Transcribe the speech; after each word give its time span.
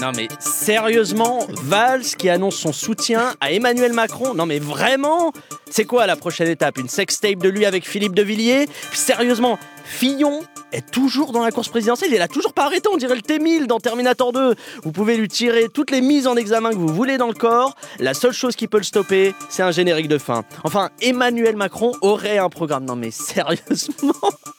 Non 0.00 0.12
mais 0.16 0.28
sérieusement, 0.38 1.44
Valls 1.64 2.04
qui 2.16 2.28
annonce 2.28 2.54
son 2.54 2.72
soutien 2.72 3.34
à 3.40 3.50
Emmanuel 3.50 3.92
Macron 3.92 4.32
Non 4.32 4.46
mais 4.46 4.60
vraiment 4.60 5.32
C'est 5.70 5.86
quoi 5.86 6.06
la 6.06 6.14
prochaine 6.14 6.48
étape? 6.48 6.78
Une 6.78 6.88
sextape 6.88 7.38
de 7.38 7.48
lui 7.48 7.66
avec 7.66 7.84
Philippe 7.84 8.14
de 8.14 8.22
Villiers? 8.22 8.66
Sérieusement, 8.92 9.58
Fillon 9.88 10.42
est 10.70 10.88
toujours 10.90 11.32
dans 11.32 11.42
la 11.42 11.50
course 11.50 11.68
présidentielle, 11.68 12.12
il 12.12 12.20
a 12.20 12.28
toujours 12.28 12.52
pas 12.52 12.66
arrêté, 12.66 12.88
on 12.92 12.98
dirait 12.98 13.16
le 13.16 13.22
T-1000 13.22 13.66
dans 13.66 13.80
Terminator 13.80 14.32
2. 14.32 14.54
Vous 14.84 14.92
pouvez 14.92 15.16
lui 15.16 15.28
tirer 15.28 15.68
toutes 15.68 15.90
les 15.90 16.02
mises 16.02 16.26
en 16.26 16.36
examen 16.36 16.70
que 16.70 16.76
vous 16.76 16.92
voulez 16.92 17.16
dans 17.16 17.26
le 17.26 17.34
corps, 17.34 17.74
la 17.98 18.14
seule 18.14 18.32
chose 18.32 18.54
qui 18.54 18.68
peut 18.68 18.76
le 18.76 18.84
stopper, 18.84 19.34
c'est 19.48 19.62
un 19.62 19.70
générique 19.70 20.08
de 20.08 20.18
fin. 20.18 20.44
Enfin, 20.62 20.90
Emmanuel 21.00 21.56
Macron 21.56 21.92
aurait 22.02 22.38
un 22.38 22.50
programme. 22.50 22.84
Non 22.84 22.96
mais 22.96 23.10
sérieusement 23.10 24.12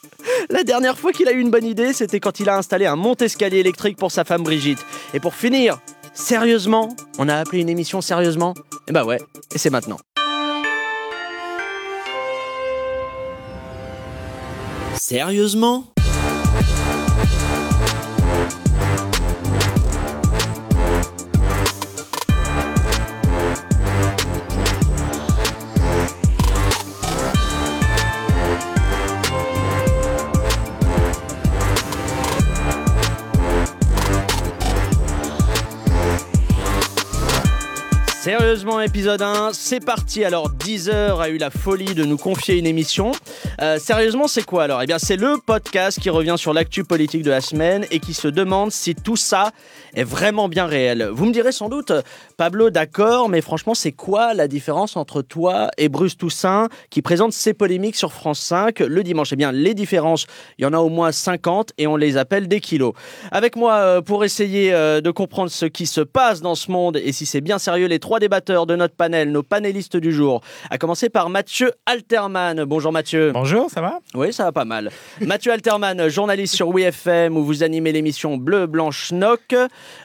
la 0.50 0.64
dernière 0.64 0.98
fois 0.98 1.12
qu'il 1.12 1.28
a 1.28 1.32
eu 1.32 1.40
une 1.40 1.50
bonne 1.50 1.64
idée, 1.64 1.92
c'était 1.92 2.20
quand 2.20 2.40
il 2.40 2.48
a 2.48 2.56
installé 2.56 2.86
un 2.86 2.96
monte-escalier 2.96 3.58
électrique 3.58 3.96
pour 3.96 4.10
sa 4.10 4.24
femme 4.24 4.42
Brigitte. 4.42 4.84
Et 5.14 5.20
pour 5.20 5.34
finir, 5.34 5.78
sérieusement, 6.12 6.88
on 7.18 7.28
a 7.28 7.36
appelé 7.36 7.60
une 7.60 7.68
émission 7.68 8.00
sérieusement? 8.00 8.54
Eh 8.88 8.92
bah 8.92 9.04
ouais, 9.04 9.20
et 9.54 9.58
c'est 9.58 9.70
maintenant. 9.70 9.98
Sérieusement? 15.10 15.90
Sérieusement, 38.30 38.80
épisode 38.80 39.22
1, 39.22 39.50
c'est 39.52 39.84
parti. 39.84 40.24
Alors, 40.24 40.50
Deezer 40.50 41.20
a 41.20 41.30
eu 41.30 41.36
la 41.36 41.50
folie 41.50 41.96
de 41.96 42.04
nous 42.04 42.16
confier 42.16 42.56
une 42.58 42.66
émission. 42.66 43.10
Euh, 43.60 43.80
sérieusement, 43.80 44.28
c'est 44.28 44.44
quoi 44.44 44.62
alors? 44.62 44.80
Eh 44.80 44.86
bien, 44.86 45.00
c'est 45.00 45.16
le 45.16 45.34
podcast 45.44 45.98
qui 45.98 46.10
revient 46.10 46.36
sur 46.38 46.52
l'actu 46.52 46.84
politique 46.84 47.24
de 47.24 47.30
la 47.30 47.40
semaine 47.40 47.86
et 47.90 47.98
qui 47.98 48.14
se 48.14 48.28
demande 48.28 48.70
si 48.70 48.94
tout 48.94 49.16
ça 49.16 49.50
est 49.94 50.04
vraiment 50.04 50.48
bien 50.48 50.66
réel. 50.66 51.10
Vous 51.12 51.24
me 51.24 51.32
direz 51.32 51.50
sans 51.50 51.68
doute, 51.68 51.92
Pablo, 52.36 52.70
d'accord, 52.70 53.28
mais 53.28 53.40
franchement, 53.40 53.74
c'est 53.74 53.90
quoi 53.90 54.32
la 54.32 54.46
différence 54.46 54.96
entre 54.96 55.22
toi 55.22 55.68
et 55.76 55.88
Bruce 55.88 56.16
Toussaint 56.16 56.68
qui 56.88 57.02
présente 57.02 57.32
ces 57.32 57.52
polémiques 57.52 57.96
sur 57.96 58.12
France 58.12 58.38
5 58.38 58.78
le 58.78 59.02
dimanche? 59.02 59.32
Eh 59.32 59.36
bien, 59.36 59.50
les 59.50 59.74
différences, 59.74 60.28
il 60.56 60.62
y 60.62 60.66
en 60.66 60.72
a 60.72 60.78
au 60.78 60.88
moins 60.88 61.10
50 61.10 61.72
et 61.78 61.88
on 61.88 61.96
les 61.96 62.16
appelle 62.16 62.46
des 62.46 62.60
kilos. 62.60 62.92
Avec 63.32 63.56
moi, 63.56 63.74
euh, 63.74 64.00
pour 64.00 64.24
essayer 64.24 64.72
euh, 64.72 65.00
de 65.00 65.10
comprendre 65.10 65.50
ce 65.50 65.66
qui 65.66 65.86
se 65.86 66.00
passe 66.00 66.40
dans 66.42 66.54
ce 66.54 66.70
monde 66.70 66.96
et 66.96 67.10
si 67.10 67.26
c'est 67.26 67.40
bien 67.40 67.58
sérieux 67.58 67.88
les 67.88 67.98
trois 67.98 68.19
débatteurs 68.20 68.66
de 68.66 68.76
notre 68.76 68.94
panel, 68.94 69.32
nos 69.32 69.42
panélistes 69.42 69.96
du 69.96 70.12
jour, 70.12 70.42
à 70.70 70.78
commencer 70.78 71.08
par 71.08 71.28
Mathieu 71.28 71.72
Alterman. 71.86 72.64
Bonjour 72.64 72.92
Mathieu. 72.92 73.32
Bonjour, 73.32 73.68
ça 73.68 73.80
va? 73.80 73.98
Oui, 74.14 74.32
ça 74.32 74.44
va 74.44 74.52
pas 74.52 74.64
mal. 74.64 74.90
Mathieu 75.20 75.50
Alterman, 75.50 76.08
journaliste 76.08 76.54
sur 76.54 76.68
WeFM 76.68 77.36
où 77.36 77.44
vous 77.44 77.64
animez 77.64 77.90
l'émission 77.90 78.36
Bleu, 78.36 78.66
Blanc, 78.66 78.92
Schnock. 78.92 79.54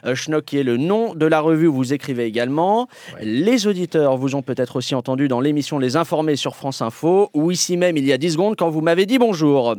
Euh, 0.04 0.14
Schnock 0.16 0.46
qui 0.46 0.58
est 0.58 0.64
le 0.64 0.76
nom 0.76 1.14
de 1.14 1.26
la 1.26 1.40
revue 1.40 1.68
où 1.68 1.74
vous 1.74 1.92
écrivez 1.92 2.24
également. 2.24 2.88
Les 3.20 3.66
auditeurs 3.66 4.16
vous 4.16 4.34
ont 4.34 4.42
peut-être 4.42 4.76
aussi 4.76 4.94
entendu 4.94 5.28
dans 5.28 5.40
l'émission 5.40 5.78
Les 5.78 5.96
Informés 5.96 6.36
sur 6.36 6.56
France 6.56 6.82
Info 6.82 7.30
ou 7.34 7.50
ici 7.50 7.76
même 7.76 7.96
il 7.96 8.06
y 8.06 8.12
a 8.12 8.18
10 8.18 8.32
secondes 8.32 8.56
quand 8.56 8.70
vous 8.70 8.80
m'avez 8.80 9.06
dit 9.06 9.18
bonjour. 9.18 9.76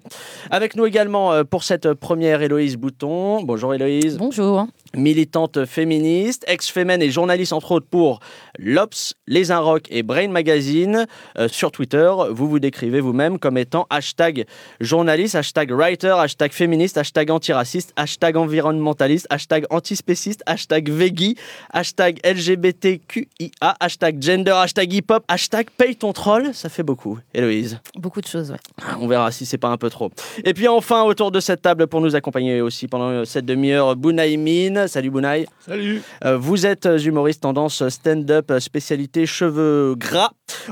Avec 0.52 0.76
nous 0.76 0.86
également 0.86 1.34
euh, 1.34 1.44
pour 1.44 1.64
cette 1.64 1.94
première 1.94 2.42
Héloïse 2.42 2.78
Bouton. 2.78 3.42
Bonjour 3.44 3.74
Héloïse. 3.74 4.18
Bonjour. 4.18 4.68
Militante 4.96 5.66
féministe, 5.66 6.46
ex-fémène 6.48 7.02
et 7.02 7.10
journaliste 7.10 7.54
entre 7.54 7.72
autres 7.72 7.88
pour 7.90 8.17
l'Obs, 8.60 9.14
Les 9.28 9.52
Inrocks 9.52 9.88
et 9.90 10.04
Brain 10.04 10.30
Magazine. 10.30 11.06
Euh, 11.38 11.48
sur 11.48 11.72
Twitter, 11.72 12.12
vous 12.32 12.50
vous 12.50 12.60
décrivez 12.60 13.00
vous-même 13.00 13.40
comme 13.40 13.58
étant 13.58 13.88
hashtag 13.90 14.46
journaliste, 14.80 15.36
hashtag 15.36 15.72
writer, 15.72 16.16
hashtag 16.18 16.52
féministe, 16.52 16.98
hashtag 16.98 17.32
antiraciste, 17.32 17.94
hashtag 17.96 18.38
environnementaliste, 18.38 19.28
hashtag 19.30 19.66
antispéciste, 19.70 20.42
hashtag 20.46 20.90
veggie, 20.90 21.36
hashtag 21.72 22.20
LGBTQIA, 22.24 23.76
hashtag 23.80 24.22
gender, 24.22 24.52
hashtag 24.52 24.94
hip-hop, 24.94 25.24
hashtag 25.28 25.70
paye 25.78 25.96
ton 25.96 26.14
troll. 26.14 26.54
Ça 26.54 26.70
fait 26.70 26.84
beaucoup, 26.84 27.20
Héloïse. 27.34 27.80
Beaucoup 27.96 28.22
de 28.22 28.28
choses, 28.28 28.52
ouais. 28.52 28.58
On 29.00 29.08
verra 29.08 29.32
si 29.32 29.46
c'est 29.46 29.58
pas 29.58 29.70
un 29.70 29.78
peu 29.78 29.90
trop. 29.90 30.12
Et 30.44 30.54
puis 30.54 30.68
enfin, 30.68 31.04
autour 31.04 31.32
de 31.32 31.40
cette 31.40 31.62
table 31.62 31.88
pour 31.88 32.02
nous 32.02 32.16
accompagner 32.16 32.62
aussi 32.62 32.88
pendant 32.88 33.26
cette 33.26 33.46
demi-heure, 33.46 33.96
Bounaï 33.96 34.38
Mine. 34.38 34.88
Salut 34.88 35.10
Bounaï. 35.10 35.46
Salut. 35.60 36.02
Euh, 36.24 36.38
vous 36.38 36.66
êtes 36.66 36.88
humoriste 37.04 37.42
tendance 37.42 37.88
stand-up, 38.12 38.52
spécialité 38.60 39.26
cheveux 39.26 39.96
gras. 39.98 40.30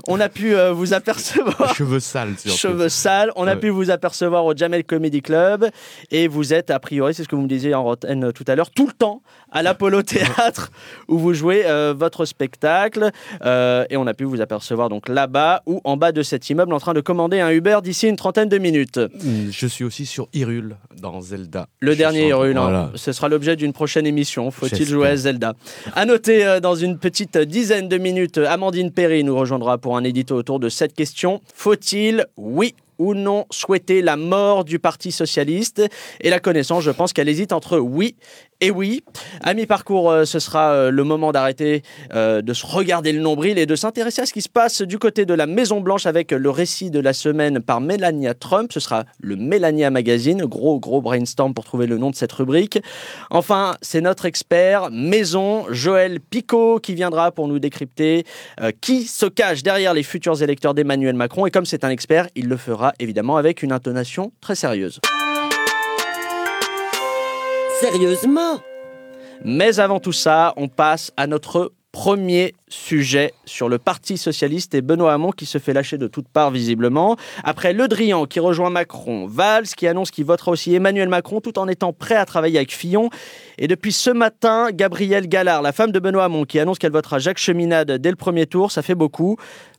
On 0.08 0.20
a 0.22 0.30
pu 0.30 0.56
euh, 0.56 0.72
vous 0.72 0.94
apercevoir. 0.94 1.76
Cheveux 1.76 2.00
sales, 2.00 2.36
surtout. 2.38 2.58
Cheveux 2.58 2.90
sales. 2.90 3.32
On 3.36 3.46
a 3.48 3.56
Ouais. 3.56 3.60
pu 3.62 3.70
vous 3.70 3.90
apercevoir 3.92 4.44
au 4.46 4.54
Jamel 4.56 4.84
Comedy 4.84 5.22
Club. 5.22 5.70
Et 6.12 6.28
vous 6.28 6.54
êtes, 6.54 6.70
a 6.72 6.80
priori, 6.80 7.14
c'est 7.14 7.24
ce 7.24 7.28
que 7.28 7.36
vous 7.36 7.42
me 7.42 7.48
disiez 7.48 7.74
en 7.74 7.86
antenne 7.86 8.32
tout 8.34 8.44
à 8.48 8.56
l'heure, 8.56 8.70
tout 8.72 8.88
le 8.88 8.94
temps 8.94 9.22
à 9.52 9.64
l'Apollo 9.64 10.02
Théâtre 10.02 10.72
où 11.08 11.18
vous 11.18 11.34
jouez 11.34 11.64
euh, 11.66 11.94
votre 11.98 12.26
spectacle. 12.26 13.12
Euh, 13.44 13.86
et 13.90 13.98
on 13.98 14.08
a 14.08 14.14
pu 14.14 14.24
vous 14.24 14.42
apercevoir 14.42 14.90
donc 14.90 15.08
là-bas 15.10 15.62
ou 15.66 15.82
en 15.84 15.98
bas 15.98 16.12
de 16.12 16.22
cet 16.24 16.50
immeuble 16.50 16.74
en 16.74 16.80
train 16.80 16.94
de 16.94 17.02
commander 17.02 17.40
un 17.42 17.52
Uber 17.52 17.80
d'ici 17.84 18.08
une 18.08 18.16
trentaine 18.18 18.50
de 18.50 18.58
minutes. 18.58 18.98
Mm, 18.98 19.50
Je 19.52 19.68
suis 19.68 19.84
aussi 19.84 20.06
sur 20.06 20.28
Hyrule 20.34 20.78
dans 21.02 21.20
Zelda. 21.22 21.68
Le 21.80 21.92
Je 21.94 21.98
dernier 21.98 22.28
Hyrule, 22.30 22.58
hein. 22.58 22.92
Ce 22.96 23.12
sera 23.12 23.28
l'objet 23.30 23.56
d'une 23.56 23.74
prochaine 23.74 24.06
émission. 24.08 24.52
Faut-il 24.52 24.86
jouer 24.88 25.10
à 25.10 25.16
Zelda? 25.18 25.54
À 25.96 26.06
noter, 26.06 26.46
euh, 26.46 26.60
dans 26.60 26.76
une 26.76 26.98
petite 26.98 27.25
dizaine 27.38 27.88
de 27.88 27.98
minutes, 27.98 28.38
Amandine 28.38 28.92
Perry 28.92 29.24
nous 29.24 29.36
rejoindra 29.36 29.78
pour 29.78 29.98
un 29.98 30.04
édito 30.04 30.36
autour 30.36 30.60
de 30.60 30.70
cette 30.70 30.94
question. 30.94 31.42
Faut-il, 31.54 32.26
oui 32.38 32.76
ou 32.98 33.14
non, 33.14 33.46
souhaiter 33.52 34.02
la 34.02 34.18
mort 34.18 34.66
du 34.66 34.80
Parti 34.80 35.12
Socialiste 35.12 35.82
Et 36.22 36.30
la 36.30 36.40
connaissance, 36.40 36.84
je 36.84 36.92
pense 36.92 37.14
qu'elle 37.14 37.30
hésite 37.30 37.54
entre 37.54 37.78
oui 37.78 38.16
et 38.62 38.72
oui. 38.72 39.04
À 39.42 39.54
mi-parcours, 39.54 40.10
euh, 40.10 40.26
ce 40.26 40.40
sera 40.40 40.72
euh, 40.72 40.92
le 40.92 41.04
moment 41.04 41.32
d'arrêter 41.32 41.84
euh, 42.14 42.42
de 42.42 42.54
se 42.54 42.66
regarder 42.66 43.12
le 43.12 43.20
nombril 43.20 43.58
et 43.58 43.66
de 43.66 43.76
s'intéresser 43.76 44.22
à 44.22 44.26
ce 44.26 44.34
qui 44.34 44.42
se 44.42 44.50
passe 44.50 44.82
du 44.82 44.98
côté 44.98 45.26
de 45.26 45.34
la 45.34 45.46
Maison-Blanche 45.46 46.06
avec 46.06 46.32
le 46.32 46.50
récit 46.50 46.90
de 46.90 47.00
la 47.00 47.12
semaine 47.12 47.60
par 47.60 47.82
Melania 47.82 48.34
Trump. 48.34 48.72
Ce 48.72 48.80
sera 48.80 49.04
le 49.20 49.36
Melania 49.36 49.90
Magazine. 49.90 50.46
Gros, 50.46 50.80
gros 50.80 51.02
brainstorm 51.02 51.54
pour 51.54 51.66
trouver 51.66 51.86
le 51.86 51.98
nom 51.98 52.12
de 52.12 52.16
cette 52.16 52.32
rubrique. 52.32 52.80
Enfin, 53.30 53.76
c'est 53.82 54.02
notre 54.02 54.26
expert 54.26 54.90
maison, 54.90 55.66
Joël 55.70 56.20
Picot, 56.22 56.80
qui 56.80 56.94
viendra 56.94 57.32
pour 57.32 57.48
nous 57.48 57.60
décrypter 57.60 58.26
qui 58.82 59.04
se 59.04 59.26
cache 59.26 59.64
derrière 59.64 59.94
les 59.94 60.04
futurs 60.04 60.42
électeurs 60.42 60.74
d'Emmanuel 60.74 61.16
Macron. 61.16 61.46
Et 61.46 61.52
comme 61.52 61.66
c'est 61.66 61.84
un 61.84 61.90
expert, 61.90 62.28
il 62.36 62.48
le 62.48 62.58
fera 62.58 62.85
évidemment 63.00 63.38
avec 63.38 63.64
une 63.64 63.72
intonation 63.72 64.32
très 64.42 64.56
sérieuse. 64.56 65.00
Sérieusement? 67.80 68.60
Mais 69.44 69.80
avant 69.80 70.00
tout 70.00 70.14
ça, 70.14 70.54
on 70.58 70.68
passe 70.68 71.12
à 71.18 71.28
notre 71.28 71.74
premier 71.96 72.54
sujet 72.68 73.34
sur 73.46 73.70
le 73.70 73.78
Parti 73.78 74.18
Socialiste 74.18 74.76
et 74.76 74.82
Benoît 74.82 75.14
Hamon 75.14 75.32
qui 75.32 75.46
se 75.46 75.60
fait 75.60 75.72
lâcher 75.72 75.98
de 75.98 76.08
toutes 76.08 76.28
parts 76.28 76.52
visiblement. 76.52 77.16
Après 77.46 77.72
Le 77.72 77.88
Drian 77.88 78.26
qui 78.26 78.42
rejoint 78.42 78.70
Macron, 78.70 79.28
Valls 79.28 79.68
qui 79.68 79.88
annonce 79.88 80.12
qu'il 80.12 80.26
votera 80.26 80.52
aussi 80.52 80.76
Emmanuel 80.76 81.08
Macron 81.08 81.40
tout 81.40 81.58
en 81.58 81.70
étant 81.70 81.94
prêt 81.94 82.16
à 82.16 82.26
travailler 82.26 82.58
avec 82.58 82.74
Fillon. 82.74 83.10
Et 83.58 83.70
depuis 83.70 83.94
ce 83.94 84.10
matin, 84.10 84.72
Gabrielle 84.74 85.30
Gallard, 85.30 85.62
la 85.62 85.72
femme 85.72 85.94
de 85.94 86.00
Benoît 86.00 86.26
Hamon, 86.26 86.44
qui 86.44 86.60
annonce 86.60 86.80
qu'elle 86.80 86.92
votera 86.92 87.20
Jacques 87.20 87.38
Cheminade 87.38 87.90
dès 87.92 88.10
le 88.10 88.18
premier 88.18 88.46
tour, 88.46 88.72
ça 88.72 88.82
fait 88.82 88.96
beaucoup. 88.96 89.38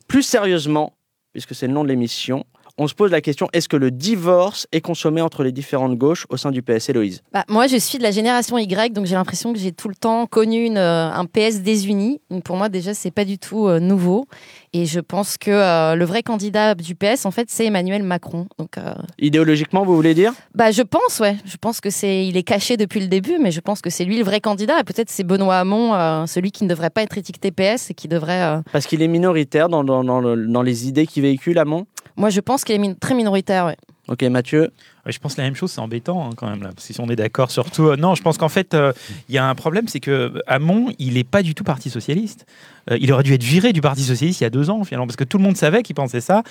Plus 0.09 0.23
sérieusement, 0.23 0.95
puisque 1.35 1.55
c'est 1.55 1.67
le 1.67 1.75
nom 1.75 1.85
de 1.85 1.89
l'émission, 1.89 2.45
on 2.79 2.89
se 2.89 2.95
pose 2.95 3.11
la 3.11 3.21
question 3.21 3.49
est-ce 3.53 3.69
que 3.69 3.77
le 3.77 3.91
divorce 3.91 4.67
est 4.73 4.81
consommé 4.81 5.21
entre 5.21 5.43
les 5.43 5.53
différentes 5.53 5.97
gauches 5.97 6.27
au 6.29 6.37
sein 6.37 6.51
du 6.51 6.63
PS 6.63 6.89
Héloïse? 6.89 7.23
Bah, 7.33 7.45
moi, 7.49 7.67
je 7.67 7.77
suis 7.77 7.99
de 7.99 8.03
la 8.03 8.11
génération 8.11 8.59
Y, 8.59 8.93
donc 8.93 9.07
j'ai 9.07 9.15
l'impression 9.15 9.53
que 9.53 9.59
j'ai 9.59 9.73
tout 9.73 9.89
le 9.89 9.95
temps 9.95 10.27
connu 10.27 10.65
une, 10.65 10.77
euh, 10.77 11.11
un 11.11 11.25
PS 11.25 11.61
désuni. 11.61 12.21
Donc 12.31 12.45
pour 12.45 12.57
moi, 12.57 12.69
déjà, 12.69 12.93
c'est 12.95 13.11
pas 13.11 13.25
du 13.25 13.39
tout 13.39 13.67
euh, 13.67 13.81
nouveau. 13.81 14.27
Et 14.73 14.85
je 14.85 15.01
pense 15.01 15.39
que 15.39 15.51
euh, 15.51 15.95
le 15.95 16.05
vrai 16.05 16.23
candidat 16.23 16.75
du 16.75 16.95
PS, 16.95 17.25
en 17.25 17.31
fait, 17.31 17.49
c'est 17.51 17.65
Emmanuel 17.65 18.03
Macron. 18.03 18.47
Donc, 18.59 18.77
Idéologiquement, 19.19 19.85
vous 19.85 19.97
voulez 19.97 20.15
dire? 20.15 20.35
Bah, 20.55 20.71
je 20.71 20.83
pense, 20.83 21.21
ouais. 21.21 21.37
Je 21.47 21.57
pense 21.57 21.81
que 21.81 21.89
c'est, 21.89 22.27
il 22.27 22.37
est 22.37 22.43
caché 22.43 22.77
depuis 22.77 23.01
le 23.01 23.07
début, 23.07 23.39
mais 23.41 23.51
je 23.51 23.61
pense 23.61 23.81
que 23.81 23.89
c'est 23.89 24.05
lui 24.05 24.19
le 24.19 24.25
vrai 24.25 24.41
candidat. 24.41 24.81
Et 24.81 24.85
peut-être 24.85 25.09
c'est 25.09 25.25
Benoît 25.25 25.59
Hamon, 25.59 26.27
celui 26.27 26.51
qui 26.51 26.65
ne 26.65 26.69
devrait 26.69 26.91
pas 26.91 27.03
être 27.03 27.17
étiqueté 27.17 27.51
PS 27.51 27.91
et 27.91 27.95
qui 27.95 28.09
devrait. 28.09 28.61
Parce 28.73 28.87
qu'il 28.87 29.01
est 29.01 29.09
minoritaire 29.09 29.69
dans, 29.71 29.83
dans, 29.83 30.05
dans, 30.05 30.37
dans 30.37 30.63
les 30.63 30.89
idées 30.89 31.07
qu'il 31.07 31.23
véhicule, 31.23 31.59
Hamon? 31.59 31.87
Moi, 32.17 32.31
je 32.31 32.41
pense 32.41 32.65
qu'il 32.65 32.83
est 32.83 33.01
très 33.01 33.15
minoritaire, 33.15 33.67
ouais. 33.67 33.77
Ok, 34.09 34.23
Mathieu? 34.25 34.71
Ouais, 35.07 35.13
je 35.13 35.21
pense 35.21 35.37
la 35.37 35.45
même 35.45 35.55
chose, 35.55 35.71
c'est 35.71 35.81
embêtant 35.81 36.27
hein, 36.27 36.31
quand 36.37 36.51
même 36.51 36.65
là, 36.65 36.71
si 36.79 36.95
on 37.01 37.09
est 37.09 37.17
d'accord. 37.17 37.53
Surtout, 37.53 37.91
euh, 37.91 37.97
non, 37.97 38.17
je 38.17 38.23
pense 38.23 38.39
qu'en 38.39 38.49
fait, 38.49 38.75
euh, 38.75 38.93
il 39.29 39.35
y 39.37 39.39
a 39.39 39.49
un 39.49 39.55
problème, 39.55 39.87
c'est 39.87 40.01
que 40.01 40.43
Hamon, 40.49 40.93
il 40.99 41.15
n'est 41.15 41.25
pas 41.25 41.43
du 41.43 41.55
tout 41.55 41.63
parti 41.63 41.91
socialiste. 41.91 42.45
Euh, 42.91 42.99
il 43.01 43.13
aurait 43.13 43.23
dû 43.23 43.33
être 43.35 43.43
viré 43.43 43.73
du 43.73 43.81
Parti 43.81 44.03
socialiste 44.03 44.41
il 44.41 44.45
y 44.45 44.47
a 44.47 44.51
deux 44.51 44.71
ans 44.71 44.85
finalement, 44.85 45.07
parce 45.07 45.17
que 45.17 45.25
tout 45.25 45.39
le 45.39 45.45
monde 45.45 45.57
savait 45.57 45.83
qu'il 45.83 45.95
pensait 45.95 46.21
ça. 46.21 46.43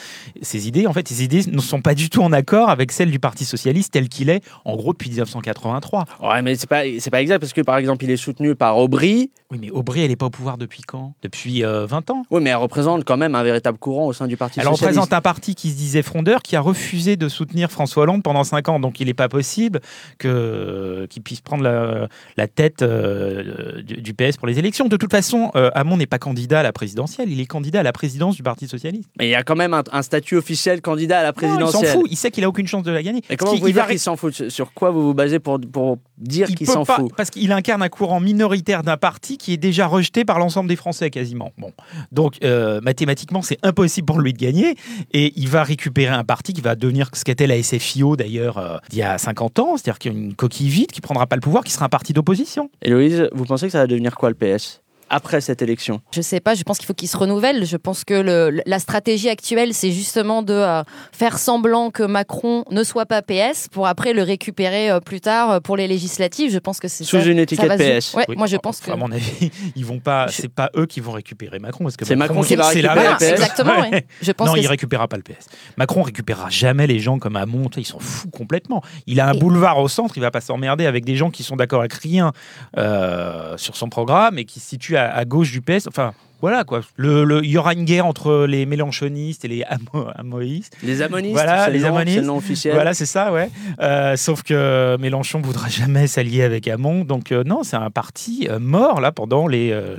Ses 0.42 0.68
idées, 0.68 0.88
en 0.88 0.94
fait, 0.94 1.08
ses 1.08 1.24
idées 1.24 1.42
ne 1.48 1.62
sont 1.62 1.82
pas 1.82 1.96
du 1.96 2.10
tout 2.10 2.22
en 2.22 2.32
accord 2.32 2.70
avec 2.70 2.92
celles 2.92 3.12
du 3.12 3.20
Parti 3.20 3.46
socialiste 3.46 3.94
tel 3.94 4.10
qu'il 4.10 4.30
est, 4.30 4.44
en 4.66 4.76
gros, 4.76 4.94
depuis 4.94 5.10
1983. 5.10 6.06
Ouais, 6.22 6.42
mais 6.42 6.56
c'est 6.56 6.68
pas, 6.68 6.84
c'est 7.00 7.10
pas 7.10 7.22
exact 7.22 7.40
parce 7.40 7.54
que 7.54 7.62
par 7.62 7.78
exemple, 7.78 8.04
il 8.04 8.12
est 8.12 8.18
soutenu 8.18 8.56
par 8.56 8.78
Aubry. 8.78 9.32
Oui, 9.52 9.60
mais 9.62 9.70
Aubry, 9.70 10.02
elle 10.02 10.10
n'est 10.10 10.16
pas 10.16 10.26
au 10.26 10.32
pouvoir 10.32 10.58
depuis 10.58 10.82
quand? 10.82 11.14
Depuis 11.22 11.64
euh, 11.64 11.86
20 11.86 12.10
ans. 12.10 12.24
Oui, 12.32 12.42
mais 12.42 12.50
elle 12.50 12.56
représente 12.58 13.06
quand 13.06 13.18
même 13.18 13.36
un 13.36 13.44
véritable 13.44 13.78
courant 13.78 14.08
au 14.08 14.14
sein 14.14 14.28
du 14.28 14.38
Parti 14.38 14.60
Elle 14.60 14.66
socialiste. 14.66 14.84
représente 14.84 15.14
un 15.14 15.22
parti 15.22 15.56
qui 15.56 15.72
se 15.72 15.78
disait 15.78 16.02
frondeur, 16.02 16.42
qui 16.42 16.56
a 16.56 16.62
refusé 16.62 17.16
de 17.16 17.30
soutenir 17.30 17.72
François 17.72 18.04
Hollande 18.04 18.24
pendant 18.24 18.44
5 18.46 18.70
ans. 18.70 18.80
Donc 18.80 19.00
il 19.02 19.08
n'est 19.08 19.14
pas 19.14 19.28
possible 19.28 19.82
que, 20.18 21.06
qu'il 21.10 21.22
puisse 21.22 21.42
prendre 21.42 21.64
la, 21.64 22.08
la 22.38 22.48
tête 22.48 22.82
euh, 22.82 23.82
du, 23.82 24.02
du 24.02 24.14
PS 24.14 24.38
pour 24.38 24.48
les 24.48 24.60
élections. 24.60 24.88
De 24.88 24.98
toute 24.98 25.12
façon, 25.12 25.52
euh, 25.56 25.70
Hamon 25.74 25.98
n'est 25.98 26.06
pas 26.06 26.20
candidat 26.20 26.62
à 26.62 26.64
la 26.64 26.72
présidentielle, 26.72 27.30
il 27.32 27.40
est 27.40 27.46
candidat 27.46 27.82
à 27.82 27.84
la 27.84 27.92
présidence 27.94 28.36
du 28.36 28.44
Parti 28.44 28.68
Socialiste. 28.68 29.10
Mais 29.20 29.28
il 29.28 29.32
y 29.32 29.36
a 29.36 29.44
quand 29.44 29.56
même 29.56 29.74
un, 29.74 29.84
un 29.92 30.02
statut 30.02 30.38
officiel 30.38 30.82
candidat 30.82 31.20
à 31.20 31.24
la 31.24 31.30
Non, 31.30 31.34
il 31.36 31.36
présidentielle. 31.36 31.88
s'en 31.92 32.00
fout, 32.00 32.08
il 32.10 32.16
sait 32.18 32.32
qu'il 32.32 32.44
a 32.44 32.50
aucune 32.50 32.68
chance 32.68 32.84
de 32.84 32.92
la 32.92 33.04
gagner. 33.04 33.22
Et 33.30 33.36
comment 33.38 33.52
Parce 33.52 33.62
vous 33.62 33.68
il 33.68 33.74
dire 33.74 33.86
va 33.86 33.98
s'en 33.98 34.16
fout? 34.16 34.34
Sur- 34.34 34.52
Sur 34.52 34.74
quoi 34.74 34.92
vous 34.92 35.02
vous 35.04 35.14
basez 35.14 35.40
pour, 35.40 35.60
pour 35.60 35.98
dire 36.18 36.48
il 36.50 36.56
qu'il 36.56 36.68
s'en 36.68 36.86
fout 36.86 37.12
parce 37.16 37.30
qu'il 37.30 37.52
incarne 37.52 37.82
un 37.82 37.90
courant 37.90 38.20
minoritaire 38.20 38.84
d'un 38.84 38.98
parti 38.98 39.38
qui 39.38 39.54
est 39.54 39.58
déjà 39.58 39.88
rejeté 39.88 40.26
par 40.26 40.40
l'ensemble 40.40 40.70
des 40.70 40.76
Français 40.76 41.10
quasiment. 41.10 41.52
Bon, 41.58 41.72
donc 42.12 42.38
euh, 42.44 42.82
mathématiquement 42.82 43.42
c'est 43.42 43.58
impossible 43.64 44.06
pour 44.06 44.20
lui 44.20 44.34
de 44.34 44.38
gagner 44.38 44.76
et 45.12 45.34
il 45.36 45.50
va 45.50 45.64
récupérer 45.64 46.14
un 46.14 46.24
parti 46.24 46.54
qui 46.54 46.62
va 46.62 46.76
devenir 46.76 47.10
ce 47.14 47.24
qu'était 47.24 47.48
la 47.48 47.62
SFIO 47.62 48.16
d'ailleurs 48.16 48.58
euh, 48.58 48.78
il 48.92 48.98
y 48.98 49.02
a 49.02 49.18
50 49.18 49.60
ans, 49.60 49.78
c'est-à-dire 49.78 50.00
qu'il 50.00 50.14
y 50.14 50.16
a 50.16 50.18
une 50.18 50.36
coquille 50.36 50.70
vide 50.70 50.92
qui 50.92 51.02
prendra 51.02 51.28
pas 51.28 51.36
le 51.36 51.42
pouvoir, 51.42 51.64
qui 51.64 51.72
sera 51.72 51.86
un 51.86 51.90
parti 51.90 52.14
d'opposition. 52.14 52.70
Héloïse, 52.82 53.30
vous 53.34 53.46
pensez 53.46 53.66
que 53.68 53.72
ça 53.72 53.80
va 53.80 53.88
devenir 53.88 54.16
quoi 54.16 54.30
le 54.30 54.36
PS 54.36 54.82
après 55.10 55.42
cette 55.42 55.62
élection? 55.62 56.02
Je 56.14 56.22
sais 56.22 56.40
pas, 56.40 56.56
je 56.56 56.64
pense 56.64 56.78
qu'il 56.78 56.86
faut 56.88 56.94
qu'il 56.94 57.08
se 57.08 57.18
renouvelle. 57.18 57.66
Je 57.66 57.78
pense 57.78 58.04
que 58.04 58.14
le- 58.14 58.62
la 58.66 58.80
stratégie 58.80 59.30
actuelle, 59.30 59.74
c'est 59.74 59.92
justement 59.92 60.42
de 60.44 60.54
euh, 60.54 60.84
faire 61.12 61.38
semblant 61.38 61.92
que 61.92 62.04
Macron 62.04 62.64
ne 62.72 62.84
soit 62.84 63.06
pas 63.06 63.22
PS 63.22 63.68
pour 63.72 63.88
après 63.88 64.14
le 64.14 64.24
récupérer 64.24 64.90
euh, 64.90 65.00
plus 65.00 65.22
tard 65.22 65.52
euh, 65.52 65.60
pour 65.60 65.78
les 65.78 65.88
législatives. 65.88 66.52
Je 66.52 66.60
pense 66.60 66.80
que 66.80 66.88
c'est 66.88 67.04
Sous 67.04 67.20
ça- 67.22 67.26
une 67.26 67.38
ça 67.38 67.42
étiquette. 67.44 67.78
PS. 67.78 68.14
Ouais, 68.14 68.26
Oui, 68.30 68.36
moi 68.38 68.48
je 68.48 68.56
enfin, 68.56 68.62
pense 68.62 68.80
que. 68.80 68.92
à 68.92 68.96
mon 68.96 69.12
avis, 69.12 69.52
ils 69.76 69.86
vont 69.86 70.00
pas. 70.00 70.28
C'est 70.30 70.50
pas 70.50 70.70
eux 70.76 70.86
qui 70.86 71.00
vont 71.00 71.12
récupérer 71.12 71.60
Macron, 71.60 71.84
parce 71.86 71.98
que 71.98 72.06
C'est 72.06 72.16
Macron 72.16 72.42
qui 72.42 72.56
va 72.56 72.64
la 72.64 72.94
récupérer 72.94 73.10
le 73.10 73.16
PS. 73.18 73.24
exactement. 73.32 73.80
ouais. 73.82 73.90
Ouais. 73.92 74.06
Je 74.22 74.32
pense 74.32 74.48
non, 74.48 74.54
que 74.56 74.60
il 74.60 74.68
récupérera 74.68 75.08
pas 75.08 75.18
le 75.18 75.24
PS. 75.24 75.46
Macron 75.78 76.02
récupérera 76.02 76.50
jamais 76.50 76.88
les 76.88 77.00
gens 77.00 77.20
comme 77.20 77.36
Hamon. 77.36 77.70
tu 77.70 77.76
sais, 77.76 77.82
Ils 77.82 77.86
s'en 77.86 78.00
fout 78.00 78.32
complètement. 78.32 78.82
Il 79.08 79.20
a 79.20 79.28
un 79.28 79.34
Et- 79.34 79.40
boulevard 79.40 79.78
au 79.80 79.88
centre. 79.88 80.18
Il 80.18 80.22
va 80.22 80.32
pas 80.32 80.42
s'emmerder 80.42 80.86
avec 80.86 81.06
des 81.06 81.16
gens 81.16 81.30
qui 81.30 81.44
sont 81.44 81.56
d'accord 81.56 81.80
avec 81.82 81.94
rien 81.94 82.32
euh, 82.78 83.58
sur 83.58 83.76
son 83.76 83.90
programme 83.90 84.38
et 84.38 84.46
qui 84.46 84.60
se 84.60 84.68
situent 84.70 84.95
à, 84.96 85.14
à 85.16 85.26
gauche 85.26 85.52
du 85.52 85.62
PS. 85.62 85.88
Enfin, 85.88 86.14
voilà 86.46 86.64
quoi. 86.64 86.82
Le- 86.96 87.24
le- 87.24 87.44
Il 87.44 87.50
y 87.50 87.58
aura 87.58 87.74
une 87.74 87.86
guerre 87.86 88.06
entre 88.06 88.46
les 88.46 88.66
mélanchonistes 88.68 89.46
et 89.46 89.48
les 89.48 89.64
amo- 89.64 90.08
amoïstes. 90.16 90.78
Les 90.84 91.02
amonistes 91.02 91.34
Voilà, 91.34 91.70
les 91.70 91.80
nom- 91.80 91.88
amonistes. 91.96 92.16
C'est 92.16 92.22
le 92.22 92.28
nom 92.28 92.38
officiel. 92.38 92.74
Voilà, 92.76 92.94
c'est 92.94 93.06
ça, 93.08 93.32
ouais. 93.34 93.50
Euh, 93.82 94.16
sauf 94.16 94.44
que 94.44 94.96
Mélenchon 95.00 95.42
voudra 95.42 95.68
jamais 95.70 96.06
s'allier 96.08 96.44
avec 96.44 96.68
Hamon. 96.68 97.04
Donc, 97.04 97.32
euh, 97.32 97.44
non, 97.44 97.64
c'est 97.64 97.78
un 97.78 97.90
parti 97.90 98.48
euh, 98.50 98.60
mort 98.60 99.02
là 99.02 99.12
pendant 99.12 99.48
les, 99.48 99.72
euh, 99.72 99.96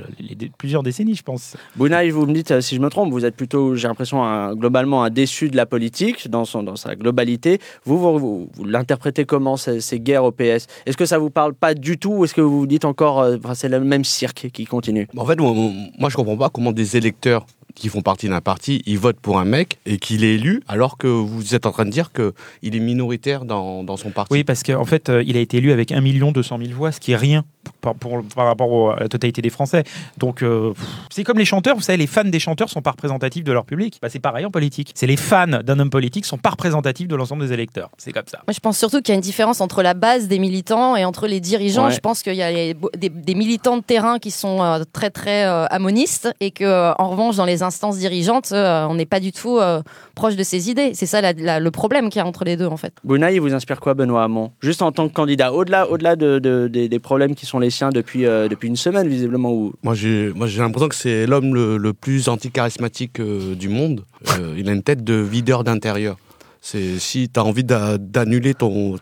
plusieurs 0.57 0.83
décennies, 0.83 1.15
je 1.15 1.23
pense. 1.23 1.55
Bounaï, 1.75 2.09
vous 2.11 2.25
me 2.25 2.33
dites 2.33 2.51
euh, 2.51 2.61
si 2.61 2.75
je 2.75 2.81
me 2.81 2.89
trompe, 2.89 3.11
vous 3.11 3.25
êtes 3.25 3.35
plutôt, 3.35 3.75
j'ai 3.75 3.87
l'impression, 3.89 4.23
un- 4.23 4.55
globalement 4.55 5.03
un 5.03 5.09
déçu 5.09 5.49
de 5.49 5.57
la 5.57 5.65
politique 5.65 6.29
dans, 6.29 6.45
son, 6.45 6.63
dans 6.63 6.75
sa 6.77 6.95
globalité. 6.95 7.59
Vous, 7.85 7.97
vous, 7.97 8.17
vous- 8.19 8.49
vous 8.53 8.63
l'interprétez 8.65 9.25
comment 9.25 9.57
ces, 9.57 9.81
ces 9.81 9.99
guerres 9.99 10.23
au 10.23 10.31
PS 10.31 10.67
Est-ce 10.85 10.95
que 10.97 11.05
ça 11.05 11.17
vous 11.17 11.29
parle 11.29 11.53
pas 11.53 11.73
du 11.73 11.97
tout 11.97 12.13
ou 12.13 12.23
est-ce 12.25 12.33
que 12.33 12.41
vous 12.41 12.59
vous 12.59 12.67
dites 12.67 12.85
encore, 12.85 13.19
euh, 13.21 13.37
c'est 13.53 13.69
le 13.69 13.79
même 13.81 14.03
cirque 14.05 14.49
qui 14.53 14.65
continue? 14.65 15.07
En 15.17 15.25
fait, 15.25 15.39
moi, 15.39 15.53
moi, 15.99 16.09
je 16.09 16.15
comprends 16.15 16.36
pas 16.37 16.49
comment 16.49 16.71
des 16.71 16.95
électeurs 16.97 17.45
qui 17.77 17.89
font 17.89 18.01
partie 18.01 18.27
d'un 18.27 18.41
parti, 18.41 18.81
ils 18.85 18.97
votent 18.99 19.19
pour 19.21 19.39
un 19.39 19.45
mec 19.45 19.77
et 19.85 19.97
qu'il 19.97 20.23
est 20.23 20.35
élu, 20.35 20.61
alors 20.67 20.97
que 20.97 21.07
vous 21.07 21.55
êtes 21.55 21.65
en 21.65 21.71
train 21.71 21.85
de 21.85 21.91
dire 21.91 22.11
qu'il 22.11 22.75
est 22.75 22.79
minoritaire 22.79 23.45
dans, 23.45 23.83
dans 23.83 23.97
son 23.97 24.09
parti. 24.09 24.33
Oui, 24.33 24.43
parce 24.43 24.63
qu'en 24.63 24.85
fait, 24.85 25.09
euh, 25.09 25.23
il 25.25 25.37
a 25.37 25.39
été 25.39 25.57
élu 25.57 25.71
avec 25.71 25.91
1 25.91 26.01
200 26.31 26.57
000 26.59 26.71
voix, 26.73 26.91
ce 26.91 26.99
qui 26.99 27.11
est 27.11 27.15
rien 27.15 27.43
par, 27.81 27.95
pour- 27.95 28.23
par 28.35 28.45
rapport 28.47 28.71
au- 28.71 28.89
à 28.89 28.99
la 28.99 29.07
totalité 29.07 29.41
des 29.41 29.49
Français. 29.49 29.83
Donc, 30.17 30.41
euh, 30.41 30.73
c'est 31.11 31.23
comme 31.23 31.37
les 31.37 31.45
chanteurs, 31.45 31.75
vous 31.75 31.81
savez, 31.81 31.97
les 31.97 32.07
fans 32.07 32.23
des 32.23 32.39
chanteurs 32.39 32.69
sont 32.69 32.81
pas 32.81 32.91
représentatifs 32.91 33.43
de 33.43 33.51
leur 33.51 33.65
public. 33.65 33.99
Bah, 34.01 34.09
c'est 34.09 34.19
pareil 34.19 34.45
en 34.45 34.51
politique. 34.51 34.91
C'est 34.95 35.07
les 35.07 35.17
fans 35.17 35.45
d'un 35.47 35.79
homme 35.79 35.89
politique 35.89 36.25
sont 36.25 36.37
pas 36.37 36.49
représentatifs 36.51 37.07
de 37.07 37.15
l'ensemble 37.15 37.45
des 37.45 37.53
électeurs. 37.53 37.89
C'est 37.97 38.11
comme 38.11 38.23
ça. 38.27 38.39
Moi, 38.47 38.53
je 38.53 38.59
pense 38.59 38.77
surtout 38.77 39.01
qu'il 39.01 39.09
y 39.09 39.11
a 39.13 39.15
une 39.15 39.21
différence 39.21 39.61
entre 39.61 39.83
la 39.83 39.93
base 39.93 40.27
des 40.27 40.39
militants 40.39 40.95
et 40.95 41.05
entre 41.05 41.27
les 41.27 41.39
dirigeants. 41.39 41.87
Ouais. 41.87 41.93
Je 41.93 41.99
pense 41.99 42.23
qu'il 42.23 42.35
y 42.35 42.41
a 42.41 42.51
les- 42.51 42.75
des, 42.97 43.09
des 43.09 43.35
militants 43.35 43.77
de 43.77 43.83
terrain 43.83 44.17
qui 44.17 44.31
sont 44.31 44.63
euh, 44.63 44.83
très 44.93 45.09
très 45.09 45.45
euh, 45.45 45.65
amonistes 45.67 46.29
et 46.39 46.51
que, 46.51 46.93
en 46.99 47.09
revanche, 47.09 47.35
dans 47.35 47.45
les 47.45 47.63
instances 47.67 47.97
dirigeantes, 47.99 48.49
euh, 48.51 48.85
on 48.89 48.95
n'est 48.95 49.05
pas 49.05 49.19
du 49.19 49.31
tout 49.31 49.57
euh, 49.59 49.81
proche 50.15 50.35
de 50.35 50.43
ces 50.43 50.69
idées. 50.71 50.91
C'est 50.95 51.05
ça 51.05 51.21
la- 51.21 51.33
la- 51.33 51.59
le 51.59 51.71
problème 51.71 52.09
qu'il 52.09 52.19
y 52.19 52.23
a 52.23 52.25
entre 52.25 52.43
les 52.43 52.57
deux, 52.57 52.65
en 52.65 52.77
fait. 52.77 52.93
Bounaï, 53.03 53.35
il 53.35 53.41
vous 53.41 53.53
inspire 53.53 53.79
quoi, 53.79 53.93
Benoît 53.93 54.23
Hamon? 54.23 54.51
Juste 54.61 54.81
en 54.81 54.91
tant 54.91 55.07
que 55.07 55.13
candidat, 55.13 55.53
au-delà 55.53 55.87
au 55.91 55.97
-delà 55.97 56.15
de, 56.15 56.39
de- 56.39 56.67
des, 56.67 56.89
des 56.89 56.99
problèmes 56.99 57.35
qui 57.35 57.45
sont 57.45 57.59
les 57.59 57.69
siens 57.69 57.89
depuis, 57.89 58.25
euh, 58.25 58.47
depuis 58.47 58.67
une 58.69 58.75
semaine, 58.87 59.07
visiblement. 59.07 59.51
Où... 59.51 59.73
Moi, 59.83 59.93
j'ai 59.93 60.33
l'impression 60.33 60.89
que 60.89 60.95
c'est 60.95 61.27
l'homme 61.27 61.53
le, 61.53 61.77
le 61.77 61.93
plus 61.93 62.27
anti-charismatique 62.29 63.19
euh, 63.19 63.53
du 63.55 63.69
monde. 63.69 64.03
Euh, 64.39 64.55
il 64.57 64.67
a 64.69 64.71
une 64.73 64.83
tête 64.83 65.03
de 65.03 65.13
videur 65.15 65.63
d'intérieur. 65.63 66.15
C'est 66.61 66.99
si 66.99 67.29
tu 67.29 67.39
as 67.39 67.43
envie 67.45 67.63
d'a- 67.63 67.97
d'annuler 67.97 68.53
ton. 68.53 68.95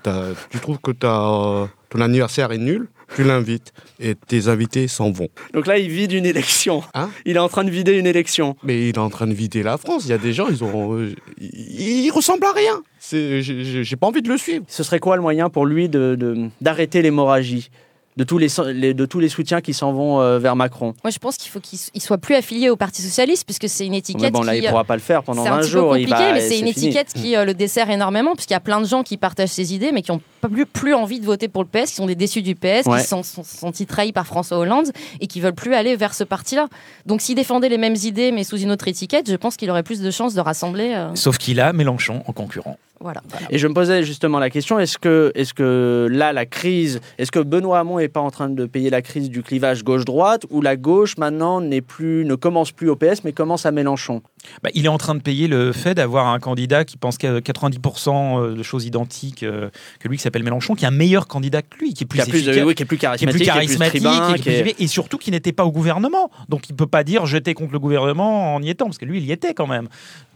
tu 0.52 0.60
trouves 0.60 0.80
que 0.80 0.92
ton 0.92 2.02
anniversaire 2.02 2.52
est 2.52 2.58
nul, 2.58 2.88
tu 3.16 3.24
l'invites 3.24 3.74
et 4.00 4.16
tes 4.16 4.48
invités 4.48 4.88
s'en 4.88 5.12
vont. 5.12 5.30
Donc 5.54 5.68
là, 5.68 5.78
il 5.78 5.90
vide 5.90 6.12
une 6.12 6.26
élection. 6.26 6.84
Hein 6.94 7.10
il 7.26 7.36
est 7.36 7.40
en 7.40 7.50
train 7.50 7.64
de 7.64 7.70
vider 7.70 7.94
une 7.94 8.08
élection. 8.08 8.56
Mais 8.64 8.90
il 8.90 8.96
est 8.96 8.98
en 8.98 9.10
train 9.10 9.28
de 9.28 9.34
vider 9.34 9.64
la 9.64 9.78
France. 9.78 10.06
Il 10.06 10.10
y 10.10 10.14
a 10.14 10.18
des 10.18 10.34
gens, 10.34 10.48
ils 10.48 10.64
ont. 10.64 10.96
euh, 10.96 11.14
il, 11.40 12.10
ressemble 12.12 12.46
à 12.46 12.52
rien. 12.54 12.82
J'ai- 13.12 13.96
pas 13.96 14.08
envie 14.08 14.22
de 14.22 14.30
le 14.30 14.38
suivre. 14.38 14.66
Ce 14.68 14.84
serait 14.84 15.00
quoi 15.00 15.16
le 15.16 15.22
moyen 15.22 15.50
pour 15.50 15.66
lui 15.66 15.90
d'arrêter 15.90 16.18
de, 16.18 16.50
d'arrêter 16.62 17.02
l'hémorragie? 17.02 17.70
De 18.18 18.24
tous 18.24 18.38
les, 18.38 18.48
so- 18.50 18.70
les- 18.72 18.94
de 18.94 19.06
tous 19.06 19.20
les 19.20 19.28
soutiens 19.30 19.60
qui 19.62 19.74
s'en 19.74 19.92
vont 19.92 20.22
euh, 20.22 20.40
vers 20.40 20.56
Macron 20.56 20.94
Moi, 21.04 21.12
je 21.12 21.20
pense 21.20 21.36
qu'il 21.38 21.52
faut 21.52 21.60
qu'il 21.60 21.78
il 21.94 22.02
soit 22.02 22.18
plus 22.18 22.36
affilié 22.36 22.70
au 22.70 22.76
Parti 22.76 23.02
Socialiste 23.02 23.44
puisque 23.46 23.68
c'est 23.68 23.86
une 23.86 23.94
étiquette 23.94 24.22
Mais 24.24 24.32
bon, 24.32 24.42
là, 24.44 24.54
qui... 24.56 24.64
il 24.64 24.70
pourra 24.70 24.84
pas 24.86 24.96
le 24.96 25.02
faire 25.02 25.24
pendant 25.24 25.44
C'est 25.44 25.50
un 25.50 25.56
20 25.56 25.62
petit 25.62 25.70
jours. 25.72 25.92
peu 25.92 26.00
il 26.00 26.08
compliqué, 26.08 26.30
va- 26.30 26.34
mais 26.34 26.42
c'est 26.42 26.60
une 26.60 26.68
fini. 26.74 26.88
étiquette 26.88 27.14
qui 27.14 27.36
euh, 27.36 27.44
le 27.46 27.54
dessert 27.54 27.90
énormément, 27.90 28.34
puisqu'il 28.34 28.54
y 28.54 28.58
a 28.58 28.62
plein 28.62 28.80
de 28.80 28.86
gens 28.88 29.04
qui 29.04 29.18
partagent 29.18 29.50
ses 29.50 29.74
idées, 29.74 29.92
mais 29.92 30.02
qui 30.02 30.12
n'ont 30.12 30.22
plus, 30.42 30.66
plus 30.66 30.94
envie 30.94 31.20
de 31.20 31.26
voter 31.26 31.48
pour 31.48 31.64
le 31.64 31.68
PS, 31.70 31.90
qui 31.90 31.96
sont 31.96 32.06
des 32.06 32.16
déçus 32.16 32.42
du 32.42 32.56
PS, 32.56 32.86
Ouais. 32.86 33.02
qui 33.02 33.08
sont, 33.08 33.24
sont, 33.24 33.44
sont 33.44 33.72
trahis 33.86 34.14
par 34.14 34.26
François 34.28 34.58
Hollande 34.60 34.88
et 35.20 35.28
qui 35.28 35.42
veulent 35.42 35.54
plus 35.54 35.74
aller 35.74 35.96
vers 35.96 36.14
ce 36.14 36.24
parti-là. 36.24 36.68
Donc, 37.06 37.22
s'il 37.22 37.36
défendait 37.36 37.68
les 37.70 37.78
mêmes 37.78 37.96
idées, 38.04 38.32
mais 38.32 38.44
sous 38.44 38.58
une 38.60 38.72
autre 38.72 38.88
étiquette, 38.88 39.30
je 39.30 39.36
pense 39.36 39.58
qu'il 39.58 39.70
aurait 39.70 39.84
plus 39.84 40.00
de 40.02 40.12
chances 40.12 40.34
de 40.34 40.42
rassembler. 40.42 40.94
euh, 40.96 41.16
Sauf 41.16 41.38
qu'il 41.38 41.60
a 41.60 41.74
Mélenchon 41.74 42.24
en 42.28 42.32
concurrent. 42.32 42.78
voilà. 43.00 43.22
Et 43.50 43.58
je 43.58 43.68
me 43.68 43.74
posais 43.74 44.04
justement 44.04 44.40
la 44.40 44.50
question 44.50 44.80
est-ce 44.80 44.98
que, 44.98 45.32
est 45.36 45.52
que 45.54 46.08
là, 46.12 46.32
la 46.34 46.46
crise, 46.46 47.02
est-ce 47.18 47.32
que 47.32 47.40
Benoît 47.40 47.80
Hamon 47.80 48.00
n'est 48.06 48.10
pas 48.10 48.22
en 48.22 48.30
train 48.32 48.50
de 48.50 48.66
payer 48.66 48.90
la 48.90 49.02
crise 49.02 49.30
du 49.30 49.42
clivage 49.42 49.84
gauche-droite, 49.84 50.46
où 50.52 50.62
la 50.62 50.76
gauche 50.76 51.18
maintenant 51.18 51.60
n'est 51.60 51.82
plus, 51.82 52.24
ne 52.26 52.36
commence 52.36 52.72
plus 52.72 52.90
au 52.90 52.96
PS, 52.96 53.24
mais 53.24 53.34
commence 53.34 53.66
à 53.66 53.72
Mélenchon 53.72 54.22
Bah, 54.64 54.70
il 54.76 54.86
est 54.86 54.90
en 54.90 54.98
train 55.00 55.16
de 55.16 55.22
payer 55.22 55.48
le 55.48 55.72
fait 55.72 55.96
d'avoir 55.96 56.28
un 56.28 56.40
candidat 56.40 56.86
qui 56.86 56.98
pense 56.98 57.18
qu'à 57.18 57.40
90% 57.40 58.56
de 58.56 58.64
choses 58.64 58.86
identiques 58.86 59.44
euh, 59.44 59.70
que 60.00 60.08
lui, 60.08 60.18
qui 60.18 60.24
s'appelle 60.24 60.44
Mélenchon, 60.44 60.76
qui 60.76 60.86
est 60.86 60.88
un 60.88 60.92
meilleur 60.92 61.28
candidat 61.28 61.62
que 61.64 61.78
lui, 61.80 61.94
qui 61.94 62.04
est 62.04 62.08
plus 62.08 62.20
qui, 62.24 62.32
de, 62.32 62.38
efficace. 62.38 62.64
oui, 62.66 62.76
qui 62.76 62.84
est 62.84 62.86
plus 62.86 62.98
qui 62.98 63.06
est 63.06 63.08
charismatique, 63.08 63.38
plus 63.40 63.46
charismatique, 63.46 64.02
qui 64.02 64.08
est 64.08 64.36
qui 64.36 64.42
plus 64.44 64.52
est- 64.52 64.56
élevé, 64.60 64.76
et 64.80 64.88
surtout 64.88 65.18
qui 65.18 65.32
n'était 65.32 65.52
pas 65.54 65.66
au 65.66 65.72
gouvernement. 65.72 66.30
Donc 66.50 66.70
il 66.70 66.76
peut 66.76 66.88
pas 66.88 67.04
dire 67.04 67.26
jeter 67.26 67.54
contre 67.54 67.74
le 67.74 67.80
gouvernement 67.80 68.56
en 68.56 68.62
y 68.62 68.70
étant, 68.70 68.86
parce 68.86 68.98
que 68.98 69.06
lui, 69.06 69.18
il 69.18 69.26
y 69.26 69.32
était 69.32 69.54
quand 69.54 69.68
même. 69.68 69.88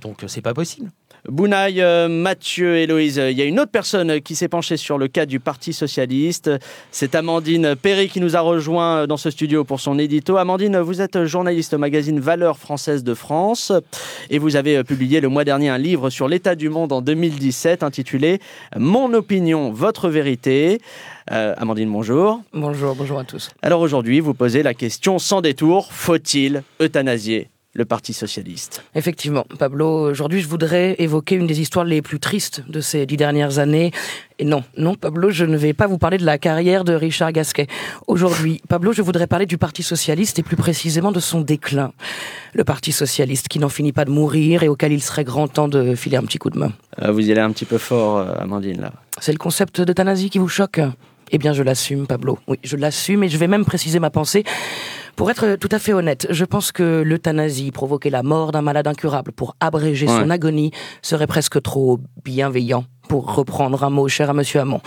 Donc 0.01 0.23
euh, 0.23 0.27
c'est 0.27 0.41
pas 0.41 0.53
possible. 0.53 0.89
Bounaï, 1.27 1.81
euh, 1.81 2.07
Mathieu, 2.07 2.77
Héloïse, 2.77 3.21
il 3.29 3.37
y 3.37 3.41
a 3.41 3.45
une 3.45 3.59
autre 3.59 3.71
personne 3.71 4.21
qui 4.21 4.35
s'est 4.35 4.47
penchée 4.47 4.77
sur 4.77 4.97
le 4.97 5.07
cas 5.07 5.25
du 5.25 5.39
Parti 5.39 5.73
Socialiste. 5.73 6.49
C'est 6.91 7.15
Amandine 7.15 7.75
Perry 7.75 8.07
qui 8.07 8.21
nous 8.21 8.35
a 8.35 8.39
rejoint 8.39 9.07
dans 9.07 9.17
ce 9.17 9.29
studio 9.29 9.63
pour 9.63 9.79
son 9.79 9.99
édito. 9.99 10.37
Amandine, 10.37 10.79
vous 10.79 11.01
êtes 11.01 11.25
journaliste 11.25 11.73
au 11.73 11.77
magazine 11.77 12.19
Valeurs 12.19 12.57
françaises 12.57 13.03
de 13.03 13.13
France 13.13 13.71
et 14.29 14.39
vous 14.39 14.55
avez 14.55 14.77
euh, 14.77 14.83
publié 14.83 15.19
le 15.19 15.27
mois 15.27 15.43
dernier 15.43 15.69
un 15.69 15.77
livre 15.77 16.09
sur 16.09 16.27
l'état 16.27 16.55
du 16.55 16.69
monde 16.69 16.93
en 16.93 17.01
2017 17.01 17.83
intitulé 17.83 18.39
Mon 18.77 19.13
opinion, 19.13 19.71
votre 19.71 20.09
vérité. 20.09 20.79
Euh, 21.31 21.53
Amandine, 21.57 21.91
bonjour. 21.91 22.41
Bonjour, 22.53 22.95
bonjour 22.95 23.19
à 23.19 23.23
tous. 23.23 23.49
Alors 23.61 23.81
aujourd'hui, 23.81 24.19
vous 24.19 24.33
posez 24.33 24.63
la 24.63 24.73
question 24.73 25.19
sans 25.19 25.41
détour, 25.41 25.91
faut-il 25.91 26.63
euthanasier? 26.81 27.49
Le 27.73 27.85
Parti 27.85 28.13
socialiste. 28.13 28.83
Effectivement, 28.95 29.45
Pablo, 29.59 30.09
aujourd'hui 30.09 30.41
je 30.41 30.47
voudrais 30.47 30.95
évoquer 30.97 31.35
une 31.35 31.45
des 31.45 31.61
histoires 31.61 31.85
les 31.85 32.01
plus 32.01 32.19
tristes 32.19 32.63
de 32.67 32.81
ces 32.81 33.05
dix 33.05 33.17
dernières 33.17 33.59
années. 33.59 33.91
Et 34.39 34.45
non, 34.45 34.63
non, 34.77 34.95
Pablo, 34.95 35.29
je 35.29 35.45
ne 35.45 35.55
vais 35.55 35.73
pas 35.73 35.85
vous 35.85 35.97
parler 35.97 36.17
de 36.17 36.25
la 36.25 36.37
carrière 36.37 36.83
de 36.83 36.93
Richard 36.93 37.31
Gasquet. 37.31 37.67
Aujourd'hui, 38.07 38.61
Pablo, 38.67 38.91
je 38.93 39.01
voudrais 39.01 39.27
parler 39.27 39.45
du 39.45 39.57
Parti 39.57 39.83
socialiste 39.83 40.39
et 40.39 40.43
plus 40.43 40.55
précisément 40.55 41.11
de 41.11 41.19
son 41.19 41.41
déclin. 41.41 41.91
Le 42.53 42.63
Parti 42.63 42.91
socialiste 42.91 43.49
qui 43.49 43.59
n'en 43.59 43.69
finit 43.69 43.91
pas 43.91 44.05
de 44.05 44.11
mourir 44.11 44.63
et 44.63 44.67
auquel 44.67 44.91
il 44.91 45.03
serait 45.03 45.23
grand 45.23 45.47
temps 45.47 45.67
de 45.67 45.93
filer 45.93 46.17
un 46.17 46.23
petit 46.23 46.39
coup 46.39 46.49
de 46.49 46.57
main. 46.57 46.71
Euh, 47.03 47.11
vous 47.11 47.27
y 47.27 47.31
allez 47.31 47.41
un 47.41 47.51
petit 47.51 47.65
peu 47.65 47.77
fort, 47.77 48.17
euh, 48.17 48.33
Amandine, 48.39 48.81
là. 48.81 48.93
C'est 49.19 49.33
le 49.33 49.37
concept 49.37 49.81
d'euthanasie 49.81 50.29
qui 50.29 50.39
vous 50.39 50.47
choque? 50.47 50.79
Eh 51.31 51.37
bien, 51.37 51.53
je 51.53 51.61
l'assume, 51.61 52.07
Pablo. 52.07 52.39
Oui, 52.47 52.57
je 52.63 52.75
l'assume 52.75 53.23
et 53.23 53.29
je 53.29 53.37
vais 53.37 53.47
même 53.47 53.65
préciser 53.65 53.99
ma 53.99 54.09
pensée. 54.09 54.43
Pour 55.19 55.29
être 55.29 55.57
tout 55.57 55.67
à 55.73 55.79
fait 55.79 55.91
honnête, 55.91 56.27
je 56.29 56.45
pense 56.45 56.71
que 56.71 57.01
l'euthanasie, 57.05 57.71
provoquer 57.71 58.09
la 58.09 58.23
mort 58.23 58.53
d'un 58.53 58.61
malade 58.61 58.87
incurable 58.87 59.33
pour 59.33 59.53
abréger 59.59 60.07
Ouais. 60.07 60.17
son 60.17 60.29
agonie, 60.29 60.71
serait 61.01 61.27
presque 61.27 61.61
trop 61.61 61.99
bienveillant. 62.23 62.85
Pour 63.09 63.33
reprendre 63.33 63.83
un 63.83 63.89
mot 63.89 64.07
cher 64.07 64.29
à 64.29 64.33
Monsieur 64.33 64.59
Hamon, 64.61 64.81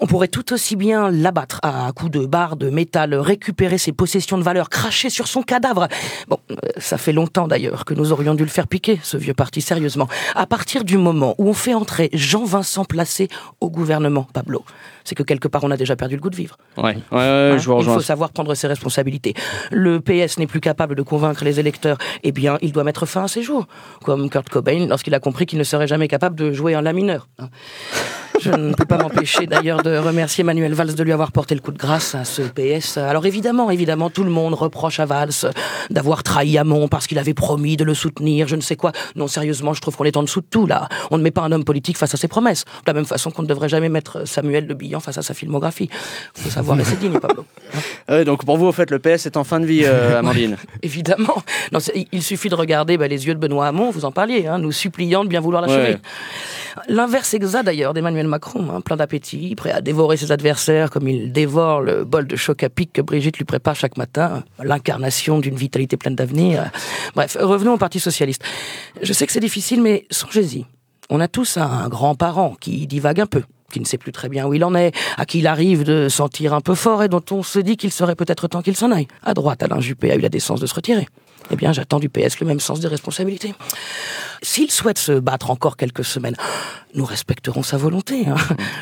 on 0.00 0.06
pourrait 0.06 0.28
tout 0.28 0.54
aussi 0.54 0.74
bien 0.74 1.10
l'abattre 1.10 1.60
à 1.62 1.92
coups 1.94 2.10
de 2.10 2.24
barre 2.24 2.56
de 2.56 2.70
métal, 2.70 3.14
récupérer 3.14 3.76
ses 3.76 3.92
possessions 3.92 4.38
de 4.38 4.42
valeur, 4.42 4.70
cracher 4.70 5.10
sur 5.10 5.28
son 5.28 5.42
cadavre. 5.42 5.86
Bon, 6.28 6.38
euh, 6.50 6.54
ça 6.78 6.96
fait 6.96 7.12
longtemps 7.12 7.46
d'ailleurs 7.46 7.84
que 7.84 7.92
nous 7.92 8.10
aurions 8.10 8.34
dû 8.34 8.42
le 8.42 8.48
faire 8.48 8.68
piquer, 8.68 8.98
ce 9.02 9.18
vieux 9.18 9.34
parti, 9.34 9.60
sérieusement. 9.60 10.08
À 10.34 10.46
partir 10.46 10.82
du 10.82 10.96
moment 10.96 11.34
où 11.36 11.46
on 11.50 11.52
fait 11.52 11.74
entrer 11.74 12.08
Jean-Vincent 12.14 12.86
Placé 12.86 13.28
au 13.60 13.68
gouvernement, 13.68 14.26
Pablo, 14.32 14.64
c'est 15.04 15.14
que 15.14 15.22
quelque 15.22 15.46
part 15.48 15.62
on 15.64 15.70
a 15.70 15.76
déjà 15.76 15.94
perdu 15.94 16.14
le 16.16 16.22
goût 16.22 16.30
de 16.30 16.36
vivre. 16.36 16.56
Ouais, 16.78 16.84
ouais, 16.84 16.94
ouais, 17.12 17.18
Hein 17.52 17.58
je 17.58 17.66
vous 17.66 17.72
il 17.74 17.78
rejoins. 17.80 17.94
faut 17.96 18.00
savoir 18.00 18.30
prendre 18.30 18.54
ses 18.54 18.66
responsabilités. 18.66 19.34
Le 19.70 20.00
PS 20.00 20.38
n'est 20.38 20.46
plus 20.46 20.60
capable 20.60 20.94
de 20.94 21.02
convaincre 21.02 21.44
les 21.44 21.60
électeurs. 21.60 21.98
Eh 22.22 22.32
bien, 22.32 22.56
il 22.62 22.72
doit 22.72 22.84
mettre 22.84 23.04
fin 23.04 23.24
à 23.24 23.28
ses 23.28 23.42
jours. 23.42 23.66
Comme 24.04 24.30
Kurt 24.30 24.48
Cobain 24.48 24.86
lorsqu'il 24.88 25.14
a 25.14 25.20
compris 25.20 25.44
qu'il 25.44 25.58
ne 25.58 25.64
serait 25.64 25.86
jamais 25.86 26.08
capable 26.08 26.34
de 26.36 26.50
jouer 26.52 26.74
en 26.74 26.80
la 26.80 26.94
mineur. 26.94 27.28
hein. 27.38 27.48
Je 28.40 28.50
ne 28.50 28.72
peux 28.72 28.84
pas 28.84 28.98
m'empêcher 28.98 29.46
d'ailleurs 29.46 29.82
de 29.82 29.96
remercier 29.96 30.44
Manuel 30.44 30.72
Valls 30.72 30.94
de 30.94 31.02
lui 31.02 31.12
avoir 31.12 31.32
porté 31.32 31.54
le 31.56 31.60
coup 31.60 31.72
de 31.72 31.78
grâce 31.78 32.14
à 32.14 32.24
ce 32.24 32.42
PS. 32.42 32.96
Alors 32.96 33.26
évidemment, 33.26 33.70
évidemment, 33.70 34.10
tout 34.10 34.22
le 34.22 34.30
monde 34.30 34.54
reproche 34.54 35.00
à 35.00 35.06
Valls 35.06 35.52
d'avoir 35.90 36.22
trahi 36.22 36.56
Hamon 36.56 36.86
parce 36.86 37.06
qu'il 37.06 37.18
avait 37.18 37.34
promis 37.34 37.76
de 37.76 37.84
le 37.84 37.94
soutenir, 37.94 38.46
je 38.46 38.54
ne 38.54 38.60
sais 38.60 38.76
quoi. 38.76 38.92
Non, 39.16 39.26
sérieusement, 39.26 39.74
je 39.74 39.80
trouve 39.80 39.96
qu'on 39.96 40.04
est 40.04 40.16
en 40.16 40.22
dessous 40.22 40.40
de 40.40 40.46
tout 40.48 40.66
là. 40.66 40.88
On 41.10 41.18
ne 41.18 41.22
met 41.22 41.32
pas 41.32 41.42
un 41.42 41.50
homme 41.50 41.64
politique 41.64 41.96
face 41.96 42.14
à 42.14 42.16
ses 42.16 42.28
promesses. 42.28 42.64
De 42.64 42.88
la 42.90 42.92
même 42.92 43.06
façon 43.06 43.30
qu'on 43.30 43.42
ne 43.42 43.48
devrait 43.48 43.68
jamais 43.68 43.88
mettre 43.88 44.26
Samuel 44.26 44.66
Le 44.66 44.74
Bihan 44.74 45.00
face 45.00 45.18
à 45.18 45.22
sa 45.22 45.34
filmographie. 45.34 45.90
faut 46.34 46.50
savoir 46.50 46.76
laisser 46.76 46.96
digne, 46.96 47.18
Pablo. 47.18 47.44
Euh, 48.10 48.24
donc 48.24 48.44
pour 48.44 48.56
vous, 48.56 48.66
au 48.66 48.72
fait, 48.72 48.90
le 48.90 49.00
PS 49.00 49.26
est 49.26 49.36
en 49.36 49.44
fin 49.44 49.58
de 49.58 49.66
vie, 49.66 49.82
euh, 49.84 50.18
Amandine. 50.18 50.56
Évidemment. 50.82 51.42
Non, 51.72 51.80
il 52.12 52.22
suffit 52.22 52.48
de 52.48 52.54
regarder 52.54 52.96
bah, 52.98 53.08
les 53.08 53.26
yeux 53.26 53.34
de 53.34 53.40
Benoît 53.40 53.66
Hamon, 53.66 53.90
vous 53.90 54.04
en 54.04 54.12
parliez, 54.12 54.46
hein, 54.46 54.58
nous 54.58 54.72
suppliant 54.72 55.24
de 55.24 55.28
bien 55.28 55.40
vouloir 55.40 55.62
l'achever. 55.62 55.94
Ouais. 55.94 56.00
L'inverse 56.88 57.34
exact 57.34 57.64
d'ailleurs 57.64 57.94
d'Emmanuel 57.94 58.26
Macron, 58.26 58.68
hein, 58.70 58.80
plein 58.80 58.96
d'appétit, 58.96 59.54
prêt 59.54 59.72
à 59.72 59.80
dévorer 59.80 60.16
ses 60.16 60.32
adversaires 60.32 60.90
comme 60.90 61.08
il 61.08 61.32
dévore 61.32 61.80
le 61.80 62.04
bol 62.04 62.26
de 62.26 62.36
choc 62.36 62.62
à 62.62 62.68
pic 62.68 62.92
que 62.92 63.00
Brigitte 63.02 63.38
lui 63.38 63.44
prépare 63.44 63.76
chaque 63.76 63.96
matin, 63.96 64.44
l'incarnation 64.62 65.38
d'une 65.38 65.56
vitalité 65.56 65.96
pleine 65.96 66.14
d'avenir. 66.14 66.70
Bref, 67.14 67.36
revenons 67.40 67.74
au 67.74 67.78
Parti 67.78 68.00
Socialiste. 68.00 68.42
Je 69.02 69.12
sais 69.12 69.26
que 69.26 69.32
c'est 69.32 69.40
difficile, 69.40 69.82
mais 69.82 70.06
songez-y. 70.10 70.66
On 71.10 71.20
a 71.20 71.28
tous 71.28 71.56
un 71.56 71.88
grand-parent 71.88 72.56
qui 72.60 72.86
divague 72.86 73.20
un 73.20 73.26
peu 73.26 73.42
qui 73.72 73.80
ne 73.80 73.84
sait 73.84 73.98
plus 73.98 74.12
très 74.12 74.28
bien 74.28 74.46
où 74.46 74.54
il 74.54 74.64
en 74.64 74.74
est, 74.74 74.92
à 75.16 75.26
qui 75.26 75.40
il 75.40 75.46
arrive 75.46 75.84
de 75.84 76.08
sentir 76.08 76.54
un 76.54 76.60
peu 76.60 76.74
fort 76.74 77.02
et 77.02 77.08
dont 77.08 77.22
on 77.30 77.42
se 77.42 77.58
dit 77.58 77.76
qu'il 77.76 77.92
serait 77.92 78.14
peut-être 78.14 78.48
temps 78.48 78.62
qu'il 78.62 78.76
s'en 78.76 78.90
aille. 78.90 79.08
À 79.22 79.34
droite, 79.34 79.62
Alain 79.62 79.80
Juppé 79.80 80.10
a 80.10 80.16
eu 80.16 80.20
la 80.20 80.30
décence 80.30 80.60
de 80.60 80.66
se 80.66 80.74
retirer. 80.74 81.06
Eh 81.50 81.56
bien, 81.56 81.72
j'attends 81.72 81.98
du 81.98 82.08
PS 82.08 82.40
le 82.40 82.46
même 82.46 82.60
sens 82.60 82.80
des 82.80 82.88
responsabilités. 82.88 83.54
S'il 84.42 84.70
souhaite 84.70 84.98
se 84.98 85.12
battre 85.12 85.50
encore 85.50 85.76
quelques 85.76 86.04
semaines, 86.04 86.36
nous 86.94 87.04
respecterons 87.04 87.62
sa 87.62 87.76
volonté. 87.76 88.26
hein. 88.26 88.36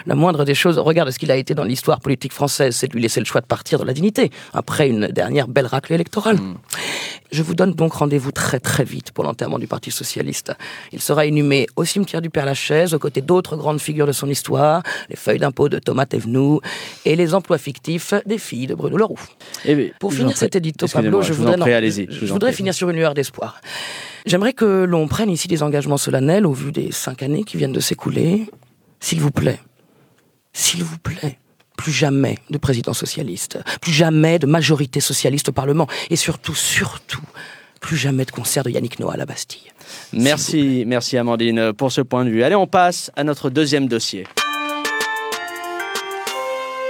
La 0.06 0.14
moindre 0.14 0.44
des 0.44 0.54
choses, 0.54 0.78
regarde 0.78 1.10
ce 1.10 1.18
qu'il 1.18 1.30
a 1.30 1.36
été 1.36 1.54
dans 1.54 1.64
l'histoire 1.64 2.00
politique 2.00 2.32
française, 2.32 2.76
c'est 2.76 2.88
de 2.88 2.92
lui 2.92 3.00
laisser 3.02 3.20
le 3.20 3.26
choix 3.26 3.40
de 3.40 3.46
partir 3.46 3.78
dans 3.78 3.84
la 3.84 3.92
dignité, 3.92 4.30
après 4.52 4.88
une 4.88 5.08
dernière 5.08 5.48
belle 5.48 5.66
raclée 5.66 5.94
électorale. 5.94 6.38
Je 7.32 7.42
vous 7.42 7.54
donne 7.54 7.72
donc 7.72 7.92
rendez-vous 7.94 8.30
très 8.32 8.60
très 8.60 8.84
vite 8.84 9.10
pour 9.12 9.24
l'enterrement 9.24 9.58
du 9.58 9.66
Parti 9.66 9.90
Socialiste. 9.90 10.52
Il 10.92 11.00
sera 11.00 11.26
inhumé 11.26 11.66
au 11.76 11.84
cimetière 11.84 12.22
du 12.22 12.30
Père-Lachaise, 12.30 12.94
aux 12.94 12.98
côtés 12.98 13.20
d'autres 13.20 13.56
grandes 13.56 13.80
figures 13.80 14.06
de 14.06 14.12
son 14.12 14.28
histoire, 14.28 14.82
les 15.10 15.16
feuilles 15.16 15.38
d'impôt 15.38 15.68
de 15.68 15.78
Thomas 15.78 16.06
Thévenoud 16.06 16.60
et 17.04 17.16
les 17.16 17.34
emplois 17.34 17.58
fictifs 17.58 18.14
des 18.26 18.38
filles 18.38 18.66
de 18.68 18.74
Bruno 18.74 18.96
Leroux. 18.96 19.18
Eh 19.64 19.92
Pour 19.98 20.12
finir 20.14 20.36
cet 20.36 20.54
édito, 20.56 20.86
Pablo, 20.86 21.22
je, 21.22 21.32
voudrais, 21.32 21.56
prie, 21.56 21.70
non, 21.72 22.06
je- 22.10 22.26
je 22.26 22.50
finir 22.52 22.74
sur 22.74 22.88
une 22.90 22.96
lueur 22.96 23.14
d'espoir. 23.14 23.60
J'aimerais 24.24 24.52
que 24.52 24.84
l'on 24.84 25.06
prenne 25.08 25.30
ici 25.30 25.48
des 25.48 25.62
engagements 25.62 25.96
solennels 25.98 26.46
au 26.46 26.52
vu 26.52 26.72
des 26.72 26.90
cinq 26.92 27.22
années 27.22 27.44
qui 27.44 27.56
viennent 27.56 27.72
de 27.72 27.80
s'écouler. 27.80 28.46
S'il 29.00 29.20
vous 29.20 29.30
plaît, 29.30 29.60
s'il 30.52 30.82
vous 30.82 30.98
plaît, 30.98 31.38
plus 31.76 31.92
jamais 31.92 32.38
de 32.50 32.58
président 32.58 32.94
socialiste, 32.94 33.58
plus 33.80 33.92
jamais 33.92 34.38
de 34.38 34.46
majorité 34.46 35.00
socialiste 35.00 35.50
au 35.50 35.52
Parlement, 35.52 35.86
et 36.10 36.16
surtout, 36.16 36.54
surtout, 36.54 37.22
plus 37.80 37.96
jamais 37.96 38.24
de 38.24 38.30
concert 38.30 38.64
de 38.64 38.70
Yannick 38.70 38.98
Noah 38.98 39.14
à 39.14 39.16
la 39.16 39.26
Bastille. 39.26 39.70
Merci, 40.12 40.84
merci 40.86 41.16
Amandine 41.16 41.72
pour 41.72 41.92
ce 41.92 42.00
point 42.00 42.24
de 42.24 42.30
vue. 42.30 42.42
Allez, 42.42 42.56
on 42.56 42.66
passe 42.66 43.10
à 43.16 43.24
notre 43.24 43.50
deuxième 43.50 43.86
dossier. 43.86 44.26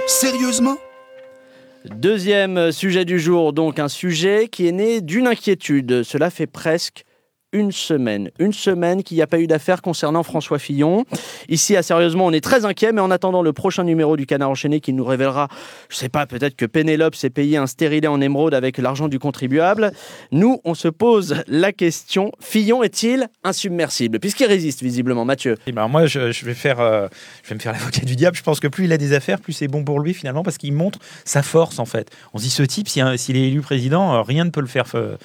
Sérieusement? 0.07 0.77
Deuxième 1.85 2.71
sujet 2.71 3.05
du 3.05 3.19
jour, 3.19 3.53
donc 3.53 3.79
un 3.79 3.87
sujet 3.87 4.47
qui 4.49 4.67
est 4.67 4.71
né 4.71 5.01
d'une 5.01 5.27
inquiétude. 5.27 6.03
Cela 6.03 6.29
fait 6.29 6.47
presque 6.47 7.03
une 7.53 7.71
semaine. 7.71 8.29
Une 8.39 8.53
semaine 8.53 9.03
qu'il 9.03 9.15
n'y 9.15 9.23
a 9.23 9.27
pas 9.27 9.39
eu 9.39 9.47
d'affaire 9.47 9.81
concernant 9.81 10.23
François 10.23 10.59
Fillon. 10.59 11.05
Ici, 11.47 11.77
à 11.77 11.83
Sérieusement, 11.83 12.25
on 12.25 12.33
est 12.33 12.43
très 12.43 12.65
inquiet, 12.65 12.91
mais 12.91 13.01
en 13.01 13.09
attendant 13.09 13.41
le 13.41 13.53
prochain 13.53 13.83
numéro 13.83 14.17
du 14.17 14.25
Canard 14.25 14.49
enchaîné 14.49 14.81
qui 14.81 14.91
nous 14.91 15.05
révélera, 15.05 15.47
je 15.89 15.95
sais 15.95 16.09
pas, 16.09 16.25
peut-être 16.25 16.55
que 16.55 16.65
Pénélope 16.65 17.15
s'est 17.15 17.29
payé 17.29 17.57
un 17.57 17.67
stérilet 17.67 18.07
en 18.07 18.19
émeraude 18.19 18.53
avec 18.53 18.77
l'argent 18.77 19.07
du 19.07 19.17
contribuable, 19.17 19.91
nous, 20.31 20.59
on 20.65 20.73
se 20.73 20.89
pose 20.89 21.43
la 21.47 21.71
question, 21.71 22.31
Fillon 22.41 22.83
est-il 22.83 23.27
insubmersible? 23.43 24.19
Puisqu'il 24.19 24.47
résiste 24.47 24.83
visiblement, 24.83 25.23
Mathieu. 25.23 25.55
Eh 25.67 25.71
ben, 25.71 25.87
moi, 25.87 26.05
je, 26.05 26.19
vais 26.45 26.53
faire, 26.53 26.81
euh, 26.81 27.07
je 27.43 27.49
vais 27.49 27.55
me 27.55 27.59
faire 27.61 27.71
l'avocat 27.71 28.01
du 28.01 28.15
diable. 28.15 28.35
Je 28.35 28.43
pense 28.43 28.59
que 28.59 28.67
plus 28.67 28.85
il 28.85 28.93
a 28.93 28.97
des 28.97 29.13
affaires, 29.13 29.39
plus 29.39 29.53
c'est 29.53 29.67
bon 29.67 29.83
pour 29.83 29.99
lui 29.99 30.13
finalement, 30.13 30.43
parce 30.43 30.57
qu'il 30.57 30.73
montre 30.73 30.99
sa 31.23 31.43
force 31.43 31.79
en 31.79 31.85
fait. 31.85 32.11
On 32.33 32.37
se 32.37 32.43
dit 32.43 32.49
ce 32.49 32.63
type, 32.63 32.89
si, 32.89 33.01
s'il 33.15 33.37
est 33.37 33.47
élu 33.47 33.61
président, 33.61 34.15
euh, 34.15 34.21
rien 34.21 34.43
ne 34.43 34.49
peut 34.49 34.61
le 34.61 34.67
faire, 34.67 34.87
euh, 34.95 35.15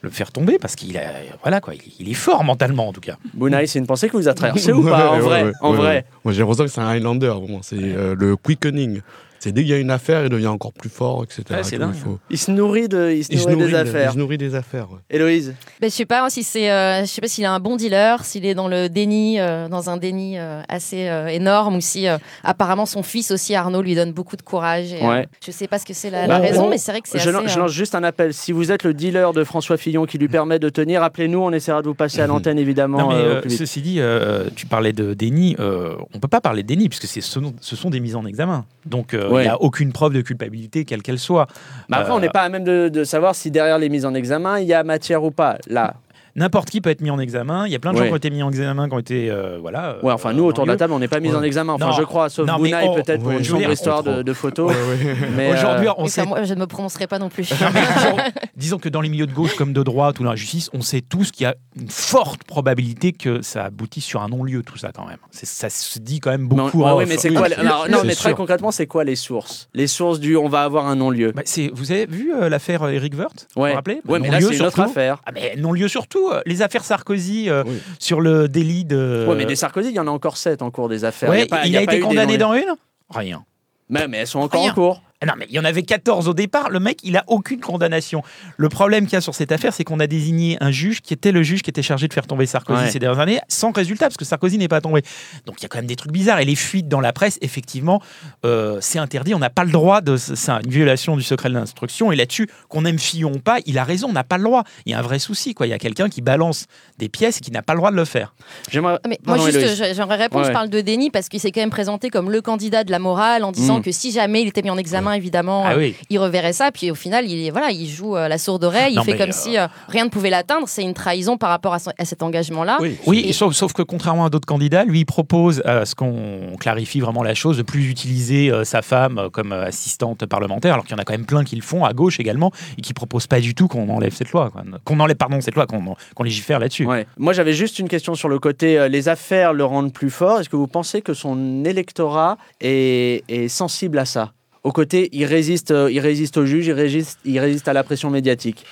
le 0.00 0.10
faire 0.10 0.30
tomber, 0.32 0.58
parce 0.60 0.76
qu'il 0.76 1.00
voilà 1.42 1.60
quoi, 1.60 1.74
il, 1.74 1.80
il 2.00 2.08
est 2.10 2.14
fort 2.14 2.44
mentalement 2.44 2.88
en 2.88 2.92
tout 2.92 3.00
cas. 3.00 3.16
Bounaï, 3.34 3.66
c'est 3.66 3.78
une 3.78 3.86
pensée 3.86 4.08
que 4.08 4.16
vous 4.16 4.28
a 4.28 4.34
traversée 4.34 4.72
ou 4.72 4.82
pas 4.88 5.10
En 5.10 5.14
Ouais, 5.14 5.20
vrai, 5.20 5.44
ouais, 5.44 5.52
en 5.60 5.70
ouais, 5.72 5.76
vrai. 5.76 5.86
ouais. 5.88 6.04
Moi, 6.24 6.32
j'ai 6.32 6.40
l'impression 6.40 6.64
que 6.64 6.70
c'est 6.70 6.80
un 6.80 6.88
Highlander, 6.88 7.26
vraiment. 7.28 7.60
C'est 7.62 7.76
euh, 7.80 8.14
le 8.16 8.36
quickening. 8.36 9.00
C'est 9.40 9.52
dès 9.52 9.62
qu'il 9.62 9.70
y 9.70 9.74
a 9.74 9.78
une 9.78 9.90
affaire, 9.90 10.24
il 10.24 10.28
devient 10.30 10.48
encore 10.48 10.72
plus 10.72 10.88
fort, 10.88 11.22
etc. 11.24 11.44
Ouais, 11.50 11.56
c'est 11.62 11.76
Comme 11.78 11.88
dingue. 11.90 11.94
il 11.96 12.00
faut. 12.02 12.18
Il 12.30 12.38
se 12.38 12.50
nourrit, 12.50 12.88
de, 12.88 13.10
il 13.10 13.24
se 13.24 13.32
Il 13.32 13.38
se 13.38 13.44
nourrit 13.44 13.56
nourrit 13.56 13.66
des 13.66 13.72
de- 13.72 13.76
affaires. 13.88 14.10
Il 14.10 14.12
se 14.14 14.18
nourrit 14.18 14.38
des 14.38 14.54
affaires. 14.54 14.90
ouais. 14.90 14.98
Héloïse 15.10 15.54
Ben, 15.80 15.88
je 15.90 15.94
sais 15.94 16.04
pas 16.06 16.28
si 16.30 16.42
c'est, 16.42 16.70
euh, 16.70 17.00
je 17.02 17.06
sais 17.06 17.20
pas 17.20 17.28
s'il 17.28 17.44
a 17.44 17.52
un 17.52 17.60
bon 17.60 17.76
dealer, 17.76 18.24
s'il 18.24 18.44
est 18.46 18.54
dans 18.54 18.68
le 18.68 18.88
déni, 18.88 19.38
euh, 19.38 19.68
dans 19.68 19.90
un 19.90 19.96
déni 19.96 20.38
euh, 20.38 20.60
assez 20.68 21.08
euh, 21.08 21.28
énorme, 21.28 21.76
ou 21.76 21.80
si 21.80 22.08
euh, 22.08 22.18
apparemment 22.42 22.86
son 22.86 23.02
fils 23.02 23.30
aussi 23.30 23.54
Arnaud 23.54 23.82
lui 23.82 23.94
donne 23.94 24.12
beaucoup 24.12 24.36
de 24.36 24.42
courage. 24.42 24.92
Et, 24.92 25.02
euh, 25.04 25.08
Ouais. 25.08 25.28
je 25.44 25.50
sais 25.50 25.68
pas 25.68 25.78
ce 25.78 25.86
que 25.86 25.94
c'est 25.94 26.10
la, 26.10 26.26
la 26.26 26.38
On- 26.38 26.42
raison, 26.42 26.64
on- 26.66 26.70
mais 26.70 26.78
c'est 26.78 26.90
vrai 26.92 27.00
que 27.00 27.08
c'est 27.08 27.18
je, 27.18 27.28
assez. 27.28 27.32
lan- 27.32 27.46
je 27.46 27.58
lance 27.58 27.72
juste 27.72 27.94
un 27.94 28.02
appel. 28.04 28.34
Si 28.34 28.52
vous 28.52 28.72
êtes 28.72 28.82
le 28.82 28.92
dealer 28.94 29.32
de 29.32 29.44
François 29.44 29.76
Fillon 29.76 30.04
qui 30.06 30.18
lui 30.18 30.28
permet 30.28 30.58
de 30.58 30.68
tenir, 30.68 31.02
appelez-nous. 31.02 31.38
On 31.40 31.52
essaiera 31.52 31.80
de 31.82 31.86
vous 31.88 31.94
passer 31.94 32.20
à 32.20 32.26
l'antenne, 32.26 32.58
évidemment. 32.58 32.98
Non, 32.98 33.08
mais 33.08 33.14
euh, 33.14 33.18
au 33.18 33.36
euh, 33.36 33.40
plus 33.40 33.50
vite. 33.50 33.58
ceci 33.58 33.80
dit, 33.82 34.00
euh, 34.00 34.48
tu 34.56 34.66
parlais 34.66 34.92
de 34.92 35.14
déni. 35.14 35.54
euh, 35.60 35.94
on 36.14 36.18
peut 36.18 36.28
pas 36.28 36.40
parler 36.40 36.62
de 36.62 36.68
déni 36.68 36.88
puisque 36.88 37.06
c'est 37.06 37.20
ce, 37.20 37.38
ce 37.60 37.76
sont 37.76 37.90
des 37.90 38.00
mises 38.00 38.16
en 38.16 38.26
examen. 38.26 38.64
Donc 38.86 39.14
euh, 39.28 39.32
il 39.32 39.34
Ouais. 39.36 39.42
n'y 39.44 39.48
a 39.48 39.60
aucune 39.60 39.92
preuve 39.92 40.12
de 40.14 40.20
culpabilité 40.20 40.84
quelle 40.84 41.02
qu'elle 41.02 41.18
soit. 41.18 41.46
Mais 41.88 41.96
après, 41.96 42.12
on 42.12 42.16
Euh, 42.16 42.20
n'est 42.20 42.28
pas 42.30 42.42
à 42.42 42.48
même 42.48 42.64
de, 42.64 42.88
de 42.88 43.04
savoir 43.04 43.34
si 43.34 43.50
derrière 43.50 43.78
les 43.78 43.88
mises 43.88 44.04
en 44.06 44.14
examen, 44.14 44.58
il 44.58 44.66
y 44.66 44.74
a 44.74 44.82
matière 44.84 45.22
ou 45.24 45.30
pas. 45.30 45.58
Là, 45.68 45.94
N'importe 46.38 46.70
qui 46.70 46.80
peut 46.80 46.90
être 46.90 47.00
mis 47.00 47.10
en 47.10 47.18
examen. 47.18 47.66
Il 47.66 47.72
y 47.72 47.74
a 47.74 47.78
plein 47.78 47.92
de 47.92 47.98
gens 47.98 48.04
qui 48.06 48.12
ont 48.12 48.16
été 48.16 48.30
mis 48.30 48.42
en 48.42 48.48
examen, 48.50 48.88
qui 48.88 48.94
ont 48.94 48.98
été 48.98 49.30
euh, 49.30 49.58
voilà. 49.60 49.96
ouais, 50.02 50.12
enfin, 50.12 50.30
euh, 50.30 50.32
nous, 50.34 50.44
autour 50.44 50.64
de 50.64 50.70
la 50.70 50.76
table, 50.76 50.92
on 50.92 50.98
n'est 50.98 51.08
pas 51.08 51.20
mis 51.20 51.28
Ouais. 51.30 51.34
en 51.36 51.42
examen. 51.42 51.72
Enfin, 51.74 51.86
Non. 51.86 51.92
je 51.92 52.02
crois, 52.02 52.28
sauf 52.28 52.46
Non, 52.46 52.56
Bounaï, 52.56 52.86
on- 52.88 52.94
peut-être 52.94 53.22
pour 53.22 53.32
une 53.32 53.44
sombre 53.44 53.70
histoire 53.70 54.00
on- 54.06 54.16
de, 54.18 54.22
de 54.22 54.32
photos. 54.32 54.70
Ouais, 54.72 54.76
ouais. 54.76 55.16
Mais, 55.36 55.48
euh, 55.50 55.54
Aujourd'hui, 55.54 55.88
on 55.96 56.04
oui, 56.04 56.08
sait 56.10 56.20
enfin, 56.22 56.30
moi, 56.30 56.42
je 56.44 56.54
ne 56.54 56.60
me 56.60 56.66
prononcerai 56.66 57.06
pas 57.06 57.18
non 57.18 57.28
plus. 57.28 57.50
Non, 57.60 58.16
disons, 58.56 58.78
que 58.78 58.88
dans 58.88 59.00
les 59.00 59.08
milieux 59.08 59.26
de 59.26 59.32
gauche 59.32 59.54
comme 59.56 59.72
de 59.72 59.82
droite 59.82 60.18
ou 60.20 60.24
dans 60.24 60.30
la 60.30 60.36
justice, 60.36 60.70
on 60.72 60.80
sait 60.80 61.00
tous 61.00 61.30
qu'il 61.30 61.44
y 61.44 61.46
a 61.46 61.54
une 61.80 61.90
forte 61.90 62.44
probabilité 62.44 63.12
que 63.12 63.42
ça 63.42 63.64
aboutisse 63.64 64.04
sur 64.04 64.22
un 64.22 64.28
non-lieu, 64.28 64.62
tout 64.62 64.76
ça 64.78 64.90
quand 64.94 65.06
même. 65.06 65.18
Ça 65.30 65.68
se 65.70 65.98
dit 65.98 66.20
quand 66.20 66.30
même 66.30 66.48
on- 66.50 66.54
beaucoup. 66.56 66.84
mais 67.06 67.16
c'est 67.18 67.30
quoi 67.32 67.46
alors, 67.56 67.88
Non, 67.88 67.98
mais 68.04 68.14
très 68.14 68.28
sûr. 68.30 68.36
concrètement, 68.36 68.70
c'est 68.70 68.86
quoi 68.86 69.04
les 69.04 69.16
sources? 69.16 69.68
Les 69.74 69.86
sources 69.86 70.20
du 70.20 70.36
on 70.36 70.48
va 70.48 70.62
avoir 70.62 70.86
un 70.86 70.96
non-lieu. 70.96 71.32
Bah, 71.32 71.42
vous 71.72 71.92
avez 71.92 72.06
vu 72.06 72.32
euh, 72.34 72.48
l'affaire 72.48 72.82
euh, 72.84 72.90
Eric 72.90 73.14
Woerth? 73.16 73.48
Vous 73.56 73.64
vous 73.64 73.72
rappelez? 73.72 74.00
Ouais, 74.06 74.18
mais 74.18 74.28
là, 74.28 74.40
Non-lieu 74.40 74.52
c'est 74.52 74.58
une 74.60 74.66
autre 74.66 74.80
affaire. 74.80 75.18
Ah, 75.26 75.30
mais 75.32 75.54
non-lieu 75.56 75.88
surtout. 75.88 76.27
Euh, 76.32 76.40
Les 76.46 76.62
affaires 76.62 76.84
Sarkozy 76.84 77.48
euh, 77.50 77.64
Oui. 77.66 77.78
sur 77.98 78.20
le 78.20 78.48
délit 78.48 78.84
de. 78.84 79.26
Ouais, 79.28 79.34
mais 79.36 79.46
des 79.46 79.56
Sarkozy, 79.56 79.90
il 79.90 79.94
y 79.94 80.00
en 80.00 80.06
a 80.06 80.10
encore 80.10 80.36
sept 80.36 80.62
en 80.62 80.70
cours 80.70 80.88
des 80.88 81.04
affaires. 81.04 81.30
Ouais, 81.30 81.44
y 81.44 81.46
pas- 81.46 81.66
il 81.66 81.76
a, 81.76 81.82
été 81.82 81.96
des 81.96 82.00
condamné 82.00 82.38
dans 82.38 82.54
une? 82.54 82.74
Rien. 83.10 83.44
Mais, 83.88 84.06
mais 84.08 84.18
elles 84.18 84.26
sont 84.26 84.40
encore 84.40 84.62
Rien. 84.62 84.72
en 84.72 84.74
cours. 84.74 85.02
Ah 85.20 85.26
Non, 85.26 85.32
mais 85.36 85.46
il 85.48 85.54
y 85.54 85.58
en 85.58 85.64
avait 85.64 85.82
14 85.82 86.28
au 86.28 86.34
départ. 86.34 86.70
Le 86.70 86.78
mec, 86.80 86.98
il 87.02 87.16
a 87.16 87.24
aucune 87.26 87.60
condamnation. 87.60 88.22
Le 88.56 88.68
problème 88.68 89.04
qu'il 89.06 89.14
y 89.14 89.16
a 89.16 89.20
sur 89.20 89.34
cette 89.34 89.50
affaire, 89.52 89.72
c'est 89.72 89.82
qu'on 89.84 89.98
a 90.00 90.06
désigné 90.06 90.56
un 90.60 90.70
juge 90.70 91.00
qui 91.00 91.12
était 91.12 91.32
le 91.32 91.42
juge 91.42 91.62
qui 91.62 91.70
était 91.70 91.82
chargé 91.82 92.06
de 92.08 92.12
faire 92.14 92.26
tomber 92.26 92.46
Sarkozy 92.46 92.82
Ouais. 92.84 92.90
ces 92.90 92.98
dernières 93.00 93.18
années, 93.20 93.40
sans 93.48 93.72
résultat, 93.72 94.06
parce 94.06 94.16
que 94.16 94.24
Sarkozy 94.24 94.58
n'est 94.58 94.68
pas 94.68 94.80
tombé. 94.80 95.02
Donc 95.46 95.56
il 95.58 95.62
y 95.62 95.66
a 95.66 95.68
quand 95.68 95.78
même 95.78 95.86
des 95.86 95.96
trucs 95.96 96.12
bizarres. 96.12 96.38
Et 96.40 96.44
les 96.44 96.54
fuites 96.54 96.86
dans 96.88 97.00
la 97.00 97.12
presse, 97.12 97.38
effectivement, 97.42 98.00
euh, 98.44 98.78
c'est 98.80 98.98
interdit. 99.00 99.34
On 99.34 99.38
n'a 99.40 99.50
pas 99.50 99.64
le 99.64 99.72
droit 99.72 100.00
de. 100.00 100.16
C'est 100.16 100.50
une 100.50 100.70
violation 100.70 101.16
du 101.16 101.22
secret 101.22 101.48
de 101.48 101.54
l'instruction. 101.54 102.12
Et 102.12 102.16
là-dessus, 102.16 102.48
qu'on 102.68 102.84
aime 102.84 102.98
Fillon 102.98 103.32
ou 103.34 103.38
pas, 103.40 103.58
il 103.66 103.76
a 103.78 103.84
raison, 103.84 104.08
on 104.08 104.12
n'a 104.12 104.24
pas 104.24 104.38
le 104.38 104.44
droit. 104.44 104.62
Il 104.86 104.92
y 104.92 104.94
a 104.94 104.98
un 104.98 105.02
vrai 105.02 105.18
souci, 105.18 105.52
quoi. 105.54 105.66
Il 105.66 105.70
y 105.70 105.72
a 105.72 105.78
quelqu'un 105.78 106.08
qui 106.08 106.20
balance 106.22 106.66
des 106.98 107.08
pièces 107.08 107.38
et 107.38 107.40
qui 107.40 107.50
n'a 107.50 107.62
pas 107.62 107.72
le 107.74 107.78
droit 107.78 107.90
de 107.90 107.96
le 107.96 108.04
faire. 108.04 108.34
J'aimerais. 108.70 108.98
Mais 109.08 109.18
moi, 109.26 109.36
juste, 109.38 109.94
j'aimerais 109.94 110.16
répondre. 110.16 110.44
Ouais. 110.44 110.48
Je 110.50 110.54
parle 110.54 110.70
de 110.70 110.80
déni 110.80 111.10
parce 111.10 111.28
qu'il 111.28 111.40
s'est 111.40 111.50
quand 111.50 111.60
même 111.60 111.70
présenté 111.70 112.08
comme 112.10 112.30
le 112.30 112.40
candidat 112.40 112.84
de 112.84 112.90
la 112.92 112.98
morale 113.00 113.42
en 113.42 113.50
disant 113.50 113.78
Mm. 113.80 113.82
que 113.82 113.90
si 113.92 114.12
jamais 114.12 114.42
il 114.42 114.48
était 114.48 114.62
mis 114.62 114.70
en 114.70 114.78
examen, 114.78 115.07
évidemment, 115.12 115.64
Ah 115.66 115.72
euh, 115.74 115.78
oui. 115.78 115.94
il 116.10 116.18
reverrait 116.18 116.52
ça. 116.52 116.70
Puis 116.72 116.90
au 116.90 116.94
final, 116.94 117.26
il, 117.28 117.50
voilà, 117.50 117.70
il 117.70 117.88
joue 117.88 118.16
euh, 118.16 118.28
la 118.28 118.38
sourde 118.38 118.64
oreille. 118.64 118.94
Il 118.96 119.02
fait 119.02 119.16
comme 119.16 119.30
euh, 119.30 119.32
si 119.32 119.58
euh, 119.58 119.66
rien 119.88 120.04
ne 120.04 120.10
pouvait 120.10 120.30
l'atteindre. 120.30 120.68
C'est 120.68 120.82
une 120.82 120.94
trahison 120.94 121.36
par 121.36 121.50
rapport 121.50 121.74
à, 121.74 121.78
son- 121.78 121.92
à 121.98 122.04
cet 122.04 122.22
engagement-là. 122.22 122.78
Oui. 122.80 122.96
Oui, 123.06 123.24
Et- 123.28 123.32
sauf, 123.32 123.54
sauf 123.54 123.72
que 123.72 123.82
contrairement 123.82 124.26
à 124.26 124.30
d'autres 124.30 124.46
candidats, 124.46 124.84
lui 124.84 125.00
il 125.00 125.04
propose 125.04 125.62
à 125.64 125.84
ce 125.86 125.94
qu'on 125.94 126.56
clarifie 126.58 127.00
vraiment 127.00 127.22
la 127.22 127.34
chose, 127.34 127.56
de 127.56 127.62
plus 127.62 127.88
utiliser 127.90 128.50
euh, 128.50 128.64
sa 128.64 128.82
femme 128.82 129.18
euh, 129.18 129.28
comme 129.30 129.52
assistante 129.52 130.26
parlementaire, 130.26 130.74
alors 130.74 130.84
qu'il 130.84 130.96
y 130.96 130.98
en 130.98 131.02
a 131.02 131.04
quand 131.04 131.12
même 131.14 131.26
plein 131.26 131.44
qui 131.44 131.56
le 131.56 131.62
font 131.62 131.84
à 131.84 131.92
gauche 131.92 132.20
également 132.20 132.50
et 132.76 132.82
qui 132.82 132.94
proposent 132.94 133.26
pas 133.26 133.40
du 133.40 133.54
tout 133.54 133.68
qu'on 133.68 133.88
enlève 133.88 134.14
cette 134.14 134.30
loi, 134.32 134.50
qu'on 134.84 135.00
enlève 135.00 135.16
pardon 135.16 135.40
cette 135.40 135.54
loi, 135.54 135.66
qu'on 135.66 135.96
qu'on 136.14 136.22
légifère 136.22 136.58
là-dessus. 136.58 136.86
Ouais. 136.86 137.06
Moi, 137.16 137.32
j'avais 137.32 137.52
juste 137.52 137.78
une 137.78 137.88
question 137.88 138.14
sur 138.14 138.28
le 138.28 138.38
côté 138.38 138.78
euh, 138.78 138.88
les 138.88 139.08
affaires 139.08 139.52
le 139.52 139.64
rendent 139.64 139.92
plus 139.92 140.10
fort. 140.10 140.40
Est-ce 140.40 140.48
que 140.48 140.56
vous 140.56 140.66
pensez 140.66 141.02
que 141.02 141.14
son 141.14 141.64
électorat 141.64 142.36
est, 142.60 143.24
est 143.28 143.48
sensible 143.48 143.98
à 143.98 144.04
ça? 144.04 144.32
Au 144.68 144.70
côté, 144.70 145.08
il 145.12 145.24
résiste, 145.24 145.70
euh, 145.70 145.90
il 145.90 145.98
résiste 145.98 146.36
au 146.36 146.44
juge, 146.44 146.66
il 146.66 146.72
résiste, 146.74 147.18
il 147.24 147.38
résiste 147.38 147.68
à 147.68 147.72
la 147.72 147.82
pression 147.82 148.10
médiatique. 148.10 148.66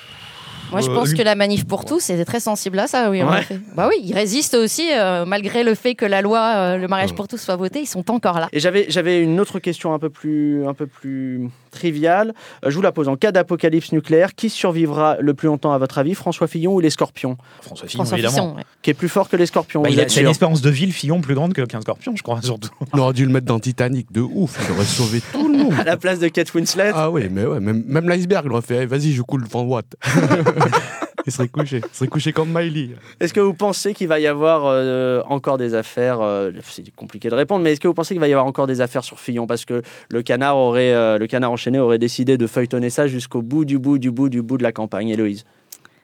Moi, 0.70 0.82
je 0.82 0.90
Euh, 0.90 0.94
pense 0.94 1.14
que 1.14 1.22
la 1.22 1.34
manif 1.34 1.64
pour 1.66 1.86
tous 1.86 2.10
était 2.10 2.26
très 2.26 2.38
sensible 2.40 2.78
à 2.80 2.86
ça. 2.86 3.08
Oui, 3.10 3.22
en 3.22 3.30
Ouais. 3.32 3.38
effet. 3.38 3.58
Bah 3.74 3.88
oui, 3.88 3.94
ils 4.04 4.12
résistent 4.12 4.56
aussi, 4.56 4.86
euh, 4.92 5.24
malgré 5.24 5.62
le 5.64 5.74
fait 5.74 5.94
que 5.94 6.04
la 6.04 6.20
loi, 6.20 6.52
euh, 6.56 6.76
le 6.76 6.86
mariage 6.86 7.14
pour 7.14 7.28
tous 7.28 7.38
soit 7.38 7.56
votée, 7.56 7.80
ils 7.80 7.86
sont 7.86 8.10
encore 8.10 8.38
là. 8.40 8.48
Et 8.52 8.60
j'avais, 8.60 8.84
j'avais 8.90 9.22
une 9.22 9.40
autre 9.40 9.58
question 9.58 9.94
un 9.94 9.98
peu 9.98 10.10
plus, 10.10 10.66
un 10.66 10.74
peu 10.74 10.86
plus 10.86 11.48
triviale. 11.76 12.35
Euh, 12.64 12.71
je 12.71 12.75
vous 12.75 12.83
la 12.83 12.90
pose. 12.90 13.09
En 13.09 13.16
cas 13.16 13.30
d'apocalypse 13.30 13.92
nucléaire, 13.92 14.35
qui 14.35 14.50
survivra 14.50 15.16
le 15.21 15.35
plus 15.35 15.47
longtemps 15.47 15.73
à 15.73 15.78
votre 15.78 15.99
avis 15.99 16.14
François 16.14 16.49
Fillon 16.49 16.75
ou 16.75 16.80
les 16.80 16.90
Scorpions 16.90 17.37
François 17.61 17.87
Fillon, 17.87 18.04
François 18.04 18.18
évidemment. 18.18 18.35
Fillon, 18.37 18.56
ouais. 18.56 18.62
Qui 18.83 18.90
est 18.90 18.95
plus 18.95 19.09
fort 19.09 19.28
que 19.28 19.37
les 19.37 19.47
Scorpions 19.47 19.83
Bah, 19.83 19.90
il 19.90 20.00
a 20.00 20.04
une 20.21 20.26
espérance 20.28 20.62
de 20.62 20.71
vie, 20.71 20.87
le 20.87 20.92
Fillon, 20.92 21.21
plus 21.21 21.35
grande 21.35 21.52
que 21.52 21.62
15 21.62 21.83
scorpions, 21.83 22.14
je 22.16 22.23
crois, 22.23 22.42
surtout. 22.42 22.71
On 22.92 22.99
aurait 22.99 23.12
dû 23.12 23.25
le 23.25 23.33
mettre 23.33 23.47
dans 23.47 23.61
Titanic 23.61 24.11
de 24.11 24.21
ouf. 24.23 24.59
Il 24.68 24.73
aurait 24.73 24.85
sauvé 24.85 25.21
tout 25.33 25.49
le 25.49 25.59
monde. 25.59 25.75
À 25.78 25.85
la 25.85 25.97
place 25.97 26.18
de 26.18 26.28
Kate 26.28 26.52
Winslet 26.54 26.90
Ah 26.95 27.11
oui, 27.11 27.28
mais 27.30 27.45
ouais, 27.45 27.61
même, 27.61 27.85
même 27.87 28.09
l'iceberg, 28.09 28.45
il 28.47 28.52
aurait 28.52 28.62
fait, 28.62 28.83
Eh, 28.83 28.87
vas-y, 28.87 29.12
je 29.12 29.23
coule 29.23 29.45
devant 29.45 29.62
Watt. 29.62 29.87
il 31.26 31.33
serait 31.33 31.49
couché. 31.49 31.78
Il 31.78 31.97
serait 31.97 32.09
couché 32.09 32.33
comme 32.33 32.50
Miley. 32.52 32.90
Est-ce 33.21 33.35
que 33.35 33.40
vous 33.40 33.54
pensez 33.54 33.95
qu'il 33.95 34.09
va 34.09 34.21
y 34.21 34.26
avoir 34.26 34.62
euh, 34.66 35.23
encore 35.28 35.59
des 35.59 35.75
affaires 35.75 36.21
euh, 36.21 36.52
C'est 36.62 36.95
compliqué 36.95 37.28
de 37.28 37.35
répondre, 37.35 37.64
mais 37.64 37.73
est-ce 37.73 37.80
que 37.80 37.88
vous 37.88 37.95
pensez 37.95 38.14
qu'il 38.14 38.21
va 38.21 38.28
y 38.28 38.33
avoir 38.33 38.47
encore 38.47 38.66
des 38.66 38.80
affaires 38.80 39.04
sur 39.04 39.18
Fillon? 39.18 39.47
Parce 39.47 39.64
que 39.64 39.83
le 40.09 40.23
canard 40.23 40.56
aurait, 40.56 40.92
euh, 40.92 41.18
le 41.18 41.26
canard 41.26 41.50
enchaîné 41.50 41.78
aurait 41.78 41.99
décidé 41.99 42.38
de 42.38 42.47
feuilletonner 42.47 42.90
ça 42.90 43.09
jusqu'au 43.09 43.42
bout 43.42 43.64
du 43.64 43.78
bout 43.78 43.99
du 43.99 44.11
bout 44.11 44.28
du 44.28 44.42
bout 44.42 44.59
de 44.59 44.62
la 44.62 44.73
campagne. 44.73 45.09
Héloïse. 45.09 45.45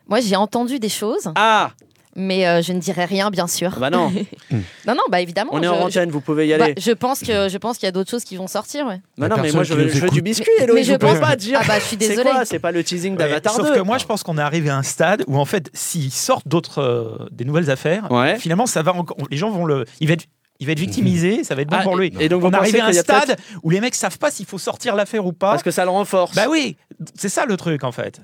Moi, 0.09 0.21
j'ai 0.21 0.37
entendu 0.37 0.79
des 0.79 0.88
choses, 0.88 1.33
Ah 1.37 1.71
mais 2.16 2.47
euh, 2.47 2.62
je 2.62 2.73
ne 2.73 2.78
dirai 2.78 3.04
rien, 3.04 3.31
bien 3.31 3.47
sûr. 3.47 3.78
Bah 3.78 3.90
non, 3.90 4.11
Non, 4.87 4.95
non, 4.95 5.02
bah 5.11 5.21
évidemment. 5.21 5.50
on 5.54 5.61
est 5.62 5.66
je, 5.66 5.71
en 5.71 5.76
je- 5.88 5.99
antenne, 5.99 6.11
vous 6.11 6.21
pouvez 6.21 6.47
y 6.49 6.57
bah, 6.57 6.64
aller. 6.64 6.75
je 6.78 6.90
pense 6.92 7.21
que 7.21 7.49
je 7.49 7.59
pense 7.59 7.78
qu'il 7.78 7.87
y 7.87 7.88
a 7.88 7.92
d'autres 7.92 8.11
choses 8.11 8.25
qui 8.25 8.37
vont 8.37 8.47
sortir. 8.47 8.87
Ouais. 8.87 9.00
Bah 9.19 9.28
non, 9.28 9.37
mais 9.40 9.52
moi 9.52 9.64
je 9.64 9.75
veux, 9.75 9.88
je 9.88 10.07
du 10.09 10.23
biscuit, 10.23 10.50
Mais- 10.59 10.64
Héloïse. 10.64 10.88
mais 10.88 10.95
Vous 10.95 11.00
je 11.00 11.07
pouvez 11.07 11.21
pense- 11.21 11.28
pas 11.31 11.37
dire. 11.37 11.59
Ah 11.62 11.64
bah, 11.66 11.78
je 11.78 11.85
suis 11.85 11.97
C'est 12.00 12.09
désolée. 12.09 12.31
quoi 12.31 12.45
C'est 12.45 12.59
pas 12.59 12.73
le 12.73 12.83
teasing 12.85 13.16
d'Avatar 13.16 13.54
Sauf 13.54 13.69
2. 13.69 13.75
que 13.75 13.81
moi, 13.81 13.99
je 13.99 14.04
pense 14.07 14.23
qu'on 14.23 14.38
est 14.38 14.42
arrivé 14.42 14.71
à 14.71 14.76
un 14.76 14.83
stade 14.83 15.25
où, 15.26 15.37
en 15.38 15.45
fait, 15.45 15.71
s'ils 15.73 16.11
sortent 16.12 16.47
d'autres, 16.49 16.78
euh, 16.81 17.28
des 17.31 17.45
nouvelles 17.45 17.71
affaires, 17.71 18.11
Ouais. 18.11 18.38
finalement, 18.38 18.66
ça 18.66 18.83
va 18.83 18.92
encore. 18.95 19.16
Les 19.31 19.37
gens 19.37 19.50
vont 19.50 19.64
le. 19.64 19.85
Il 20.00 20.09
va 20.09 20.14
être. 20.14 20.25
Il 20.61 20.66
va 20.66 20.73
être 20.73 20.78
victimisé, 20.78 21.42
ça 21.42 21.57
va 21.57 21.62
être 21.62 21.71
bon 21.71 21.76
Ah, 21.81 21.83
pour 21.83 21.97
lui. 21.97 22.12
et 22.21 22.28
donc 22.28 22.42
vous 22.42 22.47
on 22.47 22.52
est 22.52 22.54
arrivé 22.54 22.78
pensez 22.78 22.97
à 22.99 23.00
un 23.00 23.02
stade 23.02 23.37
où 23.64 23.71
les 23.71 23.81
mecs 23.81 23.97
savent 23.97 24.19
pas 24.19 24.31
s'il 24.31 24.47
faut 24.47 24.59
sortir 24.59 24.95
l'affaire 24.95 25.26
ou 25.26 25.33
pas. 25.33 25.50
Parce 25.50 25.64
que 25.64 25.73
ça 25.73 25.83
le 25.85 25.90
renforce. 25.90 26.37
Bah 26.37 26.45
oui, 26.49 26.76
c'est 27.16 27.28
ça 27.31 27.47
le 27.47 27.57
truc 27.57 27.83
en 27.83 27.90
fait. 27.90 28.21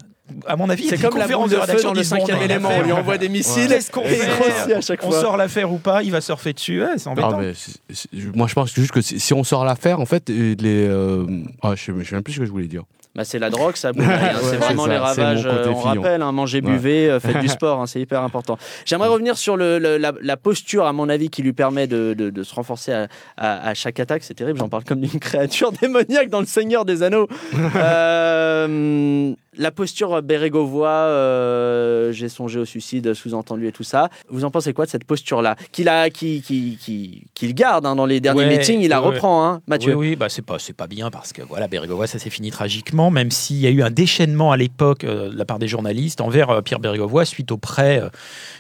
À 0.47 0.57
mon 0.57 0.69
avis, 0.71 0.89
c'est 0.89 0.99
comme 1.01 1.17
la 1.19 1.27
boule 1.29 1.49
de 1.49 1.55
feu 1.55 1.61
rédaction 1.61 1.89
dans 1.91 1.95
le 1.95 2.05
cinquième 2.05 2.39
on 2.39 2.43
élément. 2.43 2.69
On 2.79 2.83
lui 2.83 2.93
envoie 2.93 3.19
des 3.19 3.29
missiles. 3.29 3.69
Qu'est-ce 3.69 3.91
qu'on 3.91 4.05
fait 4.05 4.73
à 4.75 4.81
chaque 4.81 5.03
On 5.05 5.11
fois. 5.11 5.21
sort 5.21 5.37
l'affaire 5.37 5.73
ou 5.73 5.79
pas, 5.79 6.03
il 6.03 6.11
va 6.13 6.21
surfer 6.21 6.53
dessus. 6.53 6.83
Ouais, 6.83 6.93
c'est 6.97 7.09
embêtant. 7.09 7.33
Non, 7.33 7.39
mais 7.39 7.53
c'est- 7.55 7.79
c'est- 7.93 8.09
moi, 8.35 8.47
je 8.47 8.55
pense 8.55 8.73
juste 8.75 8.93
que 8.93 9.01
si, 9.01 9.35
on 9.35 9.45
sort 9.45 9.65
l'affaire, 9.65 10.01
en 10.01 10.07
fait, 10.07 10.31
euh, 10.31 10.55
les. 10.59 10.87
euh, 10.87 11.27
ah, 11.63 11.73
je 11.75 11.93
ne 11.93 12.05
sais 12.05 12.15
même 12.15 12.23
plus 12.23 12.35
ce 12.35 12.39
que 12.41 12.45
je 12.47 12.51
voulais 12.51 12.67
dire. 12.69 12.83
Bah, 13.17 13.25
c'est 13.25 13.39
la 13.41 13.51
drogue, 13.51 13.75
ça. 13.75 13.89
Hein. 13.89 13.93
c'est 13.97 14.51
Ouais, 14.51 14.57
vraiment 14.59 14.85
c'est 14.85 14.91
les 14.91 14.97
ravages. 14.99 15.45
euh, 15.47 15.65
on 15.71 15.81
Fillon. 15.81 16.03
rappelle, 16.03 16.23
hein, 16.23 16.31
mangez, 16.31 16.59
Ouais. 16.59 16.71
buvez, 16.71 17.11
euh, 17.11 17.19
faites 17.19 17.39
du 17.41 17.49
sport, 17.49 17.81
hein, 17.81 17.87
c'est 17.87 18.01
hyper 18.01 18.23
important. 18.23 18.59
J'aimerais 18.85 19.09
revenir 19.09 19.37
sur 19.37 19.57
le, 19.57 19.79
le- 19.81 19.97
la, 19.97 20.13
la 20.23 20.37
posture, 20.37 20.87
à 20.87 20.93
mon 20.93 21.09
avis, 21.09 21.29
qui 21.29 21.43
lui 21.43 21.53
permet 21.53 21.87
de, 21.89 22.15
de- 22.17 22.31
de 22.31 22.43
se 22.45 22.55
renforcer 22.55 22.93
à, 22.93 23.09
à- 23.37 23.69
à 23.71 23.75
chaque 23.75 23.99
attaque. 23.99 24.23
C'est 24.23 24.35
terrible, 24.35 24.59
j'en 24.61 24.69
parle 24.69 24.85
comme 24.85 25.01
d'une 25.01 25.19
créature 25.19 25.73
démoniaque 25.83 26.29
dans 26.29 26.41
le 26.41 26.47
Seigneur 26.47 26.85
des 26.85 27.03
Anneaux. 27.03 27.27
Euh, 27.75 29.33
la 29.59 29.71
posture 29.71 30.23
Bérégovois, 30.23 30.89
euh, 30.89 32.13
j'ai 32.13 32.29
songé 32.29 32.59
au 32.59 32.65
suicide 32.65 33.13
sous-entendu 33.15 33.67
et 33.67 33.73
tout 33.73 33.83
ça. 33.83 34.09
Vous 34.29 34.45
en 34.45 34.51
pensez 34.51 34.73
quoi 34.73 34.87
de 34.87 34.91
cette 34.91 35.05
posture-là 35.05 35.57
Qu'il 35.73 35.89
a, 35.89 36.11
qui, 36.11 36.41
qui, 36.43 36.79
qui- 36.81 37.25
qu'il 37.35 37.55
garde 37.55 37.85
hein, 37.87 37.97
dans 37.97 38.07
les 38.07 38.21
derniers 38.21 38.45
Ouais, 38.47 38.57
meetings, 38.59 38.81
il 38.81 38.89
la 38.89 39.01
ouais, 39.03 39.09
reprend, 39.09 39.45
hein, 39.47 39.61
Mathieu. 39.67 39.95
Oui, 39.95 40.11
oui, 40.11 40.17
bah 40.17 40.29
c'est 40.29 40.43
pas, 40.43 40.59
c'est 40.59 40.73
pas 40.73 40.87
bien 40.87 41.11
parce 41.11 41.33
que 41.33 41.43
voilà, 41.43 41.69
Bérégovoy, 41.69 42.07
ça 42.07 42.19
s'est 42.19 42.31
fini 42.31 42.51
tragiquement, 42.51 43.11
même 43.11 43.31
s'il 43.31 43.57
y 43.57 43.67
a 43.67 43.71
eu 43.71 43.83
un 43.83 43.91
déchaînement 43.91 44.53
à 44.53 44.57
l'époque 44.57 45.05
euh, 45.05 45.29
de 45.31 45.37
la 45.37 45.45
part 45.45 45.59
des 45.59 45.69
journalistes 45.69 46.21
envers 46.21 46.51
euh, 46.51 46.61
Pierre 46.63 46.79
Bérégovoy 46.81 47.25
suite 47.27 47.51
au 47.53 47.59
prêt 47.59 48.03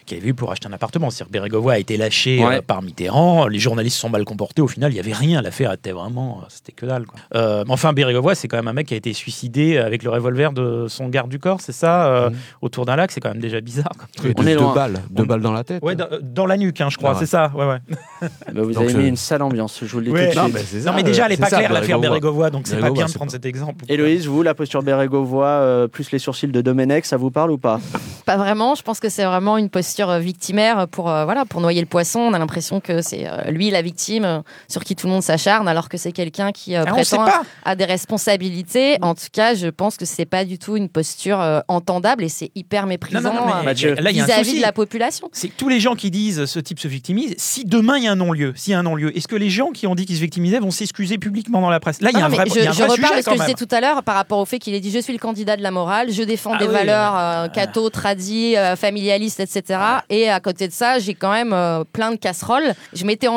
qu'il 0.06 0.18
avait 0.18 0.28
eu 0.28 0.34
pour 0.34 0.50
acheter 0.50 0.66
un 0.68 0.72
appartement. 0.72 1.10
C'est-à-dire 1.10 1.28
que 1.28 1.32
Bérégovoy 1.32 1.74
a 1.74 1.78
été 1.78 1.96
lâché 1.96 2.44
Ouais. 2.44 2.60
par 2.62 2.82
Mitterrand, 2.82 3.46
les 3.46 3.58
journalistes 3.58 3.98
sont 3.98 4.08
mal 4.10 4.24
comportés, 4.24 4.62
au 4.62 4.68
final, 4.68 4.92
il 4.92 4.96
y 4.96 5.00
avait 5.00 5.12
rien, 5.12 5.42
l'affaire 5.42 5.72
était 5.72 5.92
vraiment, 5.92 6.42
c'était 6.48 6.72
que 6.72 6.86
dalle. 6.86 7.06
Quoi. 7.06 7.64
Enfin, 7.68 7.92
Bérégovoy, 7.92 8.34
c'est 8.34 8.48
quand 8.48 8.56
même 8.56 8.68
un 8.68 8.72
mec 8.72 8.86
qui 8.88 8.94
a 8.94 8.96
été 8.96 9.12
suicidé 9.12 9.78
avec 9.78 10.02
le 10.02 10.10
revolver 10.10 10.52
de 10.52 10.86
son 10.88 11.08
garde 11.08 11.28
du 11.30 11.38
corps, 11.38 11.60
c'est 11.60 11.72
ça, 11.72 12.06
euh, 12.08 12.30
Mhm. 12.30 12.36
autour 12.62 12.84
d'un 12.86 12.96
lac, 12.96 13.10
c'est 13.12 13.20
quand 13.20 13.30
même 13.30 13.40
déjà 13.40 13.60
bizarre. 13.60 13.92
On 14.18 14.22
deux, 14.22 14.30
est 14.30 14.34
deux 14.34 14.54
loin. 14.56 14.74
balles, 14.74 15.00
deux 15.10 15.22
On- 15.22 15.26
balles 15.26 15.40
dans 15.42 15.52
la 15.52 15.64
tête. 15.64 15.82
Ouais, 15.82 15.94
dans, 15.96 16.08
dans 16.22 16.46
la 16.46 16.56
nuque, 16.56 16.80
hein, 16.80 16.88
je 16.90 16.96
crois, 16.96 17.10
Ah 17.10 17.12
ouais. 17.14 17.18
c'est 17.20 17.26
ça, 17.26 17.50
ouais, 17.54 17.66
ouais. 17.66 17.78
Bah, 18.52 18.62
vous 18.62 18.72
Donc, 18.72 18.82
avez 18.84 18.88
je- 18.92 18.98
mis 18.98 19.08
une 19.08 19.16
sale 19.16 19.42
ambiance, 19.42 19.78
je 19.82 19.86
vous 19.92 19.98
le 20.00 20.06
dis 20.06 20.10
Ouais. 20.10 20.28
tout 20.28 20.34
de 20.34 20.38
Non, 20.38 20.44
suite. 20.44 20.54
mais 20.54 20.62
c'est 20.80 20.86
Non, 20.86 20.92
mais 20.94 21.02
déjà, 21.02 21.26
elle 21.26 21.32
euh, 21.32 21.34
est 21.34 21.38
pas 21.40 21.48
ça, 21.50 21.58
claire, 21.58 21.72
l'affaire. 21.72 21.98
Bérégovoy, 22.00 22.50
donc 22.50 22.66
c'est 22.66 22.72
pas 22.74 22.76
Bérégovoy, 22.82 22.94
bien 22.96 23.04
de 23.06 23.10
c'est 23.10 23.16
prendre 23.16 23.30
pas- 23.30 23.36
cet 23.36 23.46
exemple. 23.46 23.84
Héloïse, 23.88 24.26
vous, 24.26 24.42
la 24.42 24.54
posture 24.54 24.82
Bérégovois, 24.82 25.46
euh, 25.46 25.88
plus 25.88 26.10
les 26.10 26.18
sourcils 26.18 26.48
de 26.48 26.60
Domenech, 26.60 27.04
ça 27.06 27.16
vous 27.16 27.30
parle 27.30 27.50
ou 27.50 27.58
pas? 27.58 27.80
Pas 28.26 28.36
vraiment. 28.36 28.74
Je 28.74 28.82
pense 28.82 29.00
que 29.00 29.08
c'est 29.08 29.24
vraiment 29.24 29.56
une 29.56 29.70
posture 29.70 30.10
euh, 30.10 30.18
victimaire 30.18 30.86
pour 30.88 31.08
euh, 31.10 31.24
voilà 31.24 31.44
pour 31.44 31.60
noyer 31.60 31.80
le 31.80 31.86
poisson. 31.86 32.20
On 32.20 32.32
a 32.34 32.38
l'impression 32.38 32.80
que 32.80 33.00
c'est 33.02 33.26
euh, 33.28 33.50
lui 33.50 33.70
la 33.70 33.82
victime 33.82 34.24
euh, 34.24 34.40
sur 34.68 34.84
qui 34.84 34.94
tout 34.96 35.06
le 35.06 35.12
monde 35.12 35.22
s'acharne, 35.22 35.66
alors 35.68 35.88
que 35.88 35.96
c'est 35.96 36.12
quelqu'un 36.12 36.52
qui 36.52 36.76
euh, 36.76 36.84
Ah, 36.86 36.92
on 36.96 37.04
sait 37.04 37.16
prétend 37.16 37.24
pas. 37.30 37.42
à 37.64 37.74
des 37.76 37.84
responsabilités. 38.28 38.98
En 39.02 39.14
tout 39.14 39.26
cas, 39.32 39.54
je 39.54 39.68
pense 39.68 39.96
que 39.96 40.04
c'est 40.04 40.26
pas 40.26 40.44
du 40.44 40.58
tout 40.58 40.76
une 40.76 40.88
posture 40.88 41.40
euh, 41.40 41.60
entendable 41.68 42.24
et 42.24 42.28
c'est 42.28 42.50
hyper 42.54 42.86
méprisant 42.86 43.20
Non, 43.20 43.34
non, 43.34 43.40
non, 43.40 43.46
mais 43.54 43.60
euh, 43.60 43.64
Mathieu. 43.64 43.94
là, 43.94 44.10
il 44.10 44.16
y 44.16 44.20
a 44.20 44.24
un 44.24 44.26
vis-à-vis 44.26 44.44
souci. 44.44 44.56
de 44.58 44.62
la 44.62 44.72
population. 44.72 45.28
C'est 45.32 45.48
que 45.48 45.56
tous 45.56 45.68
les 45.68 45.80
gens 45.80 45.94
qui 45.94 46.10
disent 46.10 46.44
ce 46.46 46.58
type 46.60 46.80
se 46.80 46.88
victimise, 46.88 47.34
si 47.38 47.64
demain 47.64 47.96
il 47.98 48.04
y 48.04 48.07
a 48.07 48.07
un 48.12 48.16
non-lieu, 48.16 48.52
s'il 48.56 48.72
y 48.72 48.74
a 48.74 48.78
un 48.78 48.82
non-lieu, 48.82 49.16
est-ce 49.16 49.28
que 49.28 49.36
les 49.36 49.50
gens 49.50 49.70
qui 49.70 49.86
ont 49.86 49.94
dit 49.94 50.06
qu'ils 50.06 50.16
se 50.16 50.20
victimisaient 50.20 50.58
vont 50.58 50.70
s'excuser 50.70 51.18
publiquement 51.18 51.60
dans 51.60 51.70
la 51.70 51.80
presse? 51.80 52.00
Là, 52.00 52.10
il 52.12 52.18
y 52.18 52.22
a 52.22 52.26
un 52.26 52.28
vrai, 52.28 52.44
je, 52.46 52.60
je 52.60 52.72
sujet 52.72 52.86
de 52.86 53.22
ce 53.22 53.30
que 53.30 53.36
je 53.36 53.40
disais 53.40 53.54
tout 53.54 53.68
à 53.70 53.80
l'heure 53.80 54.02
par 54.02 54.14
rapport 54.16 54.38
au 54.38 54.44
fait 54.44 54.58
qu'il 54.58 54.74
ait 54.74 54.80
dit 54.80 54.90
je 54.90 54.98
suis 54.98 55.12
le 55.12 55.18
candidat 55.18 55.56
de 55.56 55.62
la 55.62 55.70
morale, 55.70 56.10
je 56.10 56.22
défends 56.22 56.52
Ah 56.54 56.58
des 56.58 56.66
oui, 56.66 56.72
valeurs 56.72 57.16
euh, 57.16 57.48
catho, 57.48 57.88
tradis, 57.90 58.56
euh, 58.56 58.76
familialistes, 58.76 59.40
etc. 59.40 59.80
Et 60.08 60.28
à 60.28 60.40
côté 60.40 60.68
de 60.68 60.72
ça, 60.72 60.98
j'ai 60.98 61.14
quand 61.14 61.32
même 61.32 61.52
euh, 61.52 61.84
plein 61.92 62.10
de 62.10 62.16
casseroles. 62.16 62.74
Je 62.92 63.04
m'étais 63.04 63.28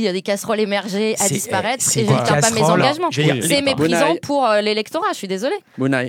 y 0.00 0.08
a 0.08 0.12
des 0.12 0.22
casseroles 0.22 0.60
émergées 0.60 1.14
à 1.18 1.28
disparaître 1.28 1.84
et 1.96 2.04
je 2.06 2.10
ne 2.10 2.24
tiens 2.24 2.40
pas 2.40 2.50
mes 2.50 2.60
casserole? 2.60 2.80
engagements. 2.80 3.10
C'est 3.12 3.62
méprisant 3.62 4.16
pour 4.22 4.46
euh, 4.46 4.60
l'électorat, 4.60 5.08
je 5.12 5.18
suis 5.18 5.28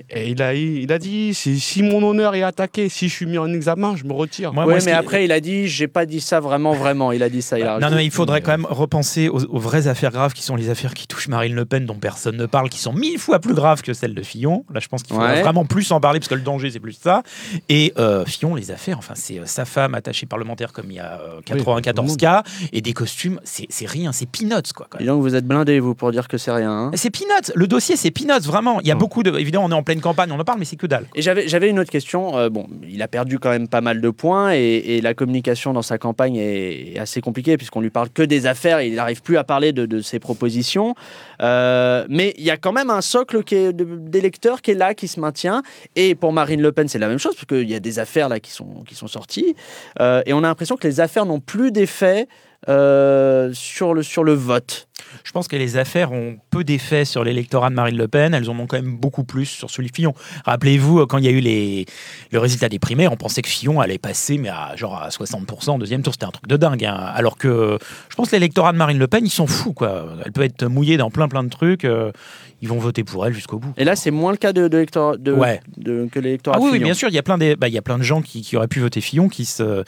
Et 0.10 0.30
il 0.30 0.42
a, 0.42 0.54
il 0.54 0.92
a 0.92 1.00
dit 1.00 1.34
si, 1.34 1.60
si 1.60 1.84
mon 1.84 2.04
honneur 2.04 2.36
est 2.36 2.44
attaqué, 2.44 2.90
si 2.90 3.10
je 3.10 3.14
suis 3.14 3.26
mis 3.26 3.38
en 3.38 3.52
examen, 3.54 3.96
je 3.96 4.04
me 4.04 4.14
retire. 4.14 4.54
Moi, 4.54 4.64
Ouais, 4.66 4.72
moi, 4.74 4.80
ce 4.80 4.86
mais 4.86 4.92
après, 4.94 5.26
il 5.26 5.32
a 5.32 5.40
dit 5.40 5.68
j'ai 5.68 5.88
pas 5.88 6.06
dit 6.06 6.22
ça 6.22 6.40
vraiment, 6.40 6.74
vraiment. 6.74 7.12
Il 7.12 7.22
a 7.24 7.30
dit 7.30 7.42
ça. 7.42 7.60
Il 7.60 7.66
a 7.66 7.80
Non, 7.80 7.90
non, 7.90 7.93
mais 7.96 8.06
il 8.06 8.12
faudrait 8.12 8.40
Mais, 8.40 8.46
quand 8.46 8.52
même 8.52 8.68
repenser 8.70 9.30
aux, 9.30 9.44
aux 9.44 9.60
vraies 9.60 9.88
affaires 9.88 10.12
graves 10.12 10.34
qui 10.34 10.44
sont 10.44 10.56
les 10.56 10.70
affaires 10.70 10.94
qui 10.94 11.08
touchent 11.08 11.28
Marine 11.28 11.56
Le 11.56 11.66
Pen, 11.66 11.86
dont 11.86 11.96
personne 11.96 12.38
ne 12.38 12.46
parle, 12.46 12.70
qui 12.70 12.80
sont 12.80 12.94
mille 12.94 13.20
fois 13.20 13.40
plus 13.40 13.54
graves 13.54 13.82
que 13.82 13.94
celles 13.94 14.14
de 14.14 14.24
Fillon. 14.24 14.66
Là, 14.74 14.80
je 14.80 14.88
pense 14.88 15.04
qu'il 15.04 15.16
faudrait 15.16 15.42
vraiment 15.42 15.66
plus 15.66 15.92
en 15.92 16.00
parler 16.00 16.20
parce 16.20 16.30
que 16.30 16.36
le 16.36 16.42
danger, 16.42 16.72
c'est 16.72 16.80
plus 16.80 16.98
ça. 17.02 17.24
Et 17.70 17.94
euh, 17.98 18.26
Fillon, 18.26 18.56
les 18.56 18.72
affaires, 18.72 18.98
enfin, 18.98 19.14
c'est 19.16 19.40
euh, 19.40 19.46
sa 19.46 19.66
femme 19.66 19.96
attachée 19.96 20.26
parlementaire 20.26 20.74
comme 20.74 20.90
il 20.90 20.96
y 20.96 21.00
a 21.00 21.20
euh, 21.22 21.42
94 21.46 22.18
cas 22.18 22.44
et 22.72 22.82
des 22.82 22.94
costumes, 22.94 23.40
c'est 23.44 23.68
rien, 23.88 24.12
c'est 24.12 24.30
peanuts, 24.30 24.74
quoi. 24.76 24.88
quand 24.90 25.00
même. 25.00 25.08
Et 25.08 25.12
donc, 25.12 25.22
vous 25.22 25.36
êtes 25.36 25.46
blindé, 25.46 25.80
vous, 25.80 25.96
pour 25.96 26.12
dire 26.12 26.28
que 26.28 26.38
c'est 26.38 26.52
rien. 26.52 26.72
hein 26.72 26.92
C'est 26.96 27.10
peanuts. 27.10 27.52
Le 27.56 27.68
dossier, 27.68 27.96
c'est 27.96 28.12
peanuts, 28.12 28.46
vraiment. 28.46 28.80
Il 28.82 28.88
y 28.88 28.92
a 28.92 28.96
beaucoup 28.96 29.24
de. 29.24 29.38
Évidemment, 29.38 29.66
on 29.66 29.72
est 29.72 29.76
en 29.76 29.84
pleine 29.84 30.02
campagne, 30.02 30.32
on 30.32 30.40
en 30.40 30.44
parle, 30.44 30.60
mais 30.60 30.66
c'est 30.66 30.76
que 30.76 30.88
dalle. 30.88 31.06
Et 31.16 31.22
j'avais, 31.22 31.48
j'avais 31.48 31.70
une 31.70 31.80
autre 31.80 31.92
question. 31.92 32.38
Euh, 32.38 32.50
bon, 32.50 32.68
il 32.88 33.02
a 33.02 33.08
perdu 33.08 33.40
quand 33.40 33.50
même 33.50 33.68
pas 33.68 33.82
mal 33.82 34.02
de 34.02 34.10
points 34.10 34.54
et, 34.54 34.60
et 34.98 35.02
la 35.02 35.14
communication 35.14 35.74
dans 35.74 35.82
sa 35.82 35.98
campagne 35.98 36.36
est, 36.36 36.94
est 36.96 37.00
assez 37.00 37.22
compliquée 37.22 37.58
puisqu'on 37.58 37.82
lui 37.84 37.90
parle 37.90 38.10
que 38.10 38.24
des 38.24 38.46
affaires. 38.46 38.82
Il 38.82 38.96
n'arrive 38.96 39.22
plus 39.22 39.38
à 39.38 39.44
parler 39.44 39.72
de, 39.72 39.86
de 39.86 40.02
ses 40.02 40.20
propositions. 40.20 40.96
Euh, 41.42 42.06
mais 42.10 42.34
il 42.38 42.44
y 42.44 42.52
a 42.52 42.58
quand 42.58 42.72
même 42.72 42.90
un 42.90 43.02
socle 43.02 43.44
qui 43.44 43.56
est 43.56 43.74
qui 44.62 44.72
est 44.72 44.76
là, 44.76 44.94
qui 44.94 45.08
se 45.08 45.20
maintient. 45.20 45.62
Et 45.96 46.16
pour 46.16 46.34
Marine 46.34 46.62
Le 46.62 46.72
Pen, 46.72 46.88
c'est 46.88 47.00
la 47.00 47.08
même 47.08 47.20
chose 47.20 47.36
parce 47.36 47.46
qu'il 47.46 47.70
y 47.70 47.76
a 47.76 47.80
des 47.80 48.00
affaires 48.00 48.30
là 48.30 48.40
qui 48.40 48.52
sont, 48.52 48.84
qui 48.88 48.96
sont 48.96 49.08
sorties. 49.08 49.56
Euh, 50.00 50.22
et 50.26 50.34
on 50.34 50.40
a 50.40 50.48
l'impression 50.48 50.78
que 50.78 50.88
les 50.88 51.00
affaires 51.00 51.26
n'ont 51.26 51.40
plus 51.40 51.72
d'effet 51.72 52.28
euh, 52.70 53.52
sur, 53.54 53.94
le, 53.94 54.04
sur 54.04 54.24
le 54.24 54.34
vote. 54.34 54.88
Je 55.24 55.32
pense 55.32 55.48
que 55.48 55.56
les 55.56 55.78
affaires 55.78 56.12
ont 56.12 56.38
peu 56.50 56.64
d'effet 56.64 57.06
sur 57.06 57.24
l'électorat 57.24 57.70
de 57.70 57.76
Marine 57.76 57.98
Le 57.98 58.08
Pen. 58.08 58.34
Elles 58.34 58.50
en 58.50 58.58
ont 58.58 58.66
quand 58.68 58.78
même 58.82 58.98
beaucoup 58.98 59.24
plus 59.24 59.46
sur 59.46 59.70
celui 59.70 59.90
de 59.90 59.96
Fillon. 59.96 60.14
Rappelez-vous, 60.46 61.02
euh, 61.02 61.06
quand 61.06 61.18
il 61.20 61.26
y 61.26 61.28
a 61.28 61.32
eu 61.32 61.40
les, 61.40 61.86
le 62.32 62.40
résultat 62.40 62.68
des 62.70 62.80
primaires, 62.80 63.12
on 63.14 63.16
pensait 63.18 63.42
que 63.42 63.48
Fillon 63.50 63.80
allait 63.80 64.00
passer, 64.00 64.38
mais 64.38 64.50
à 64.50 64.76
genre 64.76 65.02
à 65.02 65.10
60% 65.10 65.76
au 65.76 65.78
deuxième 65.78 66.02
tour. 66.02 66.14
C'était 66.14 66.26
un 66.26 66.32
truc 66.32 66.48
de 66.48 66.58
dingue. 66.58 66.84
hein. 66.86 66.96
Alors 67.14 67.38
que 67.38 67.78
je 68.10 68.16
pense 68.16 68.30
que 68.30 68.36
l'électorat 68.36 68.72
de 68.72 68.78
Marine 68.78 68.98
Le 68.98 69.08
Pen, 69.08 69.24
ils 69.26 69.30
s'en 69.30 69.46
foutent. 69.48 69.76
Quoi. 69.76 70.08
Elle 70.26 70.32
peut 70.32 70.44
être 70.44 70.66
mouillée 70.66 70.98
dans 70.98 71.12
plein 71.12 71.28
plein 71.28 71.44
de 71.44 71.50
trucs. 71.50 71.86
euh, 71.86 72.12
ils 72.62 72.70
vont 72.70 72.78
voter 72.80 73.04
pour 73.04 73.26
elle 73.28 73.34
jusqu'au 73.34 73.60
bout. 73.60 73.74
Et 73.76 73.84
là, 73.84 73.98
c'est 73.98 74.10
moins 74.10 74.32
le 74.32 74.38
cas 74.38 74.54
de, 74.54 74.70
de, 74.70 74.78
l'électorat- 74.78 75.18
de, 75.18 75.34
Ouais. 75.34 75.60
de- 75.76 76.08
que 76.10 76.18
l'électorat 76.20 76.56
Ah 76.58 76.62
oui, 76.62 76.70
oui, 76.72 76.78
Fillon. 76.78 76.86
bien 76.86 76.94
sûr, 76.94 77.10
il 77.10 77.14
y 77.14 77.18
a 77.18 77.24
plein 77.24 77.38
de, 77.38 77.56
bah, 77.56 77.68
il 77.68 77.74
y 77.74 77.78
a 77.78 77.82
plein 77.82 77.98
de 77.98 78.04
gens 78.04 78.22
qui, 78.22 78.42
qui 78.42 78.56
auraient 78.56 78.70
pu 78.70 78.80
voter 78.80 79.02
Fillon 79.02 79.28
qui 79.28 79.44
se 79.44 79.84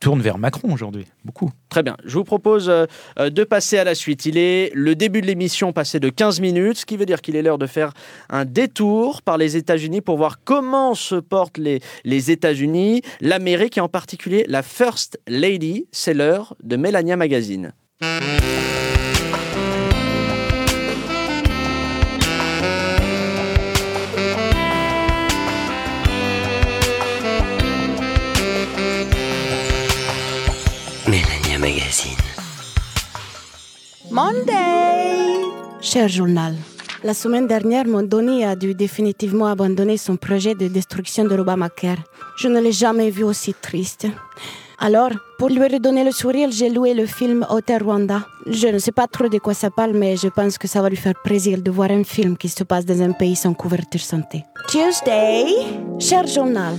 tournent 0.00 0.20
vers 0.20 0.38
Macron 0.38 0.72
aujourd'hui. 0.72 1.06
Beaucoup. 1.24 1.50
Très 1.68 1.82
bien. 1.82 1.96
Je 2.04 2.14
vous 2.14 2.24
propose 2.24 2.68
euh, 2.68 2.86
euh, 3.18 3.30
de 3.30 3.44
passer 3.44 3.78
à 3.78 3.84
la 3.84 3.94
suite. 3.94 4.26
Il 4.26 4.38
est 4.38 4.70
le 4.74 4.94
début 4.94 5.20
de 5.20 5.26
l'émission 5.26 5.72
passé 5.72 6.00
de 6.00 6.08
15 6.08 6.40
minutes, 6.40 6.78
ce 6.78 6.86
qui 6.86 6.96
veut 6.96 7.06
dire 7.06 7.20
qu'il 7.20 7.36
est 7.36 7.42
l'heure 7.42 7.58
de 7.58 7.66
faire 7.66 7.92
un 8.30 8.44
détour 8.44 9.22
par 9.22 9.38
les 9.38 9.56
États-Unis 9.56 10.00
pour 10.00 10.16
voir 10.16 10.42
comment 10.44 10.94
se 10.94 11.16
portent 11.16 11.58
les, 11.58 11.80
les 12.04 12.30
États-Unis, 12.30 13.02
l'Amérique 13.20 13.78
et 13.78 13.80
en 13.80 13.88
particulier 13.88 14.44
la 14.48 14.62
First 14.62 15.20
Lady. 15.26 15.86
C'est 15.92 16.14
l'heure 16.14 16.56
de 16.62 16.76
Melania 16.76 17.16
Magazine. 17.16 17.72
Monday 34.14 35.42
Cher 35.80 36.06
journal, 36.06 36.54
la 37.02 37.14
semaine 37.14 37.48
dernière, 37.48 37.84
mon 37.84 38.04
Donny 38.04 38.44
a 38.44 38.54
dû 38.54 38.72
définitivement 38.72 39.48
abandonner 39.48 39.96
son 39.96 40.16
projet 40.16 40.54
de 40.54 40.68
destruction 40.68 41.24
de 41.24 41.34
l'Obamacare. 41.34 41.96
Je 42.36 42.46
ne 42.46 42.60
l'ai 42.60 42.70
jamais 42.70 43.10
vu 43.10 43.24
aussi 43.24 43.54
triste. 43.54 44.06
Alors, 44.78 45.10
pour 45.36 45.48
lui 45.48 45.66
redonner 45.66 46.04
le 46.04 46.12
sourire, 46.12 46.50
j'ai 46.52 46.68
loué 46.68 46.94
le 46.94 47.06
film 47.06 47.44
Hotel 47.50 47.82
Rwanda. 47.82 48.24
Je 48.46 48.68
ne 48.68 48.78
sais 48.78 48.92
pas 48.92 49.08
trop 49.08 49.28
de 49.28 49.38
quoi 49.38 49.52
ça 49.52 49.70
parle, 49.70 49.94
mais 49.94 50.16
je 50.16 50.28
pense 50.28 50.58
que 50.58 50.68
ça 50.68 50.80
va 50.80 50.88
lui 50.90 50.96
faire 50.96 51.20
plaisir 51.24 51.60
de 51.60 51.70
voir 51.72 51.90
un 51.90 52.04
film 52.04 52.36
qui 52.36 52.48
se 52.48 52.62
passe 52.62 52.86
dans 52.86 53.02
un 53.02 53.10
pays 53.10 53.34
sans 53.34 53.52
couverture 53.52 54.00
santé. 54.00 54.44
Tuesday 54.68 55.46
Cher 55.98 56.28
journal, 56.28 56.74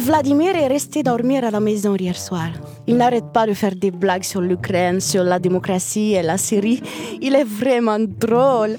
Vladimir 0.00 0.56
est 0.56 0.66
resté 0.66 1.02
dormir 1.02 1.44
à 1.44 1.50
la 1.50 1.60
maison 1.60 1.94
hier 1.94 2.16
soir. 2.16 2.48
Il 2.86 2.96
n'arrête 2.96 3.32
pas 3.34 3.46
de 3.46 3.52
faire 3.52 3.74
des 3.74 3.90
blagues 3.90 4.24
sur 4.24 4.40
l'Ukraine, 4.40 4.98
sur 4.98 5.22
la 5.22 5.38
démocratie 5.38 6.14
et 6.14 6.22
la 6.22 6.38
Syrie. 6.38 6.82
Il 7.20 7.34
est 7.34 7.44
vraiment 7.44 7.98
drôle. 7.98 8.78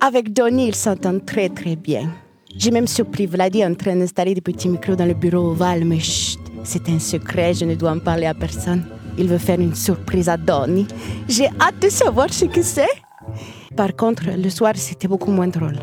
Avec 0.00 0.32
Donny, 0.32 0.68
il 0.68 0.74
s'entend 0.74 1.18
très 1.20 1.50
très 1.50 1.76
bien. 1.76 2.10
J'ai 2.56 2.70
même 2.70 2.86
surpris 2.86 3.26
Vladi 3.26 3.62
en 3.62 3.74
train 3.74 3.96
d'installer 3.96 4.32
des 4.32 4.40
petits 4.40 4.70
micros 4.70 4.96
dans 4.96 5.04
le 5.04 5.12
bureau 5.12 5.50
ovale, 5.50 5.84
mais 5.84 6.00
chut, 6.00 6.40
c'est 6.64 6.88
un 6.88 6.98
secret, 6.98 7.52
je 7.52 7.66
ne 7.66 7.74
dois 7.74 7.90
en 7.90 7.98
parler 7.98 8.26
à 8.26 8.32
personne. 8.32 8.86
Il 9.18 9.28
veut 9.28 9.36
faire 9.36 9.60
une 9.60 9.74
surprise 9.74 10.30
à 10.30 10.38
Donny. 10.38 10.86
J'ai 11.28 11.48
hâte 11.60 11.78
de 11.82 11.90
savoir 11.90 12.32
ce 12.32 12.46
que 12.46 12.62
c'est. 12.62 12.88
Par 13.76 13.94
contre, 13.94 14.24
le 14.34 14.48
soir, 14.48 14.72
c'était 14.76 15.08
beaucoup 15.08 15.30
moins 15.30 15.48
drôle. 15.48 15.78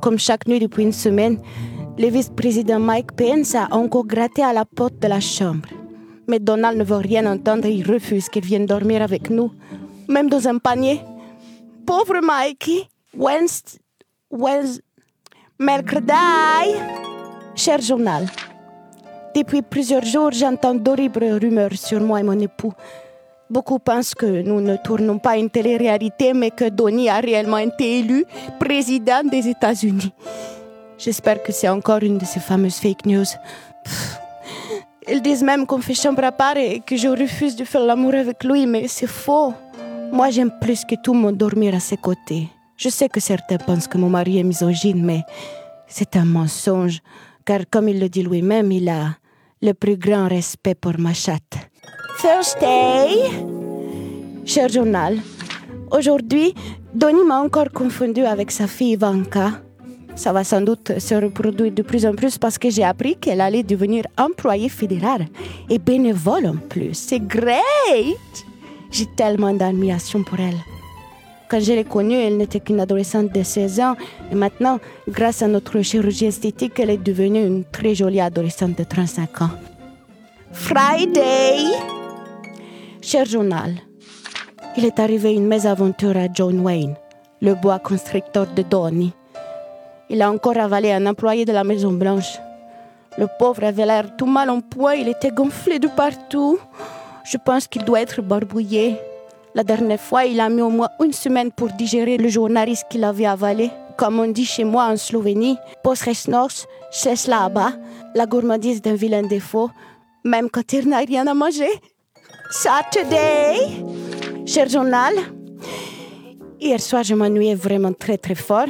Comme 0.00 0.18
chaque 0.18 0.48
nuit 0.48 0.58
depuis 0.58 0.84
une 0.84 0.92
semaine, 0.92 1.36
le 2.00 2.08
vice-président 2.08 2.80
Mike 2.80 3.12
Pence 3.12 3.54
a 3.54 3.68
encore 3.72 4.06
gratté 4.06 4.42
à 4.42 4.54
la 4.54 4.64
porte 4.64 4.98
de 5.00 5.06
la 5.06 5.20
chambre. 5.20 5.68
Mais 6.26 6.38
Donald 6.38 6.78
ne 6.78 6.84
veut 6.84 6.96
rien 6.96 7.26
entendre 7.26 7.66
et 7.66 7.72
il 7.72 7.86
refuse 7.86 8.30
qu'il 8.30 8.42
vienne 8.42 8.64
dormir 8.64 9.02
avec 9.02 9.28
nous, 9.28 9.52
même 10.08 10.30
dans 10.30 10.48
un 10.48 10.56
panier. 10.56 11.02
Pauvre 11.84 12.20
Mikey! 12.22 12.88
Wednesday. 13.14 13.80
Wednesday. 14.30 14.82
Mercredi! 15.58 16.14
Cher 17.54 17.82
journal, 17.82 18.24
depuis 19.36 19.60
plusieurs 19.60 20.04
jours, 20.04 20.30
j'entends 20.32 20.74
d'horribles 20.74 21.38
rumeurs 21.38 21.74
sur 21.74 22.00
moi 22.00 22.20
et 22.20 22.22
mon 22.22 22.38
époux. 22.38 22.72
Beaucoup 23.50 23.78
pensent 23.78 24.14
que 24.14 24.40
nous 24.40 24.62
ne 24.62 24.76
tournons 24.76 25.18
pas 25.18 25.36
une 25.36 25.50
télé-réalité, 25.50 26.32
mais 26.32 26.50
que 26.50 26.70
Donny 26.70 27.10
a 27.10 27.20
réellement 27.20 27.58
été 27.58 27.98
élu 27.98 28.24
président 28.58 29.22
des 29.22 29.48
États-Unis. 29.48 30.14
J'espère 31.02 31.42
que 31.42 31.50
c'est 31.50 31.68
encore 31.68 32.02
une 32.02 32.18
de 32.18 32.26
ces 32.26 32.40
fameuses 32.40 32.76
fake 32.76 33.06
news. 33.06 33.24
Ils 35.08 35.22
disent 35.22 35.42
même 35.42 35.66
qu'on 35.66 35.80
fait 35.80 35.94
chambre 35.94 36.22
à 36.24 36.30
part 36.30 36.58
et 36.58 36.80
que 36.80 36.94
je 36.94 37.08
refuse 37.08 37.56
de 37.56 37.64
faire 37.64 37.84
l'amour 37.84 38.12
avec 38.14 38.44
lui, 38.44 38.66
mais 38.66 38.86
c'est 38.86 39.06
faux. 39.06 39.54
Moi, 40.12 40.28
j'aime 40.28 40.52
plus 40.60 40.84
que 40.84 40.96
tout 41.02 41.14
le 41.14 41.20
monde 41.20 41.38
dormir 41.38 41.74
à 41.74 41.80
ses 41.80 41.96
côtés. 41.96 42.48
Je 42.76 42.90
sais 42.90 43.08
que 43.08 43.18
certains 43.18 43.56
pensent 43.56 43.88
que 43.88 43.96
mon 43.96 44.10
mari 44.10 44.40
est 44.40 44.42
misogyne, 44.42 45.02
mais 45.02 45.22
c'est 45.86 46.16
un 46.16 46.26
mensonge, 46.26 47.00
car 47.46 47.60
comme 47.70 47.88
il 47.88 47.98
le 47.98 48.10
dit 48.10 48.22
lui-même, 48.22 48.70
il 48.70 48.88
a 48.90 49.16
le 49.62 49.72
plus 49.72 49.96
grand 49.96 50.28
respect 50.28 50.74
pour 50.74 50.98
ma 50.98 51.14
chatte. 51.14 51.56
Thursday, 52.20 53.30
cher 54.44 54.68
journal, 54.68 55.18
aujourd'hui, 55.90 56.54
Donny 56.92 57.24
m'a 57.24 57.40
encore 57.40 57.70
confondu 57.72 58.22
avec 58.24 58.50
sa 58.50 58.66
fille 58.66 58.92
Ivanka. 58.92 59.62
Ça 60.20 60.34
va 60.34 60.44
sans 60.44 60.60
doute 60.60 60.98
se 60.98 61.14
reproduire 61.14 61.72
de 61.72 61.80
plus 61.80 62.04
en 62.04 62.12
plus 62.12 62.36
parce 62.36 62.58
que 62.58 62.68
j'ai 62.68 62.84
appris 62.84 63.16
qu'elle 63.16 63.40
allait 63.40 63.62
devenir 63.62 64.04
employée 64.18 64.68
fédérale 64.68 65.24
et 65.70 65.78
bénévole 65.78 66.46
en 66.46 66.56
plus. 66.56 66.92
C'est 66.92 67.20
great! 67.20 68.44
J'ai 68.90 69.06
tellement 69.16 69.54
d'admiration 69.54 70.22
pour 70.22 70.38
elle. 70.38 70.58
Quand 71.48 71.58
je 71.58 71.72
l'ai 71.72 71.84
connue, 71.84 72.16
elle 72.16 72.36
n'était 72.36 72.60
qu'une 72.60 72.80
adolescente 72.80 73.32
de 73.32 73.42
16 73.42 73.80
ans 73.80 73.96
et 74.30 74.34
maintenant, 74.34 74.78
grâce 75.08 75.40
à 75.40 75.48
notre 75.48 75.80
chirurgie 75.80 76.26
esthétique, 76.26 76.78
elle 76.78 76.90
est 76.90 77.02
devenue 77.02 77.42
une 77.42 77.64
très 77.64 77.94
jolie 77.94 78.20
adolescente 78.20 78.76
de 78.76 78.84
35 78.84 79.40
ans. 79.40 79.50
Friday! 80.52 81.64
Cher 83.00 83.24
journal, 83.24 83.72
il 84.76 84.84
est 84.84 85.00
arrivé 85.00 85.32
une 85.32 85.46
mésaventure 85.46 86.18
à 86.18 86.30
John 86.30 86.60
Wayne, 86.60 86.94
le 87.40 87.54
bois 87.54 87.78
constricteur 87.78 88.46
de 88.54 88.60
Donny. 88.60 89.14
Il 90.12 90.22
a 90.22 90.30
encore 90.30 90.58
avalé 90.58 90.90
un 90.90 91.06
employé 91.06 91.44
de 91.44 91.52
la 91.52 91.62
Maison 91.62 91.92
Blanche. 91.92 92.40
Le 93.16 93.28
pauvre 93.38 93.62
avait 93.62 93.86
l'air 93.86 94.16
tout 94.16 94.26
mal 94.26 94.50
en 94.50 94.60
point, 94.60 94.94
il 94.94 95.08
était 95.08 95.30
gonflé 95.30 95.78
de 95.78 95.86
partout. 95.86 96.58
Je 97.24 97.36
pense 97.36 97.68
qu'il 97.68 97.84
doit 97.84 98.00
être 98.00 98.20
barbouillé. 98.20 98.96
La 99.54 99.62
dernière 99.62 100.00
fois, 100.00 100.24
il 100.24 100.40
a 100.40 100.48
mis 100.48 100.62
au 100.62 100.68
moins 100.68 100.88
une 101.00 101.12
semaine 101.12 101.52
pour 101.52 101.68
digérer 101.68 102.16
le 102.16 102.28
journaliste 102.28 102.86
qu'il 102.90 103.04
avait 103.04 103.26
avalé. 103.26 103.70
Comme 103.96 104.18
on 104.18 104.26
dit 104.26 104.44
chez 104.44 104.64
moi 104.64 104.86
en 104.86 104.96
Slovénie, 104.96 105.56
posresnos, 105.84 106.66
c'est 106.90 107.28
là-bas, 107.28 107.74
la 108.16 108.26
gourmandise 108.26 108.82
d'un 108.82 108.94
vilain 108.94 109.22
défaut, 109.22 109.70
même 110.24 110.50
quand 110.50 110.72
il 110.72 110.88
n'a 110.88 110.98
rien 110.98 111.24
à 111.28 111.34
manger. 111.34 111.70
Saturday, 112.50 113.58
cher 114.44 114.68
journal, 114.68 115.14
hier 116.60 116.80
soir, 116.80 117.04
je 117.04 117.14
m'ennuyais 117.14 117.54
vraiment 117.54 117.92
très 117.92 118.18
très 118.18 118.34
fort. 118.34 118.66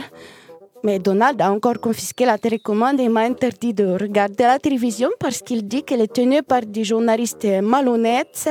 Mais 0.83 0.99
Donald 0.99 1.41
a 1.43 1.53
encore 1.53 1.79
confisqué 1.79 2.25
la 2.25 2.39
télécommande 2.39 3.01
et 3.01 3.09
m'a 3.09 3.21
interdit 3.21 3.75
de 3.75 3.85
regarder 3.85 4.45
la 4.45 4.59
télévision 4.59 5.11
parce 5.19 5.41
qu'il 5.41 5.67
dit 5.67 5.83
qu'elle 5.83 6.01
est 6.01 6.13
tenue 6.13 6.43
par 6.43 6.63
des 6.63 6.85
journalistes 6.85 7.47
malhonnêtes, 7.63 8.49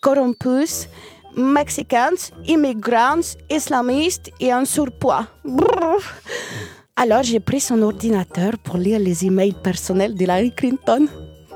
corrompus, 0.00 0.88
mexicains, 1.36 2.30
immigrants, 2.46 3.26
islamistes 3.50 4.30
et 4.38 4.54
en 4.54 4.64
surpoids. 4.64 5.26
Alors 6.94 7.22
j'ai 7.22 7.40
pris 7.40 7.60
son 7.60 7.82
ordinateur 7.82 8.52
pour 8.62 8.76
lire 8.76 9.00
les 9.00 9.26
emails 9.26 9.56
personnels 9.62 10.14
d'Hillary 10.14 10.52
Clinton. 10.54 11.08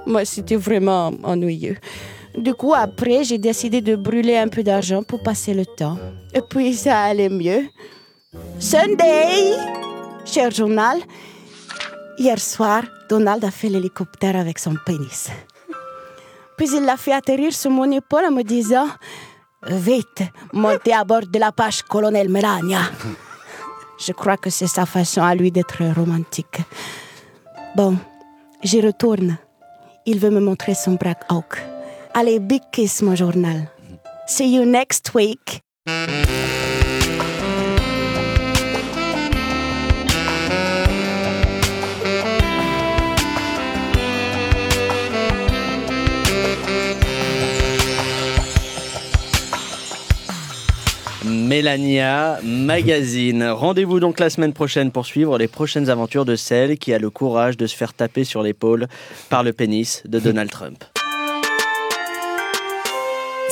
Moi, 0.07 0.25
c'était 0.25 0.57
vraiment 0.57 1.13
ennuyeux. 1.23 1.77
Du 2.37 2.55
coup, 2.55 2.75
après, 2.75 3.25
j'ai 3.25 3.39
décidé 3.39 3.81
de 3.81 3.97
brûler 3.97 4.37
un 4.37 4.49
peu 4.49 4.63
d'argent 4.63 5.03
pour 5.03 5.23
passer 5.23 5.55
le 5.55 5.65
temps. 5.67 5.99
Et 6.35 6.43
puis, 6.43 6.75
ça 6.75 7.01
allait 7.01 7.29
mieux. 7.29 7.65
Sunday! 8.59 9.86
Cher 10.27 10.51
journal, 10.51 10.99
hier 12.19 12.39
soir, 12.39 12.83
Donald 13.09 13.45
a 13.45 13.51
fait 13.51 13.69
l'hélicoptère 13.69 14.37
avec 14.37 14.59
son 14.59 14.75
pénis. 14.85 15.31
Puis 16.57 16.69
il 16.75 16.85
l'a 16.85 16.97
fait 16.97 17.13
atterrir 17.13 17.53
sur 17.53 17.71
mon 17.71 17.91
épaule 17.91 18.25
en 18.25 18.33
me 18.33 18.43
disant 18.43 18.89
Vite, 19.69 20.23
montez 20.53 20.93
à 20.93 21.05
bord 21.05 21.27
de 21.27 21.39
la 21.39 21.53
page 21.53 21.83
colonel 21.83 22.29
Melania. 22.29 22.83
Je 23.99 24.13
crois 24.13 24.37
que 24.37 24.51
c'est 24.51 24.67
sa 24.67 24.85
façon 24.85 25.23
à 25.23 25.35
lui 25.35 25.51
d'être 25.51 25.83
romantique. 25.95 26.61
Bon, 27.75 27.97
j'y 28.63 28.81
retourne. 28.81 29.39
Il 30.05 30.19
veut 30.19 30.31
me 30.31 30.41
montrer 30.41 30.75
son 30.75 30.95
Black 30.95 31.25
Oak. 31.31 31.59
Allez, 32.15 32.39
big 32.39 32.63
kiss, 32.73 33.03
mon 33.03 33.15
journal. 33.15 33.69
See 34.27 34.55
you 34.55 34.65
next 34.65 35.15
week. 35.15 35.63
Mélania 51.47 52.41
Magazine. 52.43 53.45
Rendez-vous 53.45 54.01
donc 54.01 54.19
la 54.19 54.31
semaine 54.31 54.53
prochaine 54.53 54.91
pour 54.91 55.07
suivre 55.07 55.39
les 55.39 55.47
prochaines 55.47 55.89
aventures 55.89 56.25
de 56.25 56.35
celle 56.35 56.77
qui 56.77 56.93
a 56.93 56.99
le 56.99 57.09
courage 57.09 57.57
de 57.57 57.69
se 57.69 57.77
faire 57.77 57.95
taper 57.95 58.25
sur 58.25 58.43
l'épaule 58.43 58.89
par 59.29 59.45
le 59.45 59.53
pénis 59.53 60.03
de 60.07 60.19
Donald 60.19 60.51
Trump. 60.51 60.83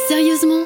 Sérieusement? 0.08 0.64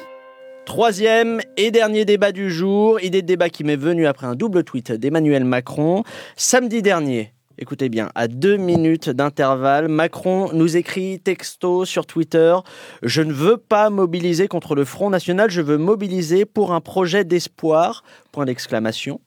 Troisième 0.64 1.40
et 1.58 1.70
dernier 1.70 2.06
débat 2.06 2.32
du 2.32 2.50
jour, 2.50 2.98
idée 3.00 3.20
de 3.20 3.26
débat 3.26 3.50
qui 3.50 3.62
m'est 3.62 3.76
venue 3.76 4.06
après 4.06 4.26
un 4.26 4.34
double 4.34 4.64
tweet 4.64 4.92
d'Emmanuel 4.92 5.44
Macron. 5.44 6.04
Samedi 6.36 6.80
dernier, 6.80 7.32
écoutez 7.58 7.88
bien, 7.88 8.10
à 8.14 8.28
deux 8.28 8.56
minutes 8.56 9.10
d'intervalle, 9.10 9.88
Macron 9.88 10.50
nous 10.52 10.76
écrit 10.76 11.20
texto 11.20 11.84
sur 11.84 12.06
Twitter 12.06 12.56
Je 13.02 13.22
ne 13.22 13.32
veux 13.32 13.56
pas 13.56 13.90
mobiliser 13.90 14.48
contre 14.48 14.74
le 14.74 14.84
Front 14.84 15.10
National, 15.10 15.50
je 15.50 15.60
veux 15.60 15.78
mobiliser 15.78 16.44
pour 16.44 16.72
un 16.72 16.80
projet 16.80 17.24
d'espoir. 17.24 18.04
Point 18.32 18.46
d'exclamation. 18.46 19.20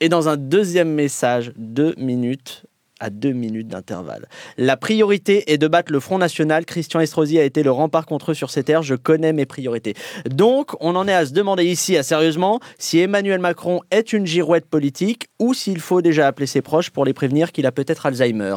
Et 0.00 0.08
dans 0.08 0.28
un 0.28 0.36
deuxième 0.36 0.92
message, 0.92 1.52
deux 1.56 1.94
minutes 1.96 2.66
à 3.00 3.10
deux 3.10 3.32
minutes 3.32 3.68
d'intervalle. 3.68 4.26
La 4.56 4.76
priorité 4.76 5.52
est 5.52 5.58
de 5.58 5.68
battre 5.68 5.92
le 5.92 6.00
Front 6.00 6.18
National. 6.18 6.64
Christian 6.64 7.00
Estrosi 7.00 7.38
a 7.38 7.44
été 7.44 7.62
le 7.62 7.70
rempart 7.70 8.06
contre 8.06 8.30
eux 8.30 8.34
sur 8.34 8.50
ces 8.50 8.62
terres. 8.62 8.82
Je 8.82 8.94
connais 8.94 9.32
mes 9.32 9.44
priorités. 9.46 9.94
Donc, 10.28 10.72
on 10.80 10.96
en 10.96 11.06
est 11.06 11.12
à 11.14 11.26
se 11.26 11.32
demander 11.32 11.64
ici, 11.64 11.96
à 11.96 12.02
sérieusement, 12.02 12.60
si 12.78 12.98
Emmanuel 12.98 13.38
Macron 13.40 13.80
est 13.90 14.12
une 14.12 14.26
girouette 14.26 14.66
politique 14.66 15.26
ou 15.38 15.52
s'il 15.54 15.80
faut 15.80 16.00
déjà 16.00 16.26
appeler 16.26 16.46
ses 16.46 16.62
proches 16.62 16.90
pour 16.90 17.04
les 17.04 17.12
prévenir 17.12 17.52
qu'il 17.52 17.66
a 17.66 17.72
peut-être 17.72 18.06
Alzheimer. 18.06 18.56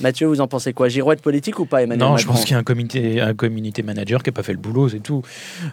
Mathieu, 0.00 0.26
vous 0.26 0.40
en 0.40 0.48
pensez 0.48 0.72
quoi? 0.72 0.88
Girouette 0.88 1.22
politique 1.22 1.58
ou 1.58 1.64
pas, 1.64 1.82
Emmanuel 1.82 1.98
Non, 2.00 2.12
Macron? 2.12 2.18
je 2.22 2.26
pense 2.26 2.40
qu'il 2.44 2.52
y 2.52 2.54
a 2.56 2.58
un 2.58 2.64
community, 2.64 3.20
un 3.20 3.34
community 3.34 3.82
manager 3.82 4.22
qui 4.22 4.28
n'a 4.30 4.34
pas 4.34 4.42
fait 4.42 4.52
le 4.52 4.58
boulot, 4.58 4.88
c'est 4.90 5.00
tout. 5.00 5.22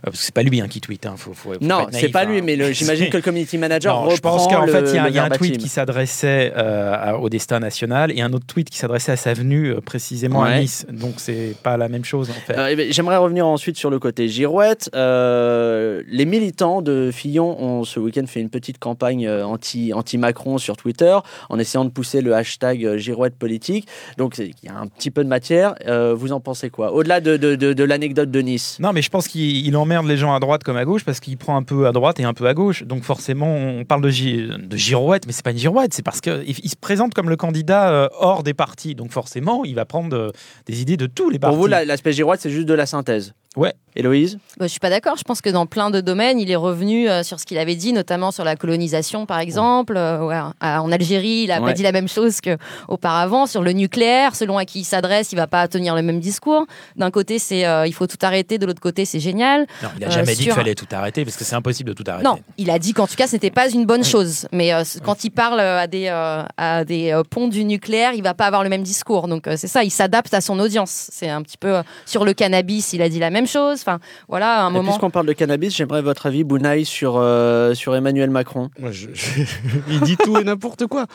Parce 0.04 0.18
que 0.18 0.24
c'est 0.24 0.34
pas 0.34 0.44
lui 0.44 0.62
hein, 0.62 0.68
qui 0.68 0.80
tweet. 0.82 1.06
Hein. 1.06 1.16
Faut, 1.18 1.34
faut- 1.34 1.54
faut 1.54 1.60
Non, 1.62 1.88
c'est 1.92 2.10
pas 2.10 2.22
hein. 2.22 2.26
lui, 2.26 2.42
mais 2.42 2.56
j'imagine 2.74 3.10
que 3.10 3.18
le 3.18 3.24
community 3.24 3.58
manager 3.58 3.94
Non, 3.96 4.02
reprend 4.04 4.16
je 4.16 4.22
pense 4.22 4.48
qu'en 4.48 4.68
fait, 4.68 4.86
il 4.90 4.96
y 4.96 5.00
a, 5.00 5.10
y 5.10 5.20
un 5.20 5.30
tweet 5.30 5.58
qui 5.58 5.68
s'adressait 5.68 6.54
euh, 6.56 7.12
au 7.18 7.30
destin 7.30 7.60
national 7.60 8.05
et 8.12 8.22
un 8.22 8.34
autre 8.34 8.46
tweet 8.46 8.70
qui 8.70 8.78
s'adressait 8.78 9.12
à 9.12 9.16
sa 9.16 9.34
venue 9.34 9.70
euh, 9.72 9.82
précisément 9.82 10.44
à. 10.44 10.60
Nice. 10.60 10.86
Donc, 10.92 11.16
c'est 11.18 11.56
pas 11.64 11.78
la 11.78 11.88
même 11.90 12.06
chose 12.06 12.30
en 12.30 12.34
fait. 12.34 12.58
Euh, 12.58 12.68
eh 12.72 12.76
ben, 12.76 12.92
J'aimerais 12.92 13.18
revenir 13.18 13.46
ensuite 13.48 13.78
sur 13.78 13.90
le 13.90 14.00
côté 14.00 14.28
girouette. 14.28 14.90
Euh, 14.96 16.02
les 16.08 16.26
militants 16.26 16.82
de 16.82 17.10
Fillon 17.12 17.62
ont 17.62 17.84
ce 17.84 18.00
week-end 18.00 18.26
fait 18.28 18.42
une 18.42 18.50
petite 18.50 18.80
campagne 18.80 19.30
anti- 19.30 19.94
anti-Macron 19.94 20.58
sur 20.58 20.78
Twitter 20.78 21.18
en 21.50 21.60
essayant 21.60 21.86
de 21.86 21.90
pousser 21.90 22.22
le 22.22 22.34
hashtag 22.36 22.98
girouette 22.98 23.36
politique. 23.36 23.88
Donc 24.18 24.38
il 24.38 24.54
y 24.64 24.70
a 24.70 24.78
un 24.78 24.88
petit 24.88 25.12
peu 25.12 25.24
de 25.24 25.30
matière. 25.30 25.76
Vous 26.16 26.32
en 26.32 26.40
pensez 26.40 26.70
quoi? 26.70 26.94
Au-delà 26.94 27.20
de, 27.22 27.38
de- 27.38 27.56
de- 27.56 27.74
de 27.74 27.84
l'anecdote 27.84 28.32
de 28.32 28.40
Nice. 28.42 28.78
Non, 28.80 28.92
mais 28.94 29.02
je 29.02 29.10
pense 29.10 29.28
qu'il 29.28 29.66
il 29.66 29.76
emmerde 29.78 30.06
les 30.08 30.18
gens 30.18 30.34
à 30.34 30.40
droite 30.40 30.64
comme 30.64 30.78
à 30.78 30.86
gauche 30.86 31.04
parce 31.04 31.20
qu'il 31.20 31.38
prend 31.38 31.56
un 31.58 31.64
peu 31.64 31.88
à 31.88 31.92
droite 31.92 32.20
et 32.20 32.24
un 32.24 32.34
peu 32.34 32.48
à 32.48 32.54
gauche. 32.54 32.84
Donc 32.84 33.04
forcément, 33.04 33.54
on 33.56 33.84
parle 33.86 34.02
de, 34.02 34.10
gi- 34.10 34.48
de 34.60 34.78
girouette, 34.78 35.26
mais 35.28 35.34
c'est 35.34 35.44
pas 35.44 35.52
une 35.52 35.58
girouette, 35.58 35.94
c'est 35.94 36.04
parce 36.04 36.22
qu'il 36.22 36.44
il 36.48 36.70
se 36.70 36.76
présente 36.76 37.14
comme 37.14 37.30
le 37.30 37.36
candidat 37.36 37.88
euh, 37.96 38.08
hors 38.20 38.44
des 38.44 38.54
partis. 38.54 38.94
Donc 38.96 39.12
forcément, 39.12 39.64
il 39.66 39.76
va 39.76 39.86
prendre 39.86 40.16
euh, 40.16 40.32
des 40.66 40.82
idées 40.82 40.98
de 40.98 41.08
tous 41.08 41.30
les 41.30 41.40
partis. 41.40 41.56
Pour 41.56 41.62
vous, 41.64 41.68
la- 41.68 41.86
l'aspect 41.86 42.12
girouette, 42.14 42.42
c'est 42.42 42.50
juste 42.52 42.68
de 42.68 42.74
la 42.74 42.86
synthèse. 42.86 43.34
Ouais. 43.56 43.74
Héloïse 43.98 44.38
Bah, 44.60 44.66
je 44.66 44.72
suis 44.72 44.82
pas 44.82 44.90
d'accord. 44.90 45.16
Je 45.18 45.24
pense 45.24 45.40
que 45.40 45.50
dans 45.50 45.66
plein 45.66 45.90
de 45.90 46.02
domaines, 46.02 46.38
il 46.38 46.52
est 46.52 46.58
revenu 46.58 47.08
euh, 47.10 47.24
sur 47.24 47.40
ce 47.40 47.46
qu'il 47.46 47.58
avait 47.58 47.76
dit, 47.78 47.94
notamment 47.94 48.32
sur 48.32 48.44
la 48.44 48.58
colonisation, 48.58 49.26
par 49.26 49.40
exemple. 49.40 49.96
Euh, 49.96 50.20
ouais, 50.26 50.38
en 50.62 50.92
Algérie, 50.92 51.44
il 51.46 51.52
a 51.54 51.62
Ouais. 51.62 51.68
pas 51.68 51.74
dit 51.74 51.82
la 51.84 51.94
même 51.94 52.10
chose 52.10 52.40
qu'auparavant. 52.42 53.46
Sur 53.46 53.62
le 53.64 53.72
nucléaire, 53.72 54.36
selon 54.36 54.58
à 54.58 54.66
qui 54.66 54.80
il 54.80 54.84
s'adresse, 54.84 55.32
il 55.32 55.36
va 55.38 55.48
pas 55.48 55.68
tenir 55.70 55.96
le 55.96 56.02
même 56.02 56.20
discours. 56.20 56.66
D'un 56.98 57.10
côté, 57.10 57.40
c'est 57.40 57.66
euh, 57.66 57.88
il 57.88 57.94
faut 57.94 58.06
tout 58.08 58.18
arrêter. 58.22 58.58
De 58.58 58.66
l'autre 58.66 58.82
côté, 58.82 59.06
c'est 59.06 59.22
génial. 59.22 59.62
Non, 59.82 59.90
il 59.98 60.04
a 60.04 60.08
Euh, 60.08 60.12
jamais 60.12 60.36
dit 60.36 60.44
qu'il 60.44 60.52
fallait 60.52 60.76
tout 60.76 60.88
arrêter 60.92 61.24
parce 61.24 61.38
que 61.38 61.46
c'est 61.46 61.56
impossible 61.56 61.90
de 61.90 61.94
tout 61.94 62.04
arrêter. 62.10 62.26
Non, 62.26 62.40
il 62.58 62.70
a 62.70 62.80
dit 62.80 62.92
qu'en 62.92 63.08
tout 63.08 63.16
cas, 63.16 63.28
c'était 63.28 63.50
pas 63.52 63.70
une 63.70 63.86
bonne 63.86 64.04
chose. 64.04 64.48
Mais 64.52 64.74
euh, 64.74 64.84
quand 65.06 65.24
il 65.24 65.30
parle 65.32 65.62
à 65.62 65.88
des, 65.88 66.08
euh, 66.10 66.44
à 66.58 66.84
des 66.84 67.12
euh, 67.14 67.24
ponts 67.24 67.48
du 67.48 67.64
nucléaire, 67.64 68.12
il 68.14 68.24
va 68.24 68.34
pas 68.34 68.46
avoir 68.46 68.64
le 68.64 68.70
même 68.70 68.84
discours. 68.84 69.30
Donc 69.30 69.48
euh, 69.48 69.56
c'est 69.58 69.68
ça, 69.68 69.86
il 69.86 69.92
s'adapte 69.92 70.34
à 70.34 70.42
son 70.42 70.60
audience. 70.60 71.08
C'est 71.14 71.30
un 71.30 71.42
petit 71.42 71.58
peu 71.58 71.78
euh, 71.78 71.84
sur 72.06 72.26
le 72.26 72.34
cannabis, 72.34 72.92
il 72.92 73.02
a 73.02 73.08
dit 73.08 73.20
la 73.20 73.30
même 73.30 73.45
chose. 73.48 73.80
Enfin, 73.82 74.00
voilà, 74.28 74.62
à 74.62 74.64
un 74.66 74.70
Et 74.70 74.74
moment. 74.74 74.90
puisqu'on 74.92 75.10
parle 75.10 75.26
de 75.26 75.34
cannabis, 75.34 75.76
j'aimerais 75.76 76.02
votre 76.02 76.26
avis, 76.26 76.44
Bounaï, 76.44 76.86
sur, 76.86 77.16
euh, 77.18 77.74
sur 77.74 77.96
Emmanuel 77.96 78.30
Macron. 78.30 78.70
Moi, 78.80 78.92
je- 78.92 79.08
je- 79.14 79.42
il 79.90 80.00
dit 80.02 80.18
tout 80.18 80.38
et 80.38 80.44
n'importe 80.44 80.88
quoi. 80.88 81.06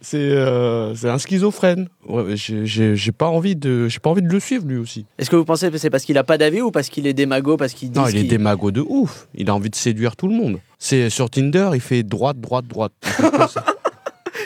C'est 0.00 0.16
euh, 0.18 0.94
c'est 0.94 1.08
un 1.10 1.18
schizophrène. 1.18 1.88
Ouais, 2.08 2.34
j'ai- 2.36 3.12
pas 3.12 3.28
envie 3.28 3.56
de 3.56 3.88
j'ai 3.88 3.98
pas 3.98 4.10
envie 4.10 4.22
de 4.22 4.28
le 4.28 4.40
suivre 4.40 4.66
lui 4.66 4.76
aussi. 4.76 5.06
Est-ce 5.18 5.28
que 5.30 5.36
vous 5.36 5.44
pensez 5.44 5.70
que 5.70 5.78
c'est 5.78 5.90
parce 5.90 6.04
qu'il 6.04 6.16
a 6.18 6.24
pas 6.24 6.38
d'avis 6.38 6.60
ou 6.62 6.70
parce 6.70 6.88
qu'il 6.88 7.06
est 7.06 7.14
démago, 7.14 7.56
parce 7.56 7.72
qu'il 7.74 7.90
dit 7.90 7.98
Non, 7.98 8.06
il 8.06 8.16
est 8.16 8.20
qu'il- 8.20 8.28
démago 8.28 8.70
de 8.70 8.80
ouf. 8.80 9.28
Il 9.34 9.50
a 9.50 9.54
envie 9.54 9.70
de 9.70 9.74
séduire 9.76 10.14
tout 10.16 10.28
le 10.28 10.34
monde. 10.34 10.58
C'est 10.78 11.10
sur 11.10 11.28
Tinder, 11.30 11.70
il 11.74 11.80
fait 11.80 12.02
droite, 12.04 12.38
droite, 12.40 12.66
droite. 12.68 12.92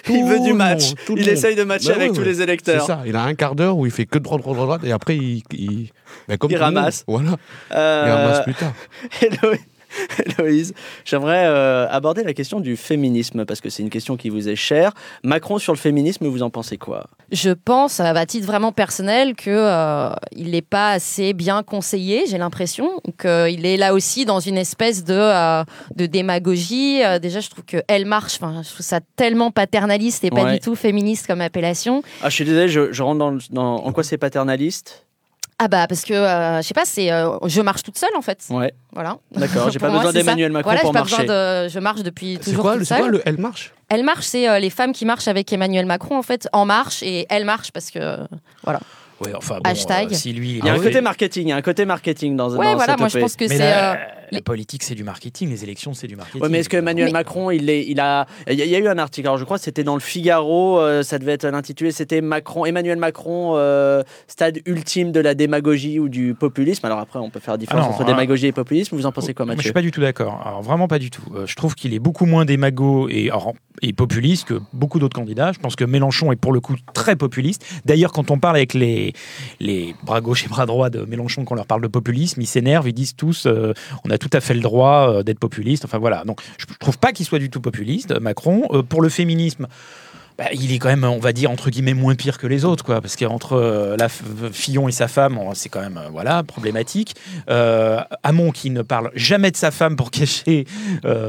Il 0.08 0.24
veut 0.24 0.40
du 0.40 0.52
match. 0.52 0.90
monde, 1.08 1.18
il 1.18 1.28
essaye 1.28 1.54
de 1.54 1.62
matcher 1.64 1.88
Bah 1.88 1.94
avec 1.96 2.10
ouais, 2.10 2.14
tous 2.16 2.20
ouais. 2.22 2.26
les 2.28 2.34
C'est 2.34 2.42
électeurs. 2.42 2.86
ça. 2.86 3.02
Il 3.06 3.14
a 3.16 3.22
un 3.22 3.34
quart 3.34 3.54
d'heure 3.54 3.76
où 3.76 3.86
il 3.86 3.92
fait 3.92 4.06
que 4.06 4.18
droite, 4.18 4.40
droite, 4.42 4.56
droite, 4.56 4.68
droite, 4.80 4.84
et 4.84 4.92
après 4.92 5.16
il, 5.16 5.42
il, 5.52 5.90
comme 6.28 6.30
Il 6.30 6.38
tout 6.38 6.46
le 6.48 6.50
monde. 6.50 6.60
ramasse. 6.76 7.04
Voilà. 7.06 7.36
Euh, 7.72 8.04
Il 8.06 8.10
ramasse 8.12 8.42
plus 8.44 8.54
tard. 8.54 8.72
Héloïse, 10.38 10.74
j'aimerais 11.04 11.44
euh, 11.46 11.86
aborder 11.88 12.22
la 12.24 12.32
question 12.34 12.60
du 12.60 12.76
féminisme 12.76 13.44
parce 13.44 13.60
que 13.60 13.70
c'est 13.70 13.82
une 13.82 13.90
question 13.90 14.16
qui 14.16 14.28
vous 14.28 14.48
est 14.48 14.56
chère. 14.56 14.92
Macron 15.22 15.58
sur 15.58 15.72
le 15.72 15.78
féminisme, 15.78 16.26
vous 16.26 16.42
en 16.42 16.50
pensez 16.50 16.76
quoi? 16.78 17.06
Je 17.30 17.50
pense, 17.50 18.00
à 18.00 18.26
titre 18.26 18.46
vraiment 18.46 18.72
personnel, 18.72 19.34
que 19.34 19.50
euh, 19.50 20.10
il 20.32 20.50
n'est 20.50 20.62
pas 20.62 20.90
assez 20.92 21.32
bien 21.32 21.62
conseillé. 21.62 22.24
J'ai 22.28 22.38
l'impression 22.38 22.90
qu'il 23.20 23.66
est 23.66 23.76
là 23.76 23.94
aussi 23.94 24.24
dans 24.24 24.40
une 24.40 24.58
espèce 24.58 25.04
de, 25.04 25.14
euh, 25.14 25.64
de 25.96 26.06
démagogie. 26.06 27.02
Euh, 27.04 27.18
déjà, 27.18 27.40
je 27.40 27.50
trouve 27.50 27.64
que 27.64 27.78
elle 27.88 28.06
marche. 28.06 28.34
Je 28.34 28.38
trouve 28.72 28.84
ça 28.86 29.00
tellement 29.16 29.50
paternaliste 29.50 30.24
et 30.24 30.30
pas 30.30 30.44
Ouais. 30.44 30.54
du 30.54 30.60
tout 30.60 30.74
féministe 30.74 31.26
comme 31.26 31.40
appellation. 31.40 32.02
Ah, 32.22 32.28
je 32.28 32.34
suis 32.34 32.44
désolé, 32.44 32.68
je, 32.68 32.92
je 32.92 33.02
rentre 33.02 33.38
dans- 33.50 33.76
en 33.76 33.92
quoi 33.92 34.02
c'est 34.02 34.18
paternaliste? 34.18 35.06
Ah 35.58 35.68
bah 35.68 35.86
parce 35.86 36.04
que 36.04 36.12
euh, 36.14 36.56
je 36.60 36.66
sais 36.66 36.74
pas, 36.74 36.84
c'est 36.84 37.12
euh, 37.12 37.38
je 37.46 37.60
marche 37.60 37.82
toute 37.84 37.96
seule 37.96 38.10
en 38.16 38.22
fait. 38.22 38.38
Ouais, 38.50 38.72
Voilà. 38.92 39.18
d'accord. 39.30 39.70
J'ai 39.70 39.78
pas 39.78 39.88
moi, 39.90 39.98
besoin 39.98 40.12
d'Emmanuel 40.12 40.50
Macron 40.50 40.70
Voilà, 40.70 40.80
j'ai 40.80 40.84
pour 40.84 40.92
pas 40.92 40.98
marcher. 41.00 41.16
besoin 41.22 41.64
de. 41.64 41.68
Je 41.68 41.78
marche 41.78 42.02
depuis 42.02 42.38
C'est 42.40 42.50
toujours 42.50 42.62
quoi, 42.62 42.72
toute 42.72 42.80
le- 42.80 42.84
c'est 42.86 42.94
quoi 42.96 43.04
seule. 43.04 43.12
le 43.12 43.22
Elle 43.26 43.38
marche? 43.38 43.72
Elle 43.88 44.02
marche, 44.04 44.24
c'est 44.24 44.48
euh, 44.48 44.58
les 44.58 44.70
femmes 44.70 44.92
qui 44.92 45.04
marchent 45.04 45.28
avec 45.28 45.52
Emmanuel 45.52 45.86
Macron 45.86 46.16
en 46.18 46.22
fait, 46.22 46.48
en 46.52 46.64
marche 46.64 47.02
et 47.04 47.26
elle 47.30 47.44
marche 47.44 47.70
parce 47.70 47.90
que 47.90 48.18
voilà. 48.64 48.80
Ouais, 49.20 49.32
enfin, 49.36 49.58
bon, 49.62 49.70
Hashtag. 49.70 50.12
euh, 50.12 50.16
si 50.16 50.32
lui, 50.32 50.58
Il 50.58 50.64
y 50.64 50.68
a 50.68 50.72
Ah 50.72 50.74
un 50.74 50.78
oui. 50.78 50.84
côté 50.86 51.00
marketing, 51.00 51.46
il 51.46 51.50
y 51.50 51.52
a 51.52 51.56
un 51.56 51.62
côté 51.62 51.84
marketing 51.84 52.34
dans, 52.36 52.50
Ouais, 52.56 52.56
dans 52.66 52.74
voilà, 52.74 52.92
cette 52.94 52.98
moi 52.98 53.08
je 53.08 53.18
pense 53.18 53.36
que 53.36 53.46
c'est. 53.46 53.58
La, 54.32 54.40
politique, 54.42 54.82
c'est 54.82 54.94
du 54.94 55.04
marketing. 55.04 55.50
Les 55.50 55.62
élections, 55.64 55.94
c'est 55.94 56.06
du 56.06 56.16
marketing. 56.16 56.42
Ouais, 56.42 56.48
mais 56.48 56.58
est-ce 56.58 56.68
que 56.68 56.76
Emmanuel 56.76 57.06
Mais- 57.06 57.12
Macron, 57.12 57.50
il, 57.50 57.68
est, 57.70 57.86
il 57.86 58.00
a, 58.00 58.26
il 58.50 58.54
y 58.58 58.62
a- 58.62 58.64
il 58.64 58.70
y 58.70 58.74
a 58.74 58.78
eu 58.78 58.88
un 58.88 58.98
article, 58.98 59.26
alors 59.28 59.38
je 59.38 59.44
crois 59.44 59.58
que 59.58 59.64
c'était 59.64 59.84
dans 59.84 59.94
le 59.94 60.00
Figaro, 60.00 60.78
euh, 60.80 61.02
ça 61.02 61.18
devait 61.18 61.32
être 61.32 61.44
intitulé, 61.44 61.92
c'était 61.92 62.20
Macron, 62.20 62.64
Emmanuel 62.64 62.98
Macron, 62.98 63.52
euh, 63.56 64.02
stade 64.26 64.60
ultime 64.66 65.12
de 65.12 65.20
la 65.20 65.34
démagogie 65.34 65.98
ou 65.98 66.08
du 66.08 66.34
populisme. 66.34 66.84
Alors 66.86 66.98
après, 66.98 67.18
on 67.18 67.30
peut 67.30 67.40
faire 67.40 67.54
la 67.54 67.58
différence 67.58 67.84
Ah 67.84 67.88
non, 67.88 67.94
entre 67.94 68.02
hein. 68.02 68.06
démagogie 68.06 68.46
et 68.46 68.52
populisme. 68.52 68.96
Vous 68.96 69.06
en 69.06 69.12
pensez 69.12 69.34
quoi, 69.34 69.44
Moi, 69.46 69.54
je 69.54 69.56
Mathieu 69.58 69.68
suis 69.68 69.74
pas 69.74 69.82
du 69.82 69.90
tout 69.90 70.00
d'accord. 70.00 70.40
Alors 70.44 70.62
vraiment 70.62 70.88
pas 70.88 70.98
du 70.98 71.10
tout. 71.10 71.22
Euh, 71.34 71.46
je 71.46 71.54
trouve 71.56 71.74
qu'il 71.74 71.94
est 71.94 71.98
beaucoup 71.98 72.26
moins 72.26 72.44
démago 72.44 73.08
et, 73.08 73.28
alors, 73.30 73.52
et 73.82 73.92
populiste 73.92 74.48
que 74.48 74.60
beaucoup 74.72 74.98
d'autres 74.98 75.16
candidats. 75.16 75.52
Je 75.52 75.58
pense 75.58 75.76
que 75.76 75.84
Mélenchon 75.84 76.32
est 76.32 76.36
pour 76.36 76.52
le 76.52 76.60
coup 76.60 76.74
très 76.94 77.16
populiste. 77.16 77.64
D'ailleurs, 77.84 78.12
quand 78.12 78.30
on 78.30 78.38
parle 78.38 78.56
avec 78.56 78.74
les, 78.74 79.12
les 79.60 79.94
bras 80.04 80.20
gauche 80.20 80.44
et 80.44 80.48
bras 80.48 80.66
droit 80.66 80.90
de 80.90 81.04
Mélenchon, 81.04 81.44
quand 81.44 81.54
on 81.54 81.56
leur 81.56 81.66
parle 81.66 81.82
de 81.82 81.88
populisme, 81.88 82.40
ils 82.40 82.46
s'énervent, 82.46 82.88
ils 82.88 82.92
disent 82.92 83.14
tous 83.16 83.46
euh, 83.46 83.72
on 84.04 84.10
a 84.10 84.18
tout 84.22 84.30
à 84.36 84.40
fait 84.40 84.54
le 84.54 84.60
droit 84.60 85.08
euh, 85.10 85.22
d'être 85.24 85.40
populiste. 85.40 85.84
Enfin 85.84 85.98
voilà. 85.98 86.22
Donc 86.24 86.40
je 86.58 86.66
je 86.72 86.76
trouve 86.78 86.98
pas 86.98 87.12
qu'il 87.12 87.26
soit 87.26 87.38
du 87.40 87.50
tout 87.50 87.60
populiste, 87.60 88.18
Macron. 88.20 88.66
Euh, 88.70 88.82
pour 88.82 89.02
le 89.02 89.08
féminisme. 89.08 89.66
bah, 90.38 90.46
il 90.54 90.72
est 90.72 90.78
quand 90.78 90.88
même, 90.88 91.04
on 91.04 91.18
va 91.18 91.32
dire, 91.32 91.50
entre 91.50 91.68
guillemets, 91.70 91.92
moins 91.94 92.14
pire 92.14 92.38
que 92.38 92.46
les 92.46 92.64
autres, 92.64 92.84
quoi. 92.84 93.00
Parce 93.00 93.16
qu'entre 93.16 93.52
euh, 93.52 93.96
la 93.98 94.08
Fillon 94.08 94.88
et 94.88 94.92
sa 94.92 95.06
femme, 95.06 95.38
c'est 95.54 95.68
quand 95.68 95.80
même, 95.82 95.98
euh, 95.98 96.08
voilà, 96.10 96.42
problématique. 96.42 97.14
Euh, 97.50 98.00
Hamon 98.22 98.50
qui 98.50 98.70
ne 98.70 98.82
parle 98.82 99.10
jamais 99.14 99.50
de 99.50 99.56
sa 99.56 99.70
femme 99.70 99.94
pour 99.96 100.10
cacher 100.18 100.64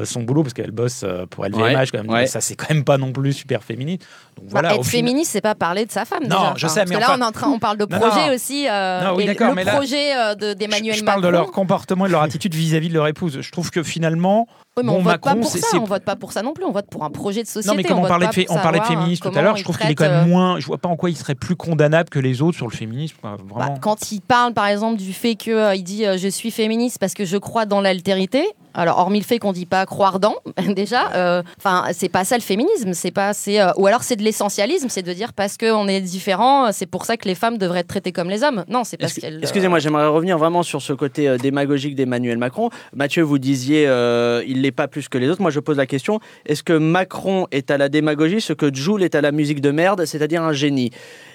son 0.05 0.23
boulot, 0.23 0.43
parce 0.43 0.53
qu'elle 0.53 0.71
bosse 0.71 1.03
pour 1.29 1.45
LVMH, 1.45 1.61
Ouais, 1.61 1.85
quand 1.91 1.97
même. 2.03 2.09
ouais. 2.09 2.27
Ça, 2.27 2.39
c'est 2.41 2.55
quand 2.55 2.69
même 2.73 2.83
pas 2.85 2.97
non 2.97 3.11
plus 3.11 3.33
super 3.33 3.63
féminine. 3.63 3.97
Donc 4.37 4.45
bah, 4.45 4.59
voilà. 4.61 4.75
être 4.75 4.83
féministe, 4.85 5.31
c'est 5.31 5.41
pas 5.41 5.55
parler 5.55 5.85
de 5.85 5.91
sa 5.91 6.05
femme. 6.05 6.23
Non, 6.23 6.37
déjà. 6.37 6.53
je 6.57 6.67
sais, 6.67 6.79
parce 6.81 6.89
mais 6.89 6.95
que 6.95 6.99
là, 7.01 7.15
on, 7.17 7.21
est 7.21 7.25
en 7.25 7.31
train, 7.31 7.49
on 7.49 7.59
parle 7.59 7.77
de 7.77 7.85
projet 7.85 8.27
non. 8.29 8.33
aussi. 8.35 8.67
euh, 8.69 9.03
Non, 9.03 9.15
oui, 9.15 9.23
et 9.23 9.27
d'accord, 9.27 9.49
le 9.49 9.55
mais 9.55 9.63
là- 9.63 9.73
projet 9.75 10.15
euh, 10.15 10.35
de- 10.35 10.49
Je, 10.49 10.53
d'Emmanuel 10.53 10.95
je 10.95 11.03
Macron. 11.03 11.21
parle 11.21 11.23
de 11.23 11.27
leur 11.37 11.51
comportement 11.51 12.05
et 12.05 12.09
de 12.09 12.13
leur 12.13 12.21
attitude 12.23 12.53
vis-à-vis 12.55 12.89
de 12.89 12.93
leur 12.93 13.07
épouse. 13.07 13.39
Je 13.41 13.51
trouve 13.51 13.69
que 13.71 13.83
finalement, 13.83 14.47
Oui, 14.75 14.81
mais 14.83 14.89
Bon, 14.89 14.95
on 14.95 15.01
vote 15.03 15.05
Macron, 15.05 15.29
pas 15.29 15.35
pour 15.35 15.49
c'est- 15.51 15.59
ça, 15.59 15.67
c'est- 15.71 15.77
on 15.77 15.83
vote 15.83 16.03
pas 16.03 16.15
pour 16.15 16.31
ça 16.31 16.41
non 16.41 16.53
plus, 16.53 16.63
on 16.65 16.71
vote 16.71 16.87
pour 16.89 17.03
un 17.03 17.11
projet 17.11 17.43
de 17.43 17.47
société. 17.47 17.67
Non, 17.67 17.75
mais 17.75 17.83
comme 17.83 17.99
on, 17.99 18.07
parlait 18.07 18.25
de, 18.27 18.45
on 18.49 18.55
parlait 18.55 18.79
de 18.79 18.85
féminisme 18.85 19.29
tout 19.31 19.37
à 19.37 19.41
l'heure, 19.43 19.55
je 19.55 19.63
trouve 19.63 19.77
qu'il 19.77 19.89
est 19.91 19.95
quand 19.95 20.05
même 20.09 20.23
euh, 20.23 20.27
moins. 20.27 20.59
Je 20.59 20.65
vois 20.65 20.79
pas 20.79 20.89
en 20.89 20.95
quoi 20.95 21.11
il 21.11 21.15
serait 21.15 21.35
plus 21.35 21.55
condamnable 21.55 22.09
que 22.09 22.17
les 22.19 22.41
autres 22.41 22.57
sur 22.57 22.67
le 22.67 22.75
féminisme. 22.75 23.15
bah, 23.21 23.37
Vraiment. 23.53 23.77
quand 23.79 24.11
il 24.11 24.19
parle 24.21 24.53
par 24.53 24.65
exemple 24.65 24.97
du 24.97 25.13
fait 25.13 25.35
qu'il 25.35 25.83
dit 25.83 26.05
euh, 26.07 26.17
je 26.17 26.27
suis 26.27 26.49
féministe 26.49 26.97
parce 26.99 27.13
que 27.13 27.23
je 27.23 27.37
crois 27.37 27.65
dans 27.67 27.81
l'altérité, 27.81 28.43
alors 28.73 28.99
hormis 28.99 29.19
le 29.19 29.25
fait 29.25 29.39
qu'on 29.39 29.51
dit 29.53 29.65
pas 29.65 29.85
croire 29.85 30.19
dans 30.19 30.35
déjà, 30.75 31.11
euh, 31.15 31.43
enfin 31.57 31.85
c'est 31.93 32.09
pas 32.09 32.23
ça 32.23 32.35
le 32.37 32.41
féminisme, 32.41 32.93
c'est 32.93 33.11
pas 33.11 33.33
c'est 33.33 33.61
euh, 33.61 33.71
ou 33.77 33.87
alors 33.87 34.03
c'est 34.03 34.15
de 34.15 34.23
l'essentialisme, 34.23 34.87
c'est 34.89 35.01
de 35.03 35.13
dire 35.13 35.33
parce 35.33 35.57
qu'on 35.57 35.87
est 35.87 36.01
différent, 36.01 36.71
c'est 36.71 36.85
pour 36.85 37.05
ça 37.05 37.17
que 37.17 37.27
les 37.27 37.35
femmes 37.35 37.57
devraient 37.57 37.79
être 37.81 37.87
traitées 37.87 38.11
comme 38.11 38.29
les 38.29 38.43
hommes. 38.43 38.63
Non, 38.67 38.83
c'est 38.83 38.97
parce 38.97 39.13
qu'elles. 39.13 39.35
euh, 39.37 39.41
Excusez-moi, 39.41 39.79
j'aimerais 39.79 40.07
revenir 40.07 40.37
vraiment 40.37 40.63
sur 40.63 40.81
ce 40.81 40.93
côté 40.93 41.27
euh, 41.27 41.37
démagogique 41.37 41.95
d'Emmanuel 41.95 42.37
Macron. 42.37 42.69
Mathieu, 42.95 43.23
vous 43.23 43.39
disiez 43.39 43.85
euh, 43.87 44.43
il 44.47 44.61
l'est 44.61 44.71
pas 44.71 44.87
plus 44.87 45.09
que 45.09 45.17
les 45.17 45.29
autres. 45.29 45.41
Moi, 45.41 45.51
je 45.51 45.59
pose 45.59 45.77
la 45.77 45.85
question 45.85 46.19
est-ce 46.45 46.63
que 46.63 46.73
Macron 46.73 47.47
est 47.51 47.71
à 47.71 47.77
la 47.77 47.89
démagogie 47.89 48.41
ce 48.41 48.53
que 48.53 48.73
Joule 48.73 49.03
est 49.03 49.15
à 49.15 49.21
la 49.21 49.31
musique 49.31 49.61
de 49.61 49.71
merde, 49.71 50.05
c'est-à-dire 50.05 50.41
un 50.43 50.53
génie? 50.53 50.91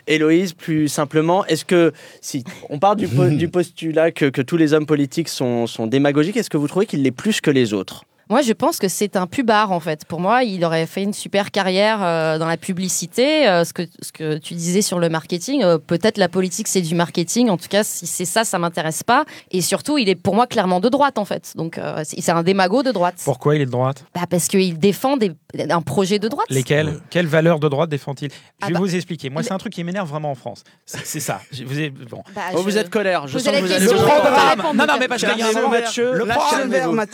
Héloïse, 0.07 0.55
plus 0.55 0.89
simplement, 0.89 1.45
est-ce 1.47 1.65
que 1.67 1.93
si 2.23 2.43
on 2.71 2.79
part 2.79 2.97
du, 2.97 3.07
po- 3.09 3.29
du 3.29 3.49
postulat 3.49 4.11
que, 4.11 4.25
que 4.27 4.41
tous 4.41 4.57
les 4.57 4.73
hommes 4.73 4.87
politiques 4.87 5.29
sont, 5.29 5.67
sont 5.67 5.87
démagogiques, 5.87 6.37
est-ce 6.39 6.49
que 6.49 6.57
vous 6.57 6.67
trouvez 6.69 6.87
qu'il 6.87 7.03
l'est 7.03 7.11
plus 7.11 7.28
que 7.43 7.51
les 7.51 7.73
autres 7.73 8.05
Moi, 8.31 8.43
je 8.43 8.53
pense 8.53 8.79
que 8.79 8.89
c'est 8.89 9.17
un 9.17 9.27
pubard, 9.27 9.73
en 9.73 9.81
fait. 9.81 10.05
Pour 10.05 10.21
moi, 10.21 10.43
il 10.45 10.65
aurait 10.65 10.87
fait 10.87 11.03
une 11.03 11.13
super 11.15 11.51
carrière 11.51 12.03
euh, 12.03 12.39
dans 12.39 12.47
la 12.47 12.57
publicité. 12.57 13.49
Euh, 13.49 13.65
ce, 13.65 13.73
que, 13.73 13.83
ce 14.03 14.13
que 14.13 14.37
tu 14.39 14.55
disais 14.55 14.83
sur 14.83 14.99
le 14.99 15.09
marketing, 15.09 15.63
euh, 15.63 15.79
peut-être 15.79 16.19
la 16.19 16.29
politique, 16.29 16.69
c'est 16.69 16.81
du 16.83 16.95
marketing. 16.95 17.49
En 17.49 17.57
tout 17.57 17.69
cas, 17.69 17.85
si 17.85 18.07
c'est 18.07 18.25
ça, 18.25 18.45
ça 18.45 18.59
m'intéresse 18.59 19.03
pas. 19.03 19.25
Et 19.51 19.61
surtout, 19.63 19.99
il 19.99 20.09
est 20.09 20.15
pour 20.15 20.35
moi 20.35 20.47
clairement 20.47 20.81
de 20.81 20.89
droite, 20.89 21.19
en 21.19 21.25
fait. 21.25 21.53
Donc, 21.57 21.79
euh, 21.79 22.03
c'est 22.05 22.31
un 22.33 22.43
démago 22.43 22.83
de 22.83 22.93
droite. 22.93 23.15
Pourquoi 23.25 23.57
il 23.57 23.63
est 23.63 23.67
de 23.67 23.71
droite? 23.71 24.05
Bah, 24.15 24.23
parce 24.29 24.49
qu'il 24.49 24.79
défend 24.79 25.17
des, 25.17 25.33
un 25.71 25.81
projet 25.83 26.19
de 26.19 26.29
droite. 26.29 26.47
Lesquelles 26.51 27.01
Quelles 27.11 27.27
valeurs 27.27 27.61
de 27.61 27.69
droite 27.69 27.89
défend-il? 27.89 28.31
Je 28.31 28.37
Ah 28.61 28.67
vais 28.69 28.73
bah, 28.75 28.79
vous 28.81 28.95
expliquer. 28.95 29.31
Moi, 29.31 29.43
c'est 29.43 29.53
un 29.53 29.59
truc 29.59 29.73
qui 29.73 29.85
m'énerve 29.85 30.09
vraiment 30.09 30.31
en 30.31 30.35
France. 30.35 30.65
C'est 30.85 31.21
ça. 31.21 31.41
Je- 31.53 31.65
vous 31.65 31.79
avez- 31.79 31.91
bon. 31.91 32.23
Bah, 32.35 32.43
Oh, 32.55 32.63
Vous 32.63 32.77
êtes 32.79 32.91
colère, 32.91 33.27
je 33.27 33.35
Posez 33.35 33.45
sens 33.51 33.55
que 33.61 33.65
vous 33.65 33.73
allez 33.73 33.85
Le 33.85 33.91
programme, 33.93 34.49
répondre, 34.51 34.75
non, 34.75 34.87
non, 34.87 34.95
mais 34.99 35.07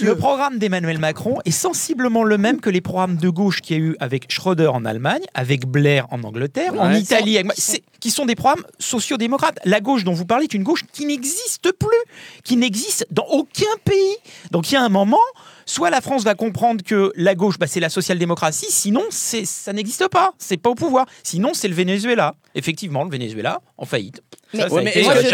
le 0.00 0.14
programme 0.16 0.58
d'Emmanuel 0.58 0.98
Macron 1.04 1.36
est 1.44 1.50
sensiblement 1.50 2.24
le 2.24 2.38
même 2.38 2.60
que 2.60 2.70
les 2.70 2.80
programmes 2.80 3.16
de 3.16 3.28
gauche 3.28 3.60
qu'il 3.60 3.76
y 3.76 3.78
a 3.78 3.82
eu 3.82 3.96
avec 4.00 4.32
Schröder 4.32 4.68
en 4.68 4.86
Allemagne, 4.86 5.22
avec 5.34 5.66
Blair 5.66 6.06
en 6.10 6.22
Angleterre, 6.24 6.72
en. 6.80 6.88
Italie, 6.94 7.36
avec- 7.36 7.52
qui 8.00 8.10
sont 8.10 8.24
des 8.24 8.34
programmes 8.34 8.64
sociodémocrates. 8.78 9.58
La 9.66 9.80
gauche 9.80 10.04
dont 10.04 10.14
vous 10.14 10.24
parlez 10.24 10.44
est 10.44 10.54
une 10.54 10.62
gauche 10.62 10.82
qui 10.92 11.04
n'existe 11.04 11.72
plus, 11.72 12.02
qui 12.42 12.56
n'existe 12.56 13.06
dans 13.10 13.26
aucun 13.26 13.74
pays. 13.84 14.16
Donc 14.50 14.70
il 14.70 14.74
y 14.74 14.76
a 14.78 14.82
un 14.82 14.88
moment, 14.88 15.18
soit 15.66 15.90
la 15.90 16.00
France 16.00 16.24
va 16.24 16.34
comprendre 16.34 16.82
que 16.82 17.12
la 17.16 17.34
gauche, 17.34 17.58
bah, 17.58 17.66
c'est 17.66 17.80
la 17.80 17.90
social-démocratie, 17.90 18.66
sinon 18.70 19.02
ça 19.10 19.72
n'existe 19.74 20.08
pas, 20.08 20.32
c'est 20.38 20.56
pas 20.56 20.70
au 20.70 20.74
pouvoir. 20.74 21.04
Sinon 21.22 21.50
c'est 21.52 21.68
le 21.68 21.74
Venezuela. 21.74 22.34
Effectivement, 22.54 23.04
le 23.04 23.10
Venezuela 23.10 23.60
en 23.76 23.84
faillite. 23.84 24.22
Mais- 24.54 24.60
Ça, 24.62 24.68
ça 24.68 24.74
a 24.74 24.76
Ouais, 24.78 24.84
mais 24.84 24.90
été, 24.90 25.00
est-ce 25.00 25.08
moi, 25.08 25.14
que- 25.16 25.22
je 25.24 25.30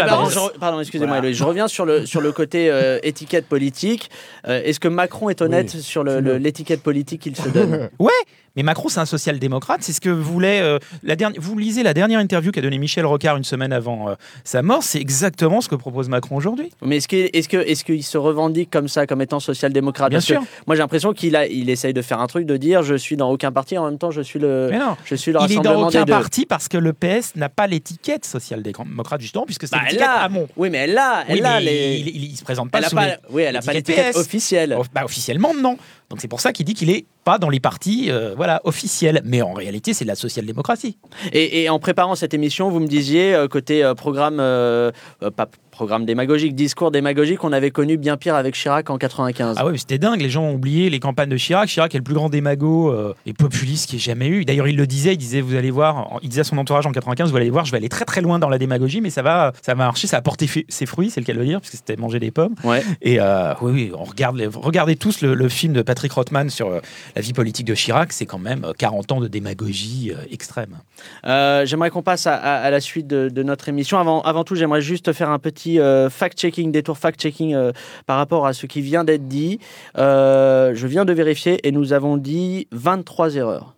pardon, 0.59 0.77
je- 0.77 0.81
excusez-moi, 0.81 1.17
Voilà. 1.19 1.31
Je 1.33 1.43
reviens 1.43 1.67
sur 1.67 1.85
le, 1.85 2.05
sur 2.05 2.21
le 2.21 2.31
côté 2.31 2.69
euh, 2.69 2.99
étiquette 3.03 3.45
politique. 3.47 4.09
Euh, 4.47 4.61
Est-ce 4.63 4.79
que 4.79 4.87
Macron 4.87 5.29
est 5.29 5.41
honnête 5.41 5.69
sur 5.69 6.03
l'étiquette 6.03 6.81
politique 6.83 7.21
qu'il 7.21 7.35
se 7.35 7.49
donne? 7.49 7.89
Ouais, 7.99 8.11
mais 8.55 8.63
Macron, 8.63 8.89
c'est 8.89 8.99
un 8.99 9.05
social-démocrate. 9.05 9.81
C'est 9.83 9.93
ce 9.93 10.01
que 10.01 10.09
voulait. 10.09 10.61
euh, 10.61 10.77
la 11.03 11.15
dernière, 11.15 11.39
vous 11.41 11.57
lisez 11.57 11.83
la 11.83 11.93
dernière 11.93 12.19
interview 12.19 12.51
qu'a 12.51 12.61
donnée 12.61 12.77
Michel 12.77 13.05
Rocard 13.05 13.37
une 13.37 13.43
semaine 13.43 13.71
avant 13.73 14.09
euh, 14.09 14.15
sa 14.43 14.61
mort. 14.61 14.83
C'est 14.83 14.99
exactement 14.99 15.61
ce 15.61 15.69
que 15.69 15.75
propose 15.75 16.09
Macron 16.09 16.35
aujourd'hui. 16.35 16.71
Mais 16.83 16.97
est-ce 16.97 17.07
qu'il 17.07 17.29
est 17.31 17.47
que, 17.47 17.57
est 17.57 17.83
qu'il 17.83 18.03
se 18.03 18.17
revendique 18.17 18.69
comme 18.69 18.87
ça, 18.87 19.07
comme 19.07 19.21
étant 19.21 19.39
social-démocrate? 19.39 20.09
Bien 20.09 20.17
Parce 20.17 20.25
sûr. 20.25 20.41
Moi, 20.67 20.75
j'ai 20.75 20.81
l'impression 20.81 21.13
qu'il 21.13 21.35
a, 21.35 21.47
il 21.47 21.69
essaye 21.69 21.93
de 21.93 22.01
faire 22.01 22.19
un 22.19 22.27
truc 22.27 22.45
de 22.45 22.57
dire 22.57 22.83
je 22.83 22.95
suis 22.95 23.15
dans 23.17 23.29
aucun 23.31 23.51
parti, 23.51 23.77
en 23.77 23.85
même 23.85 23.97
temps, 23.97 24.11
je 24.11 24.21
suis 24.21 24.39
le, 24.39 24.67
Mais 24.71 24.79
non. 24.79 24.97
je 25.05 25.15
suis 25.15 25.31
le 25.31 25.39
Il 25.47 25.51
est 25.53 25.59
dans 25.61 25.87
aucun 25.87 26.05
parti 26.05 26.45
parce 26.45 26.67
que 26.67 26.77
le 26.77 26.93
PS 26.93 27.35
n'a 27.35 27.49
pas 27.49 27.67
l'étiquette 27.67 28.25
social-démocrate, 28.25 29.21
justement, 29.21 29.45
puisque 29.45 29.67
c'est 29.67 29.75
Bah, 29.75 29.83
l'étiquette 29.83 30.07
a. 30.07 30.21
Hamon. 30.23 30.47
Oui, 30.57 30.69
mais 30.69 30.79
elle 30.79 30.97
a, 30.97 31.23
Oui, 31.29 31.37
elle 31.39 31.45
a 31.45 31.59
mais 31.59 31.65
les. 31.65 31.95
il, 31.99 32.07
il- 32.09 32.23
il 32.31 32.35
se 32.37 32.43
présente 32.43 32.69
pas 32.71 32.79
elle 32.79 32.85
a 32.85 32.89
sous 32.89 32.95
pas, 32.95 33.07
les- 33.07 33.15
oui, 33.29 33.41
elle 33.43 33.55
a 33.55 33.61
pas 33.61 33.73
l'étiquette 33.73 34.15
officielle. 34.15 34.77
Bah, 34.93 35.03
officiellement, 35.05 35.53
non. 35.53 35.77
Donc 36.09 36.19
c'est 36.19 36.27
pour 36.27 36.41
ça 36.41 36.51
qu'il 36.51 36.65
dit 36.65 36.73
qu'il 36.73 36.89
est 36.89 37.05
pas 37.23 37.37
dans 37.37 37.49
les 37.49 37.59
partis 37.59 38.09
euh, 38.09 38.33
voilà, 38.35 38.61
officiels. 38.63 39.21
Mais 39.25 39.41
en 39.41 39.53
réalité, 39.53 39.93
c'est 39.93 40.05
de 40.05 40.09
la 40.09 40.15
social-démocratie. 40.15 40.97
Et, 41.33 41.69
en 41.69 41.79
préparant 41.79 42.15
cette 42.15 42.33
émission, 42.33 42.69
vous 42.69 42.79
me 42.79 42.87
disiez, 42.87 43.33
euh, 43.33 43.47
côté 43.47 43.83
euh, 43.83 43.93
programme, 43.93 44.37
pas 44.37 45.47
programme 45.81 46.05
démagogique, 46.05 46.53
discours 46.53 46.91
démagogique, 46.91 47.43
on 47.43 47.51
avait 47.51 47.71
connu 47.71 47.97
bien 47.97 48.15
pire 48.15 48.35
avec 48.35 48.53
Chirac 48.53 48.87
en 48.91 48.99
95. 48.99 49.55
Ah 49.59 49.65
ouais, 49.65 49.75
c'était 49.79 49.97
dingue. 49.97 50.21
Les 50.21 50.29
gens 50.29 50.43
ont 50.43 50.53
oublié 50.53 50.91
les 50.91 50.99
campagnes 50.99 51.29
de 51.29 51.37
Chirac. 51.37 51.67
Chirac 51.69 51.95
est 51.95 51.97
le 51.97 52.03
plus 52.03 52.13
grand 52.13 52.29
démago 52.29 52.91
euh, 52.91 53.15
et 53.25 53.33
populiste 53.33 53.89
qu'il 53.89 53.97
y 53.97 53.99
ait 53.99 54.05
jamais 54.05 54.27
eu. 54.27 54.45
D'ailleurs, 54.45 54.67
il 54.67 54.75
le 54.77 54.85
disait. 54.85 55.13
Il 55.13 55.17
disait, 55.17 55.41
vous 55.41 55.55
allez 55.55 55.71
voir. 55.71 56.19
Il 56.21 56.29
disait 56.29 56.41
à 56.41 56.43
son 56.43 56.59
entourage 56.59 56.85
en 56.85 56.91
95, 56.91 57.31
vous 57.31 57.35
allez 57.37 57.49
voir, 57.49 57.65
je 57.65 57.71
vais 57.71 57.77
aller 57.77 57.89
très 57.89 58.05
très 58.05 58.21
loin 58.21 58.37
dans 58.37 58.47
la 58.47 58.59
démagogie, 58.59 59.01
mais 59.01 59.09
ça 59.09 59.23
va, 59.23 59.53
ça 59.63 59.73
va 59.73 59.83
marcher. 59.85 60.05
Ça 60.05 60.17
a 60.17 60.21
porté 60.21 60.47
ses 60.69 60.85
fruits, 60.85 61.09
c'est 61.09 61.19
le 61.19 61.25
cas 61.25 61.33
de 61.33 61.39
le 61.39 61.45
dire, 61.45 61.59
parce 61.59 61.71
que 61.71 61.77
c'était 61.77 61.95
manger 61.95 62.19
des 62.19 62.29
pommes. 62.29 62.53
Ouais. 62.63 62.83
Et 63.01 63.19
euh, 63.19 63.55
oui, 63.63 63.71
oui, 63.71 63.91
on 63.97 64.03
regarde, 64.03 64.35
les- 64.37 64.45
regardez 64.45 64.95
tous 64.95 65.21
le, 65.21 65.33
le 65.33 65.49
film 65.49 65.73
de 65.73 65.81
Patrick 65.81 66.11
Rothman 66.11 66.51
sur 66.51 66.67
euh, 66.67 66.79
la 67.15 67.23
vie 67.23 67.33
politique 67.33 67.65
de 67.65 67.73
Chirac. 67.73 68.13
C'est 68.13 68.27
quand 68.27 68.37
même 68.37 68.65
euh, 68.65 68.73
40 68.77 69.13
ans 69.13 69.19
de 69.19 69.27
démagogie 69.27 70.11
euh, 70.15 70.21
extrême. 70.31 70.77
J'aimerais 71.23 71.89
qu'on 71.89 72.03
passe 72.03 72.27
à, 72.27 72.35
à- 72.35 72.57
à 72.61 72.69
la 72.69 72.79
suite 72.81 73.07
de, 73.07 73.29
de 73.29 73.41
notre 73.41 73.67
émission. 73.67 73.97
Avant, 73.97 74.21
avant 74.21 74.43
tout, 74.43 74.53
j'aimerais 74.53 74.81
juste 74.81 75.11
faire 75.13 75.31
un 75.31 75.39
petit 75.39 75.70
euh, 75.79 76.09
fact-checking, 76.09 76.71
détour 76.71 76.97
fact-checking 76.97 77.53
euh, 77.53 77.71
par 78.05 78.17
rapport 78.17 78.45
à 78.45 78.53
ce 78.53 78.65
qui 78.65 78.81
vient 78.81 79.03
d'être 79.03 79.27
dit. 79.27 79.59
Euh, 79.97 80.71
je 80.75 80.87
viens 80.87 81.05
de 81.05 81.13
vérifier 81.13 81.65
et 81.67 81.71
nous 81.71 81.93
avons 81.93 82.17
dit 82.17 82.67
23 82.71 83.35
erreurs. 83.35 83.75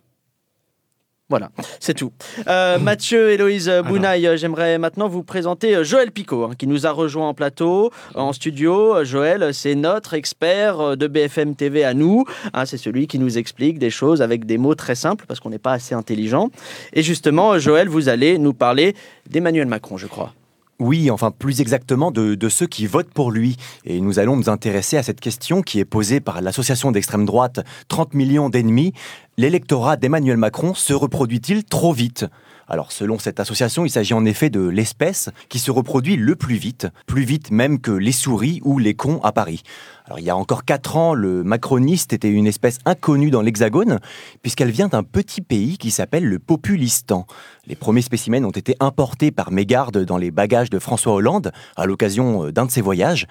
Voilà, 1.30 1.50
c'est 1.80 1.94
tout. 1.94 2.12
Euh, 2.48 2.78
Mathieu, 2.80 3.30
Héloïse 3.30 3.72
Bounaï, 3.86 4.36
j'aimerais 4.36 4.76
maintenant 4.76 5.08
vous 5.08 5.22
présenter 5.22 5.82
Joël 5.82 6.12
Picot, 6.12 6.44
hein, 6.44 6.50
qui 6.56 6.66
nous 6.66 6.86
a 6.86 6.90
rejoint 6.90 7.28
en 7.28 7.34
plateau, 7.34 7.90
en 8.14 8.34
studio. 8.34 9.02
Joël, 9.04 9.54
c'est 9.54 9.74
notre 9.74 10.12
expert 10.12 10.98
de 10.98 11.06
BFM 11.06 11.56
TV 11.56 11.82
à 11.82 11.94
nous. 11.94 12.24
Hein, 12.52 12.66
c'est 12.66 12.76
celui 12.76 13.06
qui 13.06 13.18
nous 13.18 13.38
explique 13.38 13.78
des 13.78 13.88
choses 13.88 14.20
avec 14.20 14.44
des 14.44 14.58
mots 14.58 14.74
très 14.74 14.94
simples, 14.94 15.24
parce 15.26 15.40
qu'on 15.40 15.50
n'est 15.50 15.58
pas 15.58 15.72
assez 15.72 15.94
intelligent. 15.94 16.50
Et 16.92 17.02
justement, 17.02 17.58
Joël, 17.58 17.88
vous 17.88 18.10
allez 18.10 18.36
nous 18.36 18.52
parler 18.52 18.94
d'Emmanuel 19.28 19.66
Macron, 19.66 19.96
je 19.96 20.06
crois. 20.06 20.34
Oui, 20.80 21.10
enfin 21.10 21.30
plus 21.30 21.60
exactement 21.60 22.10
de, 22.10 22.48
ceux 22.48 22.66
qui 22.66 22.86
votent 22.86 23.12
pour 23.12 23.30
lui. 23.30 23.56
Et 23.84 24.00
nous 24.00 24.18
allons 24.18 24.36
nous 24.36 24.48
intéresser 24.48 24.96
à 24.96 25.02
cette 25.02 25.20
question 25.20 25.62
qui 25.62 25.78
est 25.78 25.84
posée 25.84 26.20
par 26.20 26.40
l'association 26.40 26.90
d'extrême 26.90 27.24
droite 27.24 27.60
30 27.88 28.14
millions 28.14 28.50
d'ennemis. 28.50 28.92
L'électorat 29.36 29.96
d'Emmanuel 29.96 30.36
Macron 30.36 30.74
se 30.74 30.92
reproduit-il 30.92 31.64
trop 31.64 31.92
vite? 31.92 32.26
Alors 32.68 32.92
selon 32.92 33.18
cette 33.18 33.40
association, 33.40 33.84
il 33.84 33.90
s'agit 33.90 34.14
en 34.14 34.24
effet 34.24 34.50
de 34.50 34.60
l'espèce 34.60 35.30
qui 35.48 35.58
se 35.58 35.70
reproduit 35.70 36.16
le 36.16 36.36
plus 36.36 36.56
vite, 36.56 36.86
plus 37.06 37.24
vite 37.24 37.50
même 37.50 37.80
que 37.80 37.90
les 37.90 38.12
souris 38.12 38.60
ou 38.64 38.78
les 38.78 38.94
cons 38.94 39.20
à 39.22 39.32
Paris. 39.32 39.62
Alors 40.06 40.18
il 40.18 40.24
y 40.24 40.30
a 40.30 40.36
encore 40.36 40.64
quatre 40.64 40.96
ans, 40.96 41.14
le 41.14 41.42
macroniste 41.44 42.12
était 42.12 42.30
une 42.30 42.46
espèce 42.46 42.78
inconnue 42.84 43.30
dans 43.30 43.42
l'Hexagone, 43.42 44.00
puisqu'elle 44.42 44.70
vient 44.70 44.88
d'un 44.88 45.02
petit 45.02 45.40
pays 45.40 45.78
qui 45.78 45.90
s'appelle 45.90 46.24
le 46.24 46.38
Populistan. 46.38 47.26
Les 47.66 47.76
premiers 47.76 48.02
spécimens 48.02 48.44
ont 48.44 48.50
été 48.50 48.76
importés 48.80 49.30
par 49.30 49.50
mégarde 49.50 50.04
dans 50.04 50.18
les 50.18 50.30
bagages 50.30 50.70
de 50.70 50.78
François 50.78 51.14
Hollande 51.14 51.52
à 51.76 51.86
l'occasion 51.86 52.46
euh, 52.46 52.52
d'un 52.52 52.66
de 52.66 52.70
ses 52.70 52.82
voyages. 52.82 53.26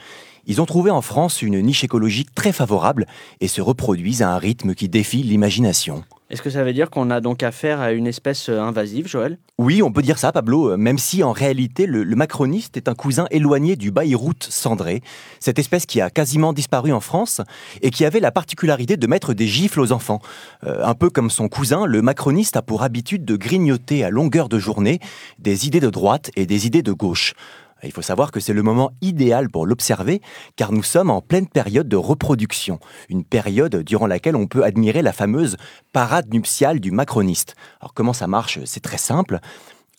Ils 0.46 0.62
ont 0.62 0.65
trouvé 0.65 0.91
en 0.91 1.02
France 1.02 1.41
une 1.41 1.62
niche 1.62 1.84
écologique 1.84 2.34
très 2.36 2.52
favorable 2.52 3.06
et 3.39 3.48
se 3.48 3.62
reproduisent 3.62 4.22
à 4.24 4.32
un 4.32 4.38
rythme 4.38 4.74
qui 4.74 4.89
défie 4.89 5.24
l'imagination. 5.24 6.04
Est-ce 6.34 6.41
que 6.41 6.50
ça 6.50 6.63
veut 6.63 6.74
dire 6.74 6.89
qu'on 6.89 7.12
a 7.12 7.22
donc 7.22 7.43
affaire 7.43 7.80
à 7.80 7.91
une 7.91 8.08
espèce 8.08 8.50
euh, 8.50 8.60
invasive, 8.60 9.08
Joël? 9.08 9.38
Oui, 9.60 9.84
on 9.84 9.91
peut 9.91 10.02
dire 10.02 10.17
ça, 10.17 10.32
Pablo, 10.32 10.72
euh, 10.72 10.78
même 10.78 10.98
si 10.98 11.22
en 11.22 11.32
réalité 11.32 11.86
le, 11.86 12.04
macroniste 12.15 12.76
est 12.76 12.88
un 12.88 12.96
cousin 12.96 13.28
éloigné 13.30 13.76
du 13.76 13.91
baïroute 13.91 14.48
cendré, 14.50 15.04
cette 15.39 15.60
espèce 15.60 15.86
qui 15.86 16.02
a 16.02 16.10
quasiment 16.10 16.52
disparu 16.52 16.91
en 16.91 17.02
France 17.02 17.39
et 17.84 17.91
qui 17.91 18.04
avait 18.04 18.19
la 18.19 18.32
particularité 18.32 18.98
de 18.98 19.06
mettre 19.06 19.36
des 19.36 19.46
gifles 19.46 19.80
aux 19.80 19.91
enfants. 19.91 20.22
Euh, 20.63 20.84
un 20.84 20.96
peu 20.96 21.12
comme 21.12 21.30
son 21.30 21.50
cousin, 21.50 21.86
le 21.86 22.02
macroniste 22.02 22.58
a 22.58 22.63
pour 22.63 22.82
habitude 22.82 23.26
de 23.26 23.36
grignoter 23.36 24.04
à 24.04 24.10
longueur 24.10 24.50
de 24.50 24.58
journée 24.58 24.98
des 25.38 25.67
idées 25.67 25.82
de 25.82 25.91
droite 25.91 26.32
et 26.36 26.48
des 26.48 26.65
idées 26.65 26.82
de 26.82 26.93
gauche. 26.93 27.36
Il 27.84 27.91
faut 27.91 28.02
savoir 28.02 28.32
que 28.32 28.39
c'est 28.39 28.54
le 28.54 28.63
moment 28.63 28.91
idéal 29.02 29.50
pour 29.50 29.65
l'observer, 29.65 30.22
car 30.56 30.72
nous 30.72 30.84
sommes 30.84 31.10
en 31.10 31.22
pleine 31.22 31.48
période 31.48 31.88
de 31.88 31.96
reproduction, 31.96 32.80
une 33.10 33.24
période 33.24 33.78
durant 33.78 34.08
laquelle 34.08 34.36
on 34.36 34.48
peut 34.48 34.63
admirer 34.63 35.02
la 35.02 35.13
fameuse 35.13 35.58
parade 35.91 36.34
nuptiale 36.34 36.80
du 36.80 36.91
macroniste. 36.91 37.56
Alors 37.82 37.93
comment 37.93 38.13
ça 38.13 38.28
marche? 38.28 38.60
C'est 38.65 38.84
très 38.84 38.98
simple. 38.98 39.39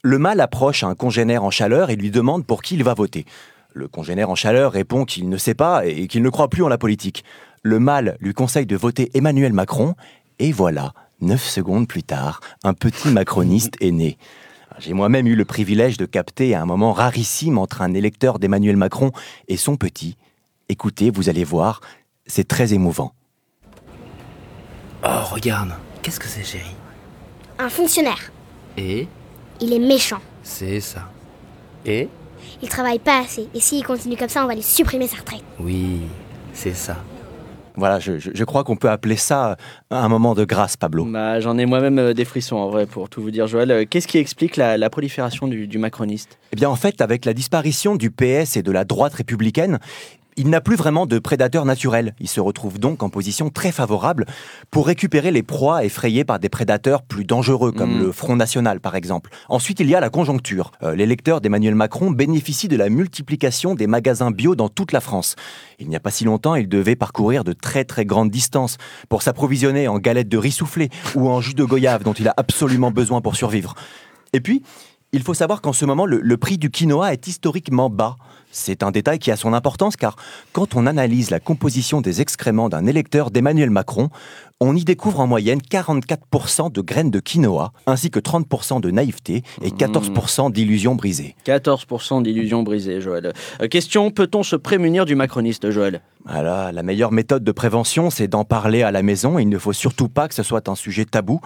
Le 0.02 0.18
mâle 0.18 0.40
approche 0.40 0.84
un 0.84 0.94
congénère 0.94 1.44
en 1.44 1.50
chaleur 1.50 1.90
et 1.90 1.96
lui 1.96 2.10
demande 2.10 2.46
pour 2.46 2.62
qui 2.62 2.74
il 2.74 2.84
va 2.84 2.94
voter. 2.94 3.24
Le 3.72 3.88
congénère 3.88 4.30
en 4.30 4.34
chaleur 4.34 4.72
répond 4.72 5.04
qu'il 5.04 5.28
ne 5.28 5.36
sait 5.36 5.54
pas 5.54 5.86
et 5.86 6.06
qu'il 6.06 6.22
ne 6.22 6.30
croit 6.30 6.48
plus 6.48 6.62
en 6.62 6.68
la 6.68 6.78
politique. 6.78 7.24
Le 7.62 7.78
mâle 7.80 8.16
lui 8.20 8.34
conseille 8.34 8.66
de 8.66 8.76
voter 8.76 9.10
Emmanuel 9.14 9.52
Macron, 9.52 9.94
et 10.38 10.52
voilà, 10.52 10.92
neuf 11.20 11.42
secondes 11.42 11.88
plus 11.88 12.02
tard, 12.02 12.40
un 12.62 12.74
petit 12.74 13.08
macroniste 13.08 13.76
est 13.80 13.90
né. 13.90 14.18
J'ai 14.78 14.92
moi-même 14.92 15.26
eu 15.26 15.36
le 15.36 15.44
privilège 15.44 15.96
de 15.96 16.06
capter 16.06 16.54
un 16.54 16.66
moment 16.66 16.92
rarissime 16.92 17.58
entre 17.58 17.82
un 17.82 17.94
électeur 17.94 18.38
d'Emmanuel 18.38 18.76
Macron 18.76 19.12
et 19.48 19.56
son 19.56 19.76
petit. 19.76 20.16
Écoutez, 20.68 21.10
vous 21.10 21.28
allez 21.28 21.44
voir, 21.44 21.80
c'est 22.26 22.48
très 22.48 22.74
émouvant. 22.74 23.12
Oh, 25.04 25.24
regarde. 25.30 25.74
Qu'est-ce 26.02 26.18
que 26.18 26.26
c'est, 26.26 26.42
chérie? 26.42 26.74
Un 27.58 27.68
fonctionnaire. 27.68 28.32
Et? 28.76 29.06
Il 29.60 29.72
est 29.72 29.78
méchant. 29.78 30.20
C'est 30.42 30.80
ça. 30.80 31.08
Et? 31.86 32.08
Il 32.62 32.68
travaille 32.68 32.98
pas 32.98 33.20
assez. 33.20 33.48
Et 33.54 33.60
s'il 33.60 33.84
continue 33.84 34.16
comme 34.16 34.28
ça, 34.28 34.44
on 34.44 34.48
va 34.48 34.54
lui 34.54 34.62
supprimer 34.62 35.06
sa 35.06 35.18
retraite. 35.18 35.44
Oui, 35.60 36.00
c'est 36.52 36.74
ça. 36.74 36.96
Voilà, 37.76 37.98
je, 37.98 38.18
je- 38.18 38.30
je 38.32 38.44
crois 38.44 38.62
qu'on 38.64 38.76
peut 38.76 38.88
appeler 38.90 39.16
ça 39.16 39.56
un 39.90 40.08
moment 40.08 40.34
de 40.34 40.44
grâce, 40.44 40.76
Pablo. 40.76 41.04
Bah, 41.06 41.40
J'en 41.40 41.58
ai 41.58 41.66
moi-même 41.66 41.98
euh, 41.98 42.14
des 42.14 42.24
frissons 42.24 42.56
en 42.56 42.68
vrai, 42.70 42.86
pour 42.86 43.08
tout 43.08 43.20
vous 43.20 43.30
dire, 43.32 43.46
Joël. 43.46 43.70
Euh, 43.70 43.84
Qu'est-ce 43.88 44.06
qui 44.06 44.18
explique 44.18 44.56
la, 44.56 44.76
la 44.78 44.90
prolifération 44.90 45.48
du, 45.48 45.66
du 45.66 45.78
macroniste? 45.78 46.38
Eh 46.52 46.56
bien, 46.56 46.68
en 46.70 46.76
fait, 46.76 47.00
avec 47.00 47.24
la 47.24 47.34
disparition 47.34 47.96
du 47.96 48.10
PS 48.10 48.56
et 48.56 48.62
de 48.62 48.70
la 48.70 48.84
droite 48.84 49.14
républicaine, 49.14 49.78
il 50.36 50.50
n'a 50.50 50.60
plus 50.60 50.76
vraiment 50.76 51.06
de 51.06 51.18
prédateur 51.18 51.64
naturel. 51.64 52.14
Il 52.20 52.28
se 52.28 52.40
retrouve 52.40 52.78
donc 52.78 53.02
en 53.02 53.08
position 53.08 53.50
très 53.50 53.72
favorable 53.72 54.26
pour 54.70 54.86
récupérer 54.86 55.30
les 55.30 55.42
proies 55.42 55.84
effrayées 55.84 56.24
par 56.24 56.38
des 56.38 56.48
prédateurs 56.48 57.02
plus 57.02 57.24
dangereux, 57.24 57.72
comme 57.72 57.94
Mhm. 57.94 58.00
le 58.02 58.12
Front 58.12 58.36
National, 58.36 58.80
par 58.80 58.96
exemple. 58.96 59.30
Ensuite, 59.48 59.80
il 59.80 59.88
y 59.88 59.94
a 59.94 60.00
la 60.00 60.10
conjoncture. 60.10 60.72
Euh, 60.82 60.94
L'électeur 60.94 61.40
d'Emmanuel 61.40 61.74
Macron 61.74 62.10
bénéficie 62.10 62.68
de 62.68 62.76
la 62.76 62.88
multiplication 62.88 63.74
des 63.74 63.86
magasins 63.86 64.30
bio 64.30 64.54
dans 64.56 64.68
toute 64.68 64.92
la 64.92 65.00
France. 65.00 65.36
Il 65.78 65.88
n'y 65.88 65.96
a 65.96 66.00
pas 66.00 66.10
si 66.10 66.24
longtemps, 66.24 66.54
il 66.54 66.68
devait 66.68 66.96
parcourir 66.96 67.44
de 67.44 67.52
très 67.52 67.84
très 67.84 68.04
grandes 68.04 68.30
distances 68.30 68.76
pour 69.08 69.22
s'approvisionner 69.22 69.88
en 69.88 69.98
galettes 69.98 70.28
de 70.28 70.38
riz 70.38 70.52
soufflé 70.52 70.88
ou 71.14 71.28
en 71.28 71.40
jus 71.40 71.54
de 71.54 71.64
goyave 71.64 72.02
dont 72.02 72.12
il 72.12 72.28
a 72.28 72.34
absolument 72.36 72.90
besoin 72.90 73.20
pour 73.20 73.36
survivre. 73.36 73.74
Et 74.32 74.40
puis, 74.40 74.62
il 75.12 75.22
faut 75.22 75.34
savoir 75.34 75.60
qu'en 75.60 75.72
ce 75.72 75.84
moment, 75.84 76.06
le, 76.06 76.20
le 76.20 76.36
prix 76.36 76.58
du 76.58 76.70
quinoa 76.70 77.12
est 77.12 77.28
historiquement 77.28 77.88
bas. 77.88 78.16
C'est 78.54 78.84
un 78.84 78.92
détail 78.92 79.18
qui 79.18 79.32
a 79.32 79.36
son 79.36 79.52
importance 79.52 79.96
car 79.96 80.14
quand 80.52 80.76
on 80.76 80.86
analyse 80.86 81.30
la 81.30 81.40
composition 81.40 82.00
des 82.00 82.20
excréments 82.20 82.68
d'un 82.68 82.86
électeur 82.86 83.32
d'Emmanuel 83.32 83.68
Macron, 83.68 84.10
on 84.60 84.76
y 84.76 84.84
découvre 84.84 85.18
en 85.18 85.26
moyenne 85.26 85.58
44% 85.58 86.70
de 86.70 86.80
graines 86.80 87.10
de 87.10 87.18
quinoa, 87.18 87.72
ainsi 87.86 88.10
que 88.10 88.20
30% 88.20 88.80
de 88.80 88.90
naïveté 88.92 89.42
et 89.60 89.70
14% 89.70 90.52
d'illusions 90.52 90.94
brisées. 90.94 91.34
14% 91.44 92.22
d'illusions 92.22 92.62
brisées, 92.62 93.00
Joël. 93.00 93.32
Euh, 93.60 93.66
question, 93.66 94.12
peut-on 94.12 94.44
se 94.44 94.54
prémunir 94.54 95.04
du 95.04 95.16
macroniste, 95.16 95.70
Joël? 95.70 96.00
Voilà, 96.24 96.70
la 96.70 96.82
meilleure 96.84 97.12
méthode 97.12 97.42
de 97.42 97.52
prévention, 97.52 98.08
c'est 98.08 98.28
d'en 98.28 98.44
parler 98.44 98.82
à 98.82 98.92
la 98.92 99.02
maison. 99.02 99.38
Il 99.38 99.48
ne 99.48 99.58
faut 99.58 99.72
surtout 99.72 100.08
pas 100.08 100.28
que 100.28 100.34
ce 100.34 100.44
soit 100.44 100.68
un 100.68 100.76
sujet 100.76 101.04
tabou. 101.04 101.40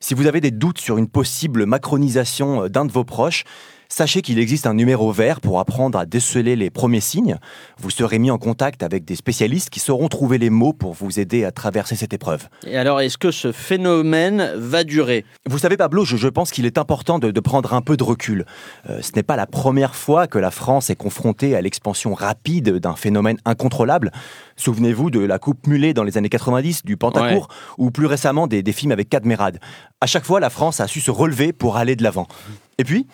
Si 0.00 0.14
vous 0.14 0.26
avez 0.26 0.40
des 0.40 0.50
doutes 0.50 0.78
sur 0.78 0.96
une 0.96 1.08
possible 1.08 1.66
macronisation 1.66 2.64
euh, 2.64 2.68
d'un 2.68 2.86
de 2.86 2.92
vos 2.92 3.04
proches, 3.04 3.44
sachez 3.88 4.22
qu'il 4.22 4.38
existe 4.38 4.66
un 4.66 4.74
numéro 4.74 5.12
vert 5.12 5.40
pour 5.40 5.60
apprendre 5.60 5.98
à 5.98 6.06
déceler 6.06 6.56
les 6.56 6.70
premiers 6.70 7.00
signes. 7.00 7.38
Vous 7.78 7.90
serez 7.90 8.18
mis 8.18 8.30
en 8.30 8.38
contact 8.38 8.82
avec 8.82 9.04
des 9.04 9.16
spécialistes 9.16 9.70
qui 9.70 9.80
sauront 9.80 10.08
trouver 10.08 10.38
les 10.38 10.50
mots 10.50 10.72
pour 10.72 10.92
vous 10.92 11.20
aider 11.20 11.44
à 11.44 11.52
traverser 11.52 11.96
cette 11.96 12.12
épreuve. 12.12 12.48
Et 12.66 12.76
alors, 12.76 13.00
est-ce 13.00 13.18
que 13.18 13.30
ce 13.30 13.52
phénomène 13.52 14.52
va 14.56 14.84
durer? 14.84 15.24
Vous 15.46 15.58
savez, 15.58 15.76
Pablo, 15.76 16.04
je, 16.04 16.16
je 16.16 16.28
pense 16.28 16.50
qu'il 16.50 16.66
est 16.66 16.78
important 16.78 17.18
de, 17.18 17.30
de 17.30 17.40
prendre 17.40 17.74
un 17.74 17.82
peu 17.82 17.96
de 17.96 18.02
recul. 18.02 18.46
Euh, 18.88 19.00
ce 19.02 19.12
n'est 19.16 19.22
pas 19.22 19.36
la 19.36 19.46
première 19.46 19.94
fois 19.94 20.26
que 20.26 20.38
la 20.38 20.50
France 20.50 20.90
est 20.90 20.96
confrontée 20.96 21.54
à 21.54 21.60
l'expansion 21.60 22.14
rapide 22.14 22.78
d'un 22.78 22.96
phénomène 22.96 23.38
incontrôlable. 23.44 24.10
Souvenez-vous 24.56 25.10
de 25.10 25.20
la 25.20 25.38
coupe 25.38 25.66
mulet 25.66 25.94
dans 25.94 26.04
les 26.04 26.16
années 26.16 26.28
90, 26.28 26.84
du 26.84 26.96
Pentacourt, 26.96 27.48
ou 27.78 27.90
plus 27.90 28.06
récemment 28.06 28.46
des, 28.46 28.62
des 28.62 28.72
films 28.72 28.92
avec 28.92 29.08
Cadmerade. 29.08 29.58
À 30.04 30.06
chaque 30.06 30.26
fois, 30.26 30.38
la 30.38 30.50
France 30.50 30.80
a 30.80 30.86
su 30.86 31.00
se 31.00 31.10
relever 31.10 31.54
pour 31.54 31.78
aller 31.78 31.96
de 31.96 32.02
l'avant. 32.02 32.28
Et 32.76 32.84
puis, 32.84 33.06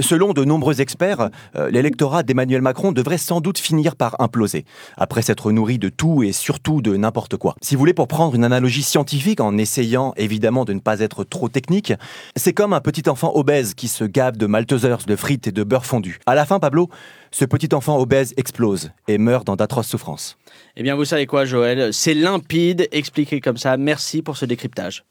selon 0.00 0.34
de 0.34 0.44
nombreux 0.44 0.82
experts, 0.82 1.30
euh, 1.56 1.70
l'électorat 1.70 2.24
d'Emmanuel 2.24 2.60
Macron 2.60 2.92
devrait 2.92 3.16
sans 3.16 3.40
doute 3.40 3.56
finir 3.56 3.96
par 3.96 4.20
imploser, 4.20 4.66
après 4.98 5.22
s'être 5.22 5.50
nourri 5.50 5.78
de 5.78 5.88
tout 5.88 6.22
et 6.22 6.32
surtout 6.32 6.82
de 6.82 6.94
n'importe 6.94 7.38
quoi. 7.38 7.54
Si 7.62 7.74
vous 7.74 7.78
voulez, 7.78 7.94
pour 7.94 8.06
prendre 8.06 8.34
une 8.34 8.44
analogie 8.44 8.82
scientifique, 8.82 9.40
en 9.40 9.56
essayant 9.56 10.12
évidemment 10.18 10.66
de 10.66 10.74
ne 10.74 10.80
pas 10.80 11.00
être 11.00 11.24
trop 11.24 11.48
technique, 11.48 11.94
c'est 12.36 12.52
comme 12.52 12.74
un 12.74 12.82
petit 12.82 13.08
enfant 13.08 13.34
obèse 13.34 13.72
qui 13.72 13.88
se 13.88 14.04
gave 14.04 14.36
de 14.36 14.44
Maltesers, 14.44 15.06
de 15.06 15.16
frites 15.16 15.46
et 15.46 15.52
de 15.52 15.64
beurre 15.64 15.86
fondu. 15.86 16.18
À 16.26 16.34
la 16.34 16.44
fin, 16.44 16.58
Pablo, 16.58 16.90
ce 17.30 17.46
petit 17.46 17.74
enfant 17.74 17.98
obèse 17.98 18.34
explose 18.36 18.90
et 19.08 19.16
meurt 19.16 19.46
dans 19.46 19.56
d'atroces 19.56 19.88
souffrances. 19.88 20.36
Eh 20.76 20.82
bien, 20.82 20.96
vous 20.96 21.06
savez 21.06 21.24
quoi, 21.24 21.46
Joël? 21.46 21.94
C'est 21.94 22.12
limpide, 22.12 22.88
expliqué 22.92 23.40
comme 23.40 23.56
ça. 23.56 23.78
Merci 23.78 24.20
pour 24.20 24.36
ce 24.36 24.44
décryptage. 24.44 25.02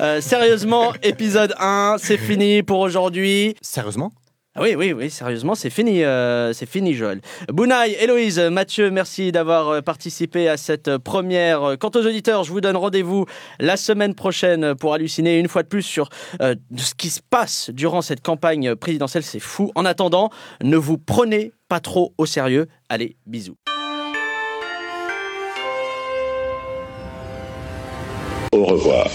Euh, 0.00 0.20
sérieusement, 0.20 0.92
épisode 1.02 1.54
1, 1.58 1.96
c'est 1.98 2.18
fini 2.18 2.62
pour 2.62 2.78
aujourd'hui. 2.78 3.56
Sérieusement 3.60 4.12
Ah 4.54 4.60
oui, 4.62 4.76
oui, 4.76 4.92
oui, 4.92 5.10
sérieusement, 5.10 5.56
c'est 5.56 5.70
fini, 5.70 6.04
euh, 6.04 6.52
c'est 6.52 6.66
fini, 6.68 6.94
Joël. 6.94 7.20
Bounaï, 7.48 7.96
Héloïse, 7.98 8.38
Mathieu, 8.38 8.92
merci 8.92 9.32
d'avoir 9.32 9.68
euh, 9.68 9.80
participé 9.80 10.48
à 10.48 10.56
cette 10.56 10.98
première. 10.98 11.76
Quant 11.80 11.90
aux 11.96 12.06
auditeurs, 12.06 12.44
je 12.44 12.52
vous 12.52 12.60
donne 12.60 12.76
rendez-vous 12.76 13.26
la 13.58 13.76
semaine 13.76 14.14
prochaine 14.14 14.76
pour 14.76 14.94
halluciner 14.94 15.40
une 15.40 15.48
fois 15.48 15.64
de 15.64 15.68
plus 15.68 15.82
sur 15.82 16.10
euh, 16.40 16.54
ce 16.76 16.94
qui 16.94 17.10
se 17.10 17.20
passe 17.28 17.70
durant 17.70 18.00
cette 18.00 18.22
campagne 18.22 18.76
présidentielle. 18.76 19.24
C'est 19.24 19.40
fou. 19.40 19.72
En 19.74 19.84
attendant, 19.84 20.30
ne 20.62 20.76
vous 20.76 20.96
prenez 20.98 21.50
pas 21.68 21.80
trop 21.80 22.14
au 22.18 22.26
sérieux. 22.26 22.68
Allez, 22.88 23.16
bisous. 23.26 23.56
Au 28.52 28.64
revoir. 28.64 29.08